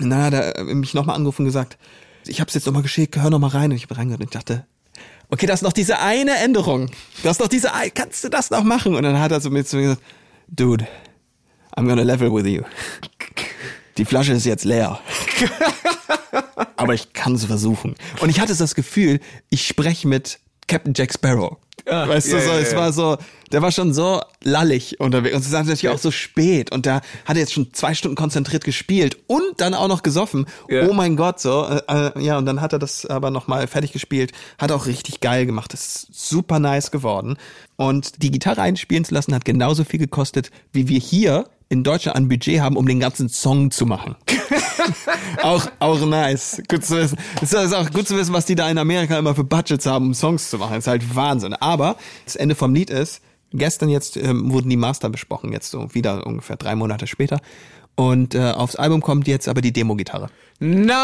Und 0.00 0.10
dann 0.10 0.22
hat 0.22 0.32
er 0.32 0.58
äh, 0.58 0.74
mich 0.74 0.94
noch 0.94 1.06
mal 1.06 1.14
angerufen 1.14 1.42
und 1.42 1.46
gesagt, 1.46 1.78
ich 2.26 2.40
hab's 2.40 2.54
jetzt 2.54 2.66
noch 2.66 2.72
mal 2.72 2.82
geschickt, 2.82 3.16
hör 3.16 3.30
noch 3.30 3.38
mal 3.38 3.48
rein. 3.48 3.70
Und 3.70 3.76
ich 3.76 3.84
hab 3.84 3.96
reingehört 3.96 4.20
und 4.20 4.26
ich 4.26 4.32
dachte, 4.32 4.66
okay, 5.30 5.46
das 5.46 5.60
ist 5.60 5.64
noch 5.64 5.72
diese 5.72 5.98
eine 5.98 6.36
Änderung. 6.38 6.90
Das 7.22 7.32
ist 7.32 7.40
noch 7.40 7.48
diese, 7.48 7.70
kannst 7.94 8.22
du 8.24 8.28
das 8.28 8.50
noch 8.50 8.62
machen? 8.62 8.94
Und 8.94 9.02
dann 9.02 9.18
hat 9.18 9.32
er 9.32 9.40
so 9.40 9.50
mit 9.50 9.72
mir 9.72 9.82
gesagt, 9.82 10.02
dude, 10.48 10.86
I'm 11.76 11.86
gonna 11.86 12.02
level 12.02 12.32
with 12.32 12.46
you. 12.46 12.62
Die 13.96 14.04
Flasche 14.04 14.32
ist 14.32 14.46
jetzt 14.46 14.64
leer. 14.64 15.00
Aber 16.78 16.94
ich 16.94 17.12
kann 17.12 17.34
es 17.34 17.44
versuchen. 17.44 17.94
Und 18.20 18.30
ich 18.30 18.40
hatte 18.40 18.54
das 18.54 18.74
Gefühl, 18.74 19.20
ich 19.50 19.66
spreche 19.66 20.06
mit 20.06 20.38
Captain 20.68 20.94
Jack 20.94 21.12
Sparrow. 21.12 21.56
weißt 22.08 22.32
du, 22.32 22.36
ja, 22.36 22.42
so, 22.42 22.50
ja, 22.50 22.58
es 22.58 22.72
ja. 22.72 22.78
war 22.78 22.92
so, 22.92 23.16
der 23.50 23.62
war 23.62 23.72
schon 23.72 23.94
so 23.94 24.20
lallig 24.42 25.00
unterwegs. 25.00 25.34
Und 25.34 25.40
es 25.40 25.46
ist 25.46 25.52
natürlich 25.52 25.88
auch 25.88 25.98
so 25.98 26.10
spät. 26.10 26.70
Und 26.70 26.86
da 26.86 26.96
hat 27.24 27.36
er 27.36 27.38
jetzt 27.38 27.52
schon 27.52 27.72
zwei 27.72 27.94
Stunden 27.94 28.14
konzentriert 28.14 28.64
gespielt 28.64 29.16
und 29.26 29.42
dann 29.56 29.74
auch 29.74 29.88
noch 29.88 30.02
gesoffen. 30.02 30.46
Oh 30.70 30.92
mein 30.92 31.16
Gott, 31.16 31.40
so. 31.40 31.66
Äh, 31.66 31.80
äh, 31.88 32.22
ja, 32.22 32.38
und 32.38 32.46
dann 32.46 32.60
hat 32.60 32.72
er 32.74 32.78
das 32.78 33.06
aber 33.06 33.30
nochmal 33.30 33.66
fertig 33.66 33.92
gespielt. 33.92 34.32
Hat 34.58 34.70
auch 34.70 34.86
richtig 34.86 35.20
geil 35.20 35.46
gemacht. 35.46 35.72
Das 35.72 35.86
ist 35.86 36.08
super 36.12 36.58
nice 36.58 36.90
geworden. 36.90 37.38
Und 37.76 38.22
die 38.22 38.30
Gitarre 38.30 38.60
einspielen 38.60 39.04
zu 39.04 39.14
lassen 39.14 39.34
hat 39.34 39.44
genauso 39.44 39.84
viel 39.84 39.98
gekostet, 39.98 40.50
wie 40.72 40.88
wir 40.88 41.00
hier 41.00 41.46
in 41.68 41.84
Deutschland 41.84 42.16
an 42.16 42.28
Budget 42.28 42.60
haben, 42.60 42.76
um 42.76 42.86
den 42.86 43.00
ganzen 43.00 43.28
Song 43.28 43.70
zu 43.70 43.84
machen. 43.84 44.16
auch, 45.42 45.66
auch 45.78 46.00
nice. 46.06 46.62
Gut 46.68 46.84
zu 46.84 46.96
wissen. 46.96 47.18
Es 47.42 47.52
ist 47.52 47.74
auch 47.74 47.90
gut 47.90 48.08
zu 48.08 48.16
wissen, 48.16 48.32
was 48.32 48.46
die 48.46 48.54
da 48.54 48.68
in 48.70 48.78
Amerika 48.78 49.18
immer 49.18 49.34
für 49.34 49.44
Budgets 49.44 49.84
haben, 49.84 50.06
um 50.06 50.14
Songs 50.14 50.48
zu 50.48 50.58
machen. 50.58 50.74
Das 50.74 50.84
ist 50.84 50.88
halt 50.88 51.14
Wahnsinn. 51.14 51.54
Aber 51.54 51.96
das 52.24 52.36
Ende 52.36 52.54
vom 52.54 52.74
Lied 52.74 52.88
ist, 52.90 53.20
gestern 53.52 53.90
jetzt 53.90 54.16
ähm, 54.16 54.50
wurden 54.50 54.70
die 54.70 54.76
Master 54.76 55.10
besprochen, 55.10 55.52
jetzt 55.52 55.70
so 55.70 55.94
wieder 55.94 56.26
ungefähr 56.26 56.56
drei 56.56 56.74
Monate 56.74 57.06
später. 57.06 57.40
Und 57.96 58.34
äh, 58.34 58.52
aufs 58.52 58.76
Album 58.76 59.02
kommt 59.02 59.26
jetzt 59.26 59.48
aber 59.48 59.60
die 59.60 59.72
Demo-Gitarre. 59.72 60.30
No! 60.60 60.94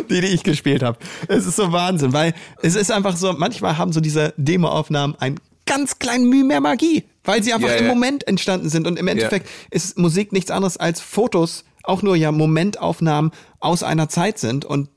die, 0.10 0.20
die 0.20 0.26
ich 0.26 0.42
gespielt 0.42 0.82
habe. 0.82 0.98
Es 1.28 1.46
ist 1.46 1.56
so 1.56 1.72
Wahnsinn, 1.72 2.12
weil 2.12 2.34
es 2.62 2.74
ist 2.74 2.90
einfach 2.90 3.16
so, 3.16 3.32
manchmal 3.32 3.78
haben 3.78 3.92
so 3.92 4.00
diese 4.00 4.34
Demo-Aufnahmen 4.36 5.14
einen 5.16 5.38
ganz 5.70 5.98
kleinen 5.98 6.28
Mühe 6.28 6.44
mehr 6.44 6.60
Magie, 6.60 7.04
weil 7.24 7.42
sie 7.42 7.52
einfach 7.52 7.68
Ja, 7.68 7.76
im. 7.76 7.86
Moment 7.86 8.26
entstanden 8.26 8.68
sind. 8.68 8.86
Und 8.86 8.98
im 8.98 9.08
Endeffekt 9.08 9.48
ist 9.70 9.98
Musik 9.98 10.32
nichts 10.32 10.50
anderes 10.50 10.76
als 10.76 11.00
Fotos, 11.00 11.64
auch 11.84 12.02
nur 12.02 12.16
ja 12.16 12.32
Momentaufnahmen 12.32 13.30
aus 13.60 13.82
einer 13.82 14.08
Zeit 14.08 14.38
sind. 14.38 14.64
Und 14.64 14.88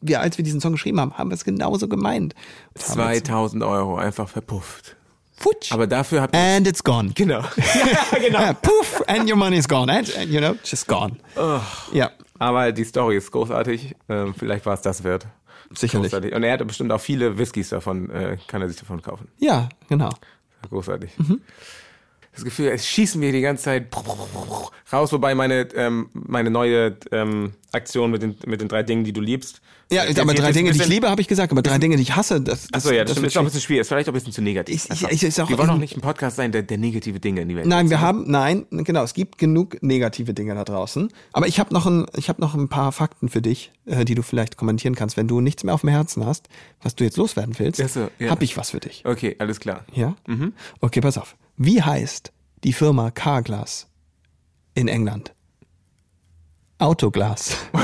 wir, 0.00 0.20
als 0.20 0.36
wir 0.38 0.44
diesen 0.44 0.60
Song 0.60 0.72
geschrieben 0.72 1.00
haben, 1.00 1.16
haben 1.16 1.30
wir 1.30 1.34
es 1.34 1.44
genauso 1.44 1.86
gemeint. 1.88 2.34
Und 2.74 2.88
haben 2.88 3.12
jetzt- 3.12 3.26
2000 3.26 3.62
Euro 3.62 3.96
einfach 3.96 4.28
verpufft. 4.28 4.96
Futsch. 5.36 5.72
Aber 5.72 5.86
dafür 5.88 6.22
habt 6.22 6.34
ihr... 6.36 6.40
And 6.40 6.66
it's 6.68 6.84
gone. 6.84 7.10
Genau. 7.14 7.40
ja, 7.56 8.18
genau. 8.18 8.40
Ja, 8.40 8.52
poof, 8.52 9.02
and 9.08 9.28
your 9.28 9.36
money 9.36 9.56
is 9.56 9.66
gone. 9.68 9.92
And, 9.92 10.16
and, 10.16 10.30
you 10.30 10.38
know, 10.40 10.54
just 10.64 10.86
gone. 10.86 11.16
Ja, 11.92 12.10
Aber 12.38 12.70
die 12.72 12.84
Story 12.84 13.16
ist 13.16 13.30
großartig. 13.32 13.94
Ähm, 14.08 14.34
vielleicht 14.38 14.66
war 14.66 14.74
es 14.74 14.82
das 14.82 15.02
wert. 15.02 15.26
Sicherlich. 15.74 16.10
Großartig. 16.10 16.34
Und 16.34 16.42
er 16.42 16.52
hat 16.52 16.66
bestimmt 16.66 16.92
auch 16.92 17.00
viele 17.00 17.38
Whiskys 17.38 17.70
davon, 17.70 18.10
äh, 18.10 18.38
kann 18.46 18.62
er 18.62 18.68
sich 18.68 18.78
davon 18.78 19.02
kaufen. 19.02 19.28
Ja, 19.38 19.68
genau. 19.88 20.10
Großartig. 20.68 21.18
Mhm. 21.18 21.40
Das 22.34 22.44
Gefühl, 22.44 22.68
es 22.68 22.86
schießen 22.86 23.20
wir 23.20 23.30
die 23.30 23.42
ganze 23.42 23.64
Zeit 23.64 23.88
raus, 24.92 25.12
wobei 25.12 25.34
meine, 25.34 25.68
ähm, 25.74 26.08
meine 26.14 26.50
neue 26.50 26.96
ähm, 27.10 27.52
Aktion 27.72 28.10
mit 28.10 28.22
den, 28.22 28.36
mit 28.46 28.60
den 28.62 28.68
drei 28.68 28.82
Dingen, 28.82 29.04
die 29.04 29.12
du 29.12 29.20
liebst. 29.20 29.60
Ja, 29.90 30.04
äh, 30.04 30.18
aber 30.18 30.32
drei 30.32 30.52
Dinge, 30.52 30.70
die 30.70 30.76
ich 30.76 30.78
bisschen- 30.78 30.92
liebe, 30.92 31.10
habe 31.10 31.20
ich 31.20 31.28
gesagt, 31.28 31.52
aber 31.52 31.60
drei 31.60 31.76
Dinge, 31.76 31.96
die 31.96 32.02
ich 32.02 32.16
hasse, 32.16 32.40
das, 32.40 32.68
das, 32.68 32.84
Achso, 32.86 32.90
ja, 32.94 33.04
das, 33.04 33.16
wird 33.16 33.26
Ist 33.26 33.36
auch 33.36 33.42
ein 33.42 33.44
bisschen 33.44 33.60
schwierig. 33.60 33.82
Ist 33.82 33.88
vielleicht 33.88 34.08
auch 34.08 34.12
ein 34.12 34.14
bisschen 34.14 34.32
zu 34.32 34.40
negativ. 34.40 34.86
Ich- 34.90 35.02
ich- 35.02 35.22
ich- 35.24 35.42
auch 35.42 35.48
wir 35.50 35.58
wollen 35.58 35.68
auch 35.68 35.76
nicht 35.76 35.94
ein 35.94 36.00
Podcast 36.00 36.36
sein, 36.36 36.52
der, 36.52 36.62
der 36.62 36.78
negative 36.78 37.20
Dinge 37.20 37.42
in 37.42 37.50
die 37.50 37.56
Welt 37.56 37.66
Nein, 37.66 37.90
wir 37.90 38.00
haben, 38.00 38.24
nein, 38.30 38.64
genau, 38.70 39.02
es 39.02 39.12
gibt 39.12 39.36
genug 39.36 39.82
negative 39.82 40.32
Dinge 40.32 40.54
da 40.54 40.64
draußen. 40.64 41.08
Aber 41.34 41.46
ich 41.48 41.60
habe 41.60 41.74
noch 41.74 41.84
ein, 41.84 42.06
ich 42.16 42.30
habe 42.30 42.40
noch 42.40 42.54
ein 42.54 42.68
paar 42.70 42.92
Fakten 42.92 43.28
für 43.28 43.42
dich, 43.42 43.72
äh, 43.84 44.06
die 44.06 44.14
du 44.14 44.22
vielleicht 44.22 44.56
kommentieren 44.56 44.94
kannst. 44.94 45.18
Wenn 45.18 45.28
du 45.28 45.42
nichts 45.42 45.64
mehr 45.64 45.74
auf 45.74 45.82
dem 45.82 45.90
Herzen 45.90 46.24
hast, 46.24 46.48
was 46.82 46.94
du 46.96 47.04
jetzt 47.04 47.18
loswerden 47.18 47.58
willst, 47.58 47.82
Ach 47.84 47.88
so, 47.90 48.08
ja. 48.18 48.30
habe 48.30 48.42
ich 48.44 48.56
was 48.56 48.70
für 48.70 48.80
dich. 48.80 49.02
Okay, 49.04 49.36
alles 49.38 49.60
klar. 49.60 49.84
Ja? 49.92 50.14
Okay, 50.80 51.02
pass 51.02 51.18
auf. 51.18 51.36
Wie 51.56 51.82
heißt 51.82 52.32
die 52.64 52.72
Firma 52.72 53.10
Carglass 53.10 53.88
in 54.74 54.88
England? 54.88 55.34
Autoglas. 56.78 57.56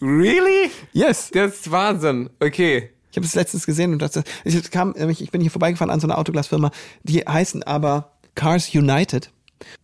Really? 0.00 0.70
Yes. 0.92 1.30
Das 1.32 1.54
ist 1.54 1.70
Wahnsinn. 1.70 2.30
Okay. 2.40 2.90
Ich 3.10 3.16
habe 3.16 3.26
es 3.26 3.34
letztens 3.34 3.66
gesehen 3.66 3.92
und 3.92 4.02
das, 4.02 4.20
ich 4.44 4.70
kam, 4.70 4.94
ich 5.08 5.30
bin 5.30 5.40
hier 5.40 5.50
vorbeigefahren 5.50 5.90
an 5.90 6.00
so 6.00 6.06
einer 6.06 6.18
Autoglasfirma, 6.18 6.72
die 7.04 7.20
heißen 7.20 7.62
aber 7.62 8.12
Cars 8.34 8.74
United. 8.74 9.30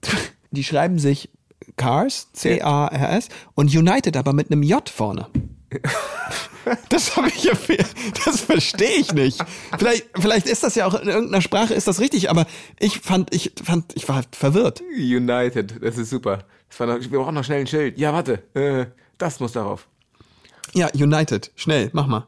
Die 0.52 0.64
schreiben 0.64 0.98
sich 0.98 1.30
Cars, 1.76 2.32
C-A-R-S, 2.32 3.28
und 3.54 3.72
United 3.72 4.16
aber 4.16 4.32
mit 4.32 4.50
einem 4.50 4.64
J 4.64 4.88
vorne. 4.88 5.28
Das 6.88 7.16
habe 7.16 7.28
ich 7.28 7.44
ja, 7.44 7.52
das 8.24 8.40
verstehe 8.40 8.98
ich 8.98 9.12
nicht. 9.12 9.42
Vielleicht, 9.78 10.06
vielleicht 10.14 10.46
ist 10.46 10.62
das 10.62 10.74
ja 10.74 10.86
auch 10.86 10.94
in 10.94 11.08
irgendeiner 11.08 11.40
Sprache 11.40 11.74
ist 11.74 11.86
das 11.88 12.00
richtig, 12.00 12.30
aber 12.30 12.46
ich 12.78 13.00
fand, 13.00 13.34
ich 13.34 13.52
fand, 13.62 13.94
ich 13.94 14.08
war 14.08 14.22
verwirrt. 14.32 14.82
United, 14.96 15.82
das 15.82 15.96
ist 15.96 16.10
super. 16.10 16.44
Das 16.68 16.80
war 16.80 16.86
noch, 16.86 17.00
wir 17.00 17.18
brauchen 17.18 17.34
noch 17.34 17.44
schnell 17.44 17.60
ein 17.60 17.66
Schild. 17.66 17.98
Ja, 17.98 18.12
warte, 18.12 18.42
äh, 18.54 18.86
das 19.18 19.40
muss 19.40 19.52
darauf. 19.52 19.88
Ja, 20.74 20.88
United, 20.94 21.50
schnell, 21.56 21.90
mach 21.92 22.06
mal. 22.06 22.26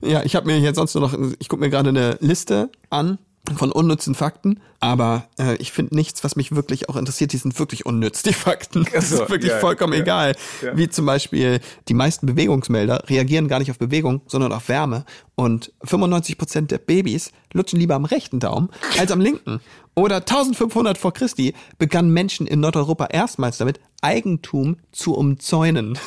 Ja, 0.00 0.22
ich 0.24 0.34
habe 0.34 0.46
mir 0.46 0.58
jetzt 0.58 0.76
sonst 0.76 0.94
nur 0.94 1.02
noch, 1.02 1.16
ich 1.38 1.48
gucke 1.48 1.60
mir 1.60 1.70
gerade 1.70 1.90
eine 1.90 2.16
Liste 2.20 2.70
an 2.90 3.18
von 3.56 3.72
unnützen 3.72 4.14
Fakten, 4.14 4.60
aber 4.80 5.28
äh, 5.38 5.56
ich 5.56 5.72
finde 5.72 5.94
nichts, 5.94 6.22
was 6.24 6.36
mich 6.36 6.54
wirklich 6.54 6.88
auch 6.88 6.96
interessiert. 6.96 7.32
Die 7.32 7.36
sind 7.36 7.58
wirklich 7.58 7.86
unnütz, 7.86 8.22
die 8.22 8.32
Fakten. 8.32 8.86
Das 8.92 9.10
so, 9.10 9.22
ist 9.22 9.30
wirklich 9.30 9.52
ja, 9.52 9.58
vollkommen 9.58 9.92
ja, 9.94 10.00
egal. 10.00 10.34
ja. 10.62 10.76
Wie 10.76 10.88
zum 10.88 11.06
Beispiel 11.06 11.60
die 11.88 11.94
meisten 11.94 12.26
Bewegungsmelder 12.26 13.04
reagieren 13.08 13.48
gar 13.48 13.58
nicht 13.58 13.70
auf 13.70 13.78
Bewegung, 13.78 14.22
sondern 14.26 14.52
auf 14.52 14.68
Wärme. 14.68 15.04
Und 15.34 15.72
95% 15.84 16.66
der 16.66 16.78
Babys 16.78 17.32
lutschen 17.52 17.78
lieber 17.78 17.94
am 17.94 18.04
rechten 18.04 18.40
Daumen 18.40 18.68
als 18.98 19.10
am 19.10 19.20
linken. 19.20 19.60
Oder 19.94 20.16
1500 20.16 20.96
vor 20.96 21.12
Christi 21.12 21.54
begannen 21.78 22.12
Menschen 22.12 22.46
in 22.46 22.60
Nordeuropa 22.60 23.06
erstmals 23.06 23.58
damit, 23.58 23.80
Eigentum 24.00 24.76
zu 24.92 25.14
umzäunen. 25.14 25.98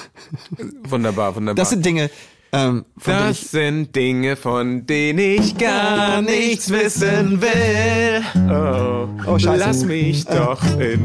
Wunderbar, 0.83 1.35
wunderbar. 1.35 1.55
Das 1.55 1.69
sind 1.69 1.85
Dinge, 1.85 2.09
ähm, 2.53 2.85
ich 2.97 3.03
Das 3.05 3.51
sind 3.51 3.95
Dinge, 3.95 4.35
von 4.35 4.85
denen 4.85 5.19
ich 5.19 5.57
gar 5.57 6.21
nichts 6.21 6.69
wissen 6.69 7.41
will. 7.41 8.21
Oh, 8.49 9.07
Oh, 9.27 9.37
scheiße. 9.39 9.57
lass 9.57 9.85
mich 9.85 10.25
doch 10.25 10.61
in 10.79 11.01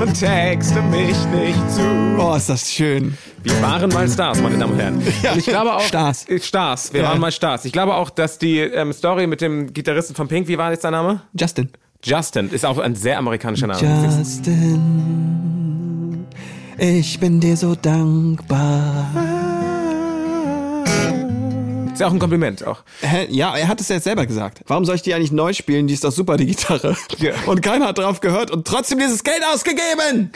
und 0.00 0.18
texte 0.18 0.80
mich 0.82 1.14
nicht 1.34 1.70
zu. 1.70 1.82
Oh, 2.18 2.34
ist 2.34 2.48
das 2.48 2.70
schön. 2.72 3.18
Wir 3.42 3.60
waren 3.60 3.90
mal 3.90 4.08
Stars, 4.08 4.40
meine 4.40 4.56
Damen 4.56 4.72
und 4.72 4.78
Herren. 4.78 5.02
Ja, 5.22 5.32
und 5.32 5.38
ich 5.38 5.44
glaube 5.46 5.74
auch 5.74 5.80
Stars. 5.82 6.26
Äh, 6.28 6.40
Stars. 6.40 6.90
Wir 6.94 7.02
Ja. 7.02 7.08
waren 7.08 7.20
mal 7.20 7.30
Stars. 7.32 7.66
Ich 7.66 7.72
glaube 7.72 7.94
auch, 7.94 8.08
dass 8.08 8.38
die 8.38 8.60
ähm, 8.60 8.92
Story 8.94 9.26
mit 9.26 9.42
dem 9.42 9.72
Gitarristen 9.74 10.14
von 10.14 10.26
Pink, 10.28 10.48
wie 10.48 10.56
war 10.56 10.70
jetzt 10.70 10.82
sein 10.82 10.92
Name? 10.92 11.20
Justin. 11.38 11.68
Justin 12.02 12.48
ist 12.50 12.64
auch 12.64 12.78
ein 12.78 12.94
sehr 12.94 13.18
amerikanischer 13.18 13.66
Name. 13.66 13.80
Justin, 14.16 14.80
ich 16.78 17.20
bin 17.20 17.40
dir 17.40 17.56
so 17.58 17.74
dankbar. 17.74 19.06
Ist 22.00 22.04
ja 22.04 22.08
auch 22.08 22.12
ein 22.14 22.18
Kompliment 22.18 22.66
auch. 22.66 22.82
Hä? 23.02 23.26
Ja, 23.28 23.54
er 23.56 23.68
hat 23.68 23.78
es 23.80 23.88
ja 23.88 23.96
jetzt 23.96 24.04
selber 24.04 24.24
gesagt. 24.24 24.62
Warum 24.66 24.86
soll 24.86 24.94
ich 24.94 25.02
die 25.02 25.12
eigentlich 25.12 25.32
neu 25.32 25.52
spielen? 25.52 25.86
Die 25.86 25.92
ist 25.92 26.02
doch 26.02 26.12
super, 26.12 26.38
die 26.38 26.46
Gitarre. 26.46 26.96
Ja. 27.18 27.32
Und 27.44 27.60
keiner 27.60 27.88
hat 27.88 27.98
drauf 27.98 28.20
gehört 28.20 28.50
und 28.50 28.66
trotzdem 28.66 28.98
dieses 28.98 29.22
Geld 29.22 29.42
ausgegeben. 29.52 30.32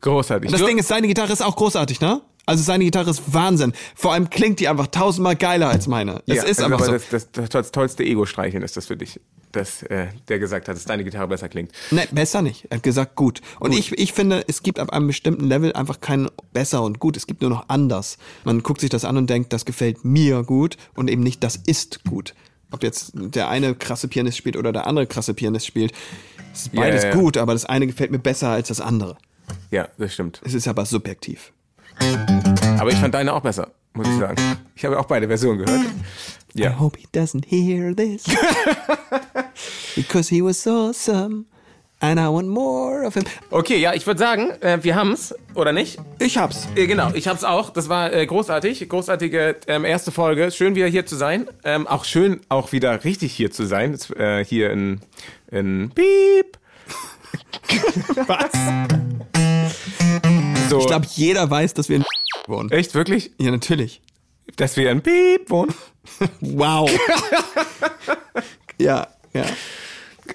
Großartig. 0.00 0.50
Das 0.50 0.60
Du- 0.60 0.66
Ding 0.66 0.76
ist, 0.78 0.88
seine 0.88 1.06
Gitarre 1.06 1.32
ist 1.32 1.42
auch 1.42 1.54
großartig, 1.54 2.00
ne? 2.00 2.20
Also 2.48 2.62
seine 2.62 2.84
Gitarre 2.84 3.10
ist 3.10 3.34
Wahnsinn. 3.34 3.74
Vor 3.94 4.14
allem 4.14 4.30
klingt 4.30 4.58
die 4.58 4.68
einfach 4.68 4.86
tausendmal 4.86 5.36
geiler 5.36 5.68
als 5.68 5.86
meine. 5.86 6.22
Es 6.26 6.36
ja, 6.36 6.42
ist 6.44 6.62
also 6.62 6.64
einfach 6.64 6.78
so. 6.78 6.92
aber 6.92 6.98
das, 7.10 7.30
das, 7.30 7.50
das, 7.50 7.72
tollste 7.72 8.04
Ego-Streicheln 8.04 8.62
ist 8.62 8.74
das 8.78 8.86
für 8.86 8.96
dich, 8.96 9.20
dass 9.52 9.82
äh, 9.82 10.06
der 10.28 10.38
gesagt 10.38 10.66
hat, 10.66 10.74
dass 10.74 10.86
deine 10.86 11.04
Gitarre 11.04 11.28
besser 11.28 11.50
klingt. 11.50 11.72
Ne, 11.90 12.08
besser 12.10 12.40
nicht. 12.40 12.64
Er 12.70 12.78
hat 12.78 12.82
gesagt 12.82 13.16
gut. 13.16 13.42
Und 13.60 13.74
Ich, 13.74 13.92
ich 13.92 14.14
finde, 14.14 14.44
es 14.48 14.62
gibt 14.62 14.78
ab 14.78 14.94
einem 14.94 15.08
bestimmten 15.08 15.44
Level 15.44 15.74
einfach 15.74 16.00
kein 16.00 16.30
besser 16.54 16.82
und 16.84 17.00
gut. 17.00 17.18
Es 17.18 17.26
gibt 17.26 17.42
nur 17.42 17.50
noch 17.50 17.68
anders. 17.68 18.16
Man 18.44 18.62
guckt 18.62 18.80
sich 18.80 18.88
das 18.88 19.04
an 19.04 19.18
und 19.18 19.28
denkt, 19.28 19.52
das 19.52 19.66
gefällt 19.66 20.06
mir 20.06 20.42
gut 20.42 20.78
und 20.94 21.10
eben 21.10 21.22
nicht, 21.22 21.44
das 21.44 21.56
ist 21.56 22.02
gut. 22.04 22.34
Ob 22.70 22.82
jetzt 22.82 23.12
der 23.14 23.50
eine 23.50 23.74
krasse 23.74 24.08
Pianist 24.08 24.38
spielt 24.38 24.56
oder 24.56 24.72
der 24.72 24.86
andere 24.86 25.06
krasse 25.06 25.34
Pianist 25.34 25.66
spielt, 25.66 25.92
ist 26.54 26.72
beides 26.72 27.02
ja, 27.02 27.10
ja. 27.10 27.14
gut, 27.14 27.36
aber 27.36 27.52
das 27.52 27.66
eine 27.66 27.86
gefällt 27.86 28.10
mir 28.10 28.18
besser 28.18 28.48
als 28.48 28.68
das 28.68 28.80
andere. 28.80 29.18
Ja, 29.70 29.88
das 29.98 30.14
stimmt. 30.14 30.40
Es 30.46 30.54
ist 30.54 30.66
aber 30.66 30.86
subjektiv. 30.86 31.52
Aber 32.78 32.90
ich 32.90 32.96
fand 32.96 33.14
deine 33.14 33.32
auch 33.32 33.40
besser, 33.42 33.68
muss 33.94 34.06
ich 34.08 34.18
sagen. 34.18 34.36
Ich 34.76 34.84
habe 34.84 34.98
auch 34.98 35.06
beide 35.06 35.26
Versionen 35.26 35.58
gehört. 35.64 35.80
I 36.54 36.62
Ja. 36.62 36.78
hope 36.78 36.98
he 36.98 37.06
doesn't 37.12 37.44
hear 37.46 37.94
this. 37.94 38.24
Because 39.96 40.28
he 40.34 40.42
was 40.42 40.66
awesome. 40.66 41.44
And 42.00 42.20
I 42.20 42.26
want 42.28 42.48
more 42.48 43.04
of 43.04 43.14
him. 43.14 43.24
Okay, 43.50 43.78
ja, 43.78 43.92
ich 43.92 44.06
würde 44.06 44.20
sagen, 44.20 44.50
äh, 44.60 44.78
wir 44.82 44.94
haben's, 44.94 45.34
oder 45.54 45.72
nicht? 45.72 45.98
Ich 46.20 46.38
hab's. 46.38 46.68
Äh, 46.76 46.86
genau, 46.86 47.10
ich 47.12 47.26
hab's 47.26 47.42
auch. 47.42 47.70
Das 47.70 47.88
war 47.88 48.12
äh, 48.12 48.24
großartig. 48.24 48.88
Großartige 48.88 49.56
ähm, 49.66 49.84
erste 49.84 50.12
Folge. 50.12 50.52
Schön 50.52 50.76
wieder 50.76 50.86
hier 50.86 51.06
zu 51.06 51.16
sein. 51.16 51.48
Ähm, 51.64 51.88
auch 51.88 52.04
schön 52.04 52.40
auch 52.48 52.70
wieder 52.70 53.02
richtig 53.02 53.32
hier 53.34 53.50
zu 53.50 53.66
sein. 53.66 53.90
Jetzt, 53.92 54.14
äh, 54.16 54.44
hier 54.44 54.70
in, 54.70 55.00
in 55.50 55.90
Piep. 55.92 56.56
Was? 58.28 58.52
So, 60.68 60.78
Ich 60.80 60.86
glaube, 60.86 61.06
jeder 61.14 61.50
weiß, 61.50 61.74
dass 61.74 61.88
wir 61.88 61.96
in 61.96 62.04
wohnen. 62.46 62.70
echt 62.70 62.94
wirklich? 62.94 63.32
Ja, 63.38 63.50
natürlich. 63.50 64.00
Dass 64.56 64.76
wir 64.76 64.90
in 64.90 65.02
Piep 65.02 65.50
wohnen? 65.50 65.74
Wow. 66.40 66.90
ja, 68.78 69.06
ja. 69.34 69.44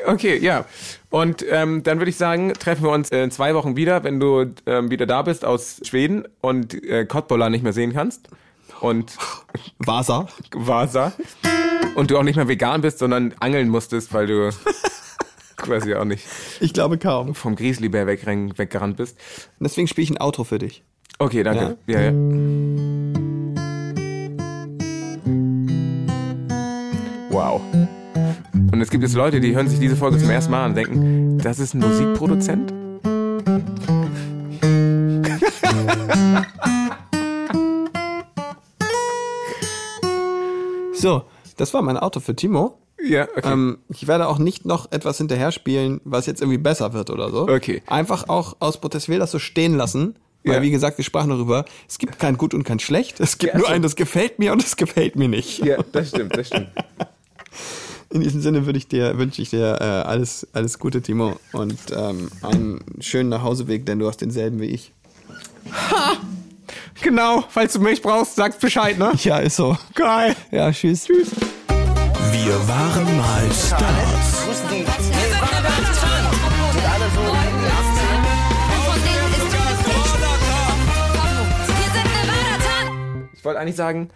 Okay, 0.05 0.37
ja. 0.37 0.65
Und 1.09 1.43
ähm, 1.49 1.83
dann 1.83 1.99
würde 1.99 2.09
ich 2.09 2.17
sagen, 2.17 2.53
treffen 2.53 2.83
wir 2.83 2.91
uns 2.91 3.09
in 3.09 3.31
zwei 3.31 3.53
Wochen 3.55 3.75
wieder, 3.75 4.03
wenn 4.03 4.19
du 4.19 4.53
ähm, 4.65 4.89
wieder 4.91 5.05
da 5.05 5.21
bist 5.23 5.43
aus 5.45 5.81
Schweden 5.83 6.25
und 6.41 6.73
äh, 6.83 7.05
Kottbola 7.05 7.49
nicht 7.49 7.63
mehr 7.63 7.73
sehen 7.73 7.93
kannst. 7.93 8.27
Und 8.81 9.17
Vasa. 9.79 10.27
Vasa. 10.51 11.13
Und 11.95 12.11
du 12.11 12.17
auch 12.17 12.23
nicht 12.23 12.35
mehr 12.35 12.47
vegan 12.47 12.81
bist, 12.81 12.99
sondern 12.99 13.33
angeln 13.39 13.69
musstest, 13.69 14.13
weil 14.13 14.27
du 14.27 14.49
quasi 15.69 15.93
auch 15.95 16.05
nicht 16.05 16.25
Ich 16.59 16.73
glaube 16.73 16.97
kaum. 16.97 17.35
vom 17.35 17.55
Grizzlybär 17.55 18.07
wegrenn, 18.07 18.57
weggerannt 18.57 18.97
bist. 18.97 19.17
Deswegen 19.59 19.87
spiele 19.87 20.03
ich 20.03 20.11
ein 20.11 20.21
Outro 20.21 20.43
für 20.43 20.59
dich. 20.59 20.83
Okay, 21.19 21.43
danke. 21.43 21.77
Ja, 21.87 22.01
ja. 22.01 22.11
Wow. 27.29 27.61
Und 28.71 28.81
es 28.81 28.89
gibt 28.89 29.03
jetzt 29.03 29.15
Leute, 29.15 29.39
die 29.39 29.55
hören 29.55 29.67
sich 29.67 29.79
diese 29.79 29.95
Folge 29.95 30.17
zum 30.17 30.29
ersten 30.29 30.51
Mal 30.51 30.65
an 30.65 30.71
und 30.71 30.75
denken, 30.77 31.37
das 31.39 31.59
ist 31.59 31.73
ein 31.73 31.79
Musikproduzent? 31.79 32.73
So, 40.93 41.23
das 41.57 41.73
war 41.73 41.81
mein 41.81 41.97
Auto 41.97 42.19
für 42.19 42.35
Timo. 42.35 42.77
Ja, 43.05 43.27
okay. 43.35 43.51
Ähm, 43.51 43.79
ich 43.89 44.07
werde 44.07 44.27
auch 44.29 44.37
nicht 44.37 44.65
noch 44.65 44.91
etwas 44.91 45.17
hinterher 45.17 45.51
spielen, 45.51 45.99
was 46.05 46.25
jetzt 46.25 46.41
irgendwie 46.41 46.57
besser 46.57 46.93
wird 46.93 47.09
oder 47.09 47.29
so. 47.31 47.47
Okay. 47.49 47.81
Einfach 47.87 48.29
auch 48.29 48.55
aus 48.59 48.79
Protest 48.79 49.09
will 49.09 49.19
das 49.19 49.31
so 49.31 49.39
stehen 49.39 49.75
lassen. 49.75 50.15
Weil, 50.45 50.55
Ja. 50.55 50.61
wie 50.61 50.71
gesagt, 50.71 50.97
wir 50.97 51.05
sprachen 51.05 51.29
darüber, 51.29 51.63
es 51.87 51.97
gibt 51.97 52.19
kein 52.19 52.37
Gut 52.37 52.53
und 52.53 52.63
kein 52.63 52.79
Schlecht. 52.79 53.19
Es 53.21 53.37
gibt 53.37 53.53
Ja, 53.53 53.59
nur 53.59 53.69
ein, 53.69 53.81
das 53.81 53.95
gefällt 53.95 54.39
mir 54.39 54.51
und 54.51 54.61
das 54.61 54.75
gefällt 54.75 55.15
mir 55.15 55.27
nicht. 55.29 55.59
ja, 55.65 55.77
das 55.93 56.09
stimmt, 56.09 56.35
das 56.35 56.47
stimmt. 56.47 56.67
In 58.09 58.21
diesem 58.21 58.41
Sinne 58.41 58.65
würde 58.65 58.77
ich 58.77 58.87
dir, 58.87 59.17
wünsche 59.17 59.41
ich 59.41 59.49
dir 59.49 59.77
äh, 59.81 59.83
alles, 59.83 60.45
alles 60.53 60.79
Gute, 60.79 61.01
Timo. 61.01 61.37
Und 61.53 61.77
ähm, 61.95 62.29
einen 62.41 62.81
schönen 62.99 63.29
Nachhauseweg, 63.29 63.85
denn 63.85 63.99
du 63.99 64.07
hast 64.07 64.17
denselben 64.21 64.59
wie 64.61 64.65
ich. 64.67 64.91
Genau, 67.01 67.43
falls 67.49 67.73
du 67.73 67.79
Milch 67.79 68.01
brauchst, 68.01 68.35
sagst 68.35 68.59
Bescheid, 68.59 68.97
ne? 68.99 69.11
Ja, 69.23 69.39
ist 69.39 69.55
so. 69.55 69.77
Geil. 69.95 70.35
Ja, 70.51 70.71
tschüss. 70.71 71.05
Tschüss. 71.05 71.29
Wir 72.33 72.67
waren 72.67 73.17
mal 73.17 73.51
Stars. 73.51 74.47
Ich 83.35 83.45
wollte 83.45 83.59
eigentlich 83.59 83.75
sagen, 83.75 84.09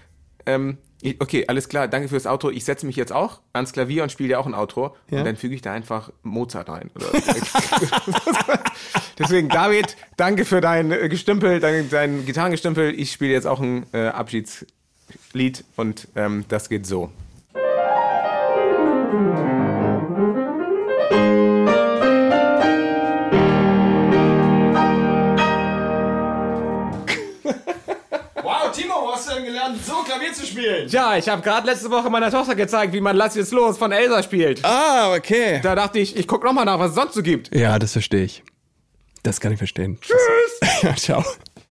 ähm, 0.47 0.80
okay, 1.20 1.45
alles 1.47 1.70
klar, 1.70 1.88
danke 1.88 2.09
fürs 2.09 2.26
Outro. 2.26 2.49
Ich 2.49 2.65
setze 2.65 2.88
mich 2.88 2.95
jetzt 2.95 3.13
auch 3.13 3.41
ans 3.53 3.72
Klavier 3.72 4.01
und 4.01 4.11
spiele 4.11 4.30
dir 4.30 4.39
auch 4.39 4.47
ein 4.47 4.55
Outro. 4.55 4.95
Ja. 5.11 5.20
Und 5.20 5.26
dann 5.26 5.36
füge 5.36 5.53
ich 5.53 5.61
da 5.61 5.72
einfach 5.72 6.11
Mozart 6.24 6.70
rein. 6.70 6.89
Oder? 6.95 7.11
Deswegen, 9.20 9.47
David, 9.47 9.95
danke 10.18 10.43
für 10.43 10.59
dein 10.59 10.91
äh, 10.91 11.07
Gestümpel, 11.07 11.59
dein, 11.59 11.88
dein 11.91 12.26
Gitarrengestümpel. 12.26 12.99
Ich 12.99 13.11
spiele 13.11 13.34
jetzt 13.34 13.45
auch 13.45 13.59
ein 13.59 13.86
äh, 13.93 14.07
Abschiedslied 14.07 15.63
und 15.76 16.07
ähm, 16.15 16.45
das 16.47 16.68
geht 16.68 16.88
so. 16.88 17.11
Wow, 19.08 19.14
Timo, 28.74 28.95
wo 28.95 29.14
hast 29.14 29.30
du 29.30 29.36
denn 29.36 29.45
gelernt, 29.45 29.78
so 29.86 29.93
Klavier 30.03 30.34
zu 30.34 30.45
spielen? 30.45 30.89
Ja, 30.89 31.16
ich 31.16 31.30
habe 31.30 31.41
gerade 31.41 31.66
letzte 31.66 31.89
Woche 31.89 32.10
meiner 32.10 32.30
Tochter 32.32 32.55
gezeigt, 32.55 32.91
wie 32.91 32.99
man 32.99 33.16
Lass 33.16 33.36
jetzt 33.36 33.53
los 33.53 33.78
von 33.78 33.93
Elsa 33.93 34.22
spielt. 34.24 34.66
Ah, 34.66 35.14
okay. 35.16 35.62
Da 35.64 35.74
dachte 35.76 35.99
ich, 35.99 36.18
ich 36.18 36.28
guck 36.28 36.43
noch 36.43 36.51
mal 36.51 36.66
nach, 36.66 36.80
was 36.80 36.89
es 36.89 36.95
sonst 36.95 37.14
so 37.14 37.22
gibt. 37.22 37.55
Ja, 37.55 37.80
das 37.80 37.93
verstehe 37.93 38.26
ich. 38.26 38.43
Das 39.24 39.39
kann 39.39 39.53
ich 39.53 39.58
verstehen. 39.58 39.99
Tschüss. 40.01 40.18
ja, 40.84 40.93
ciao. 40.95 41.24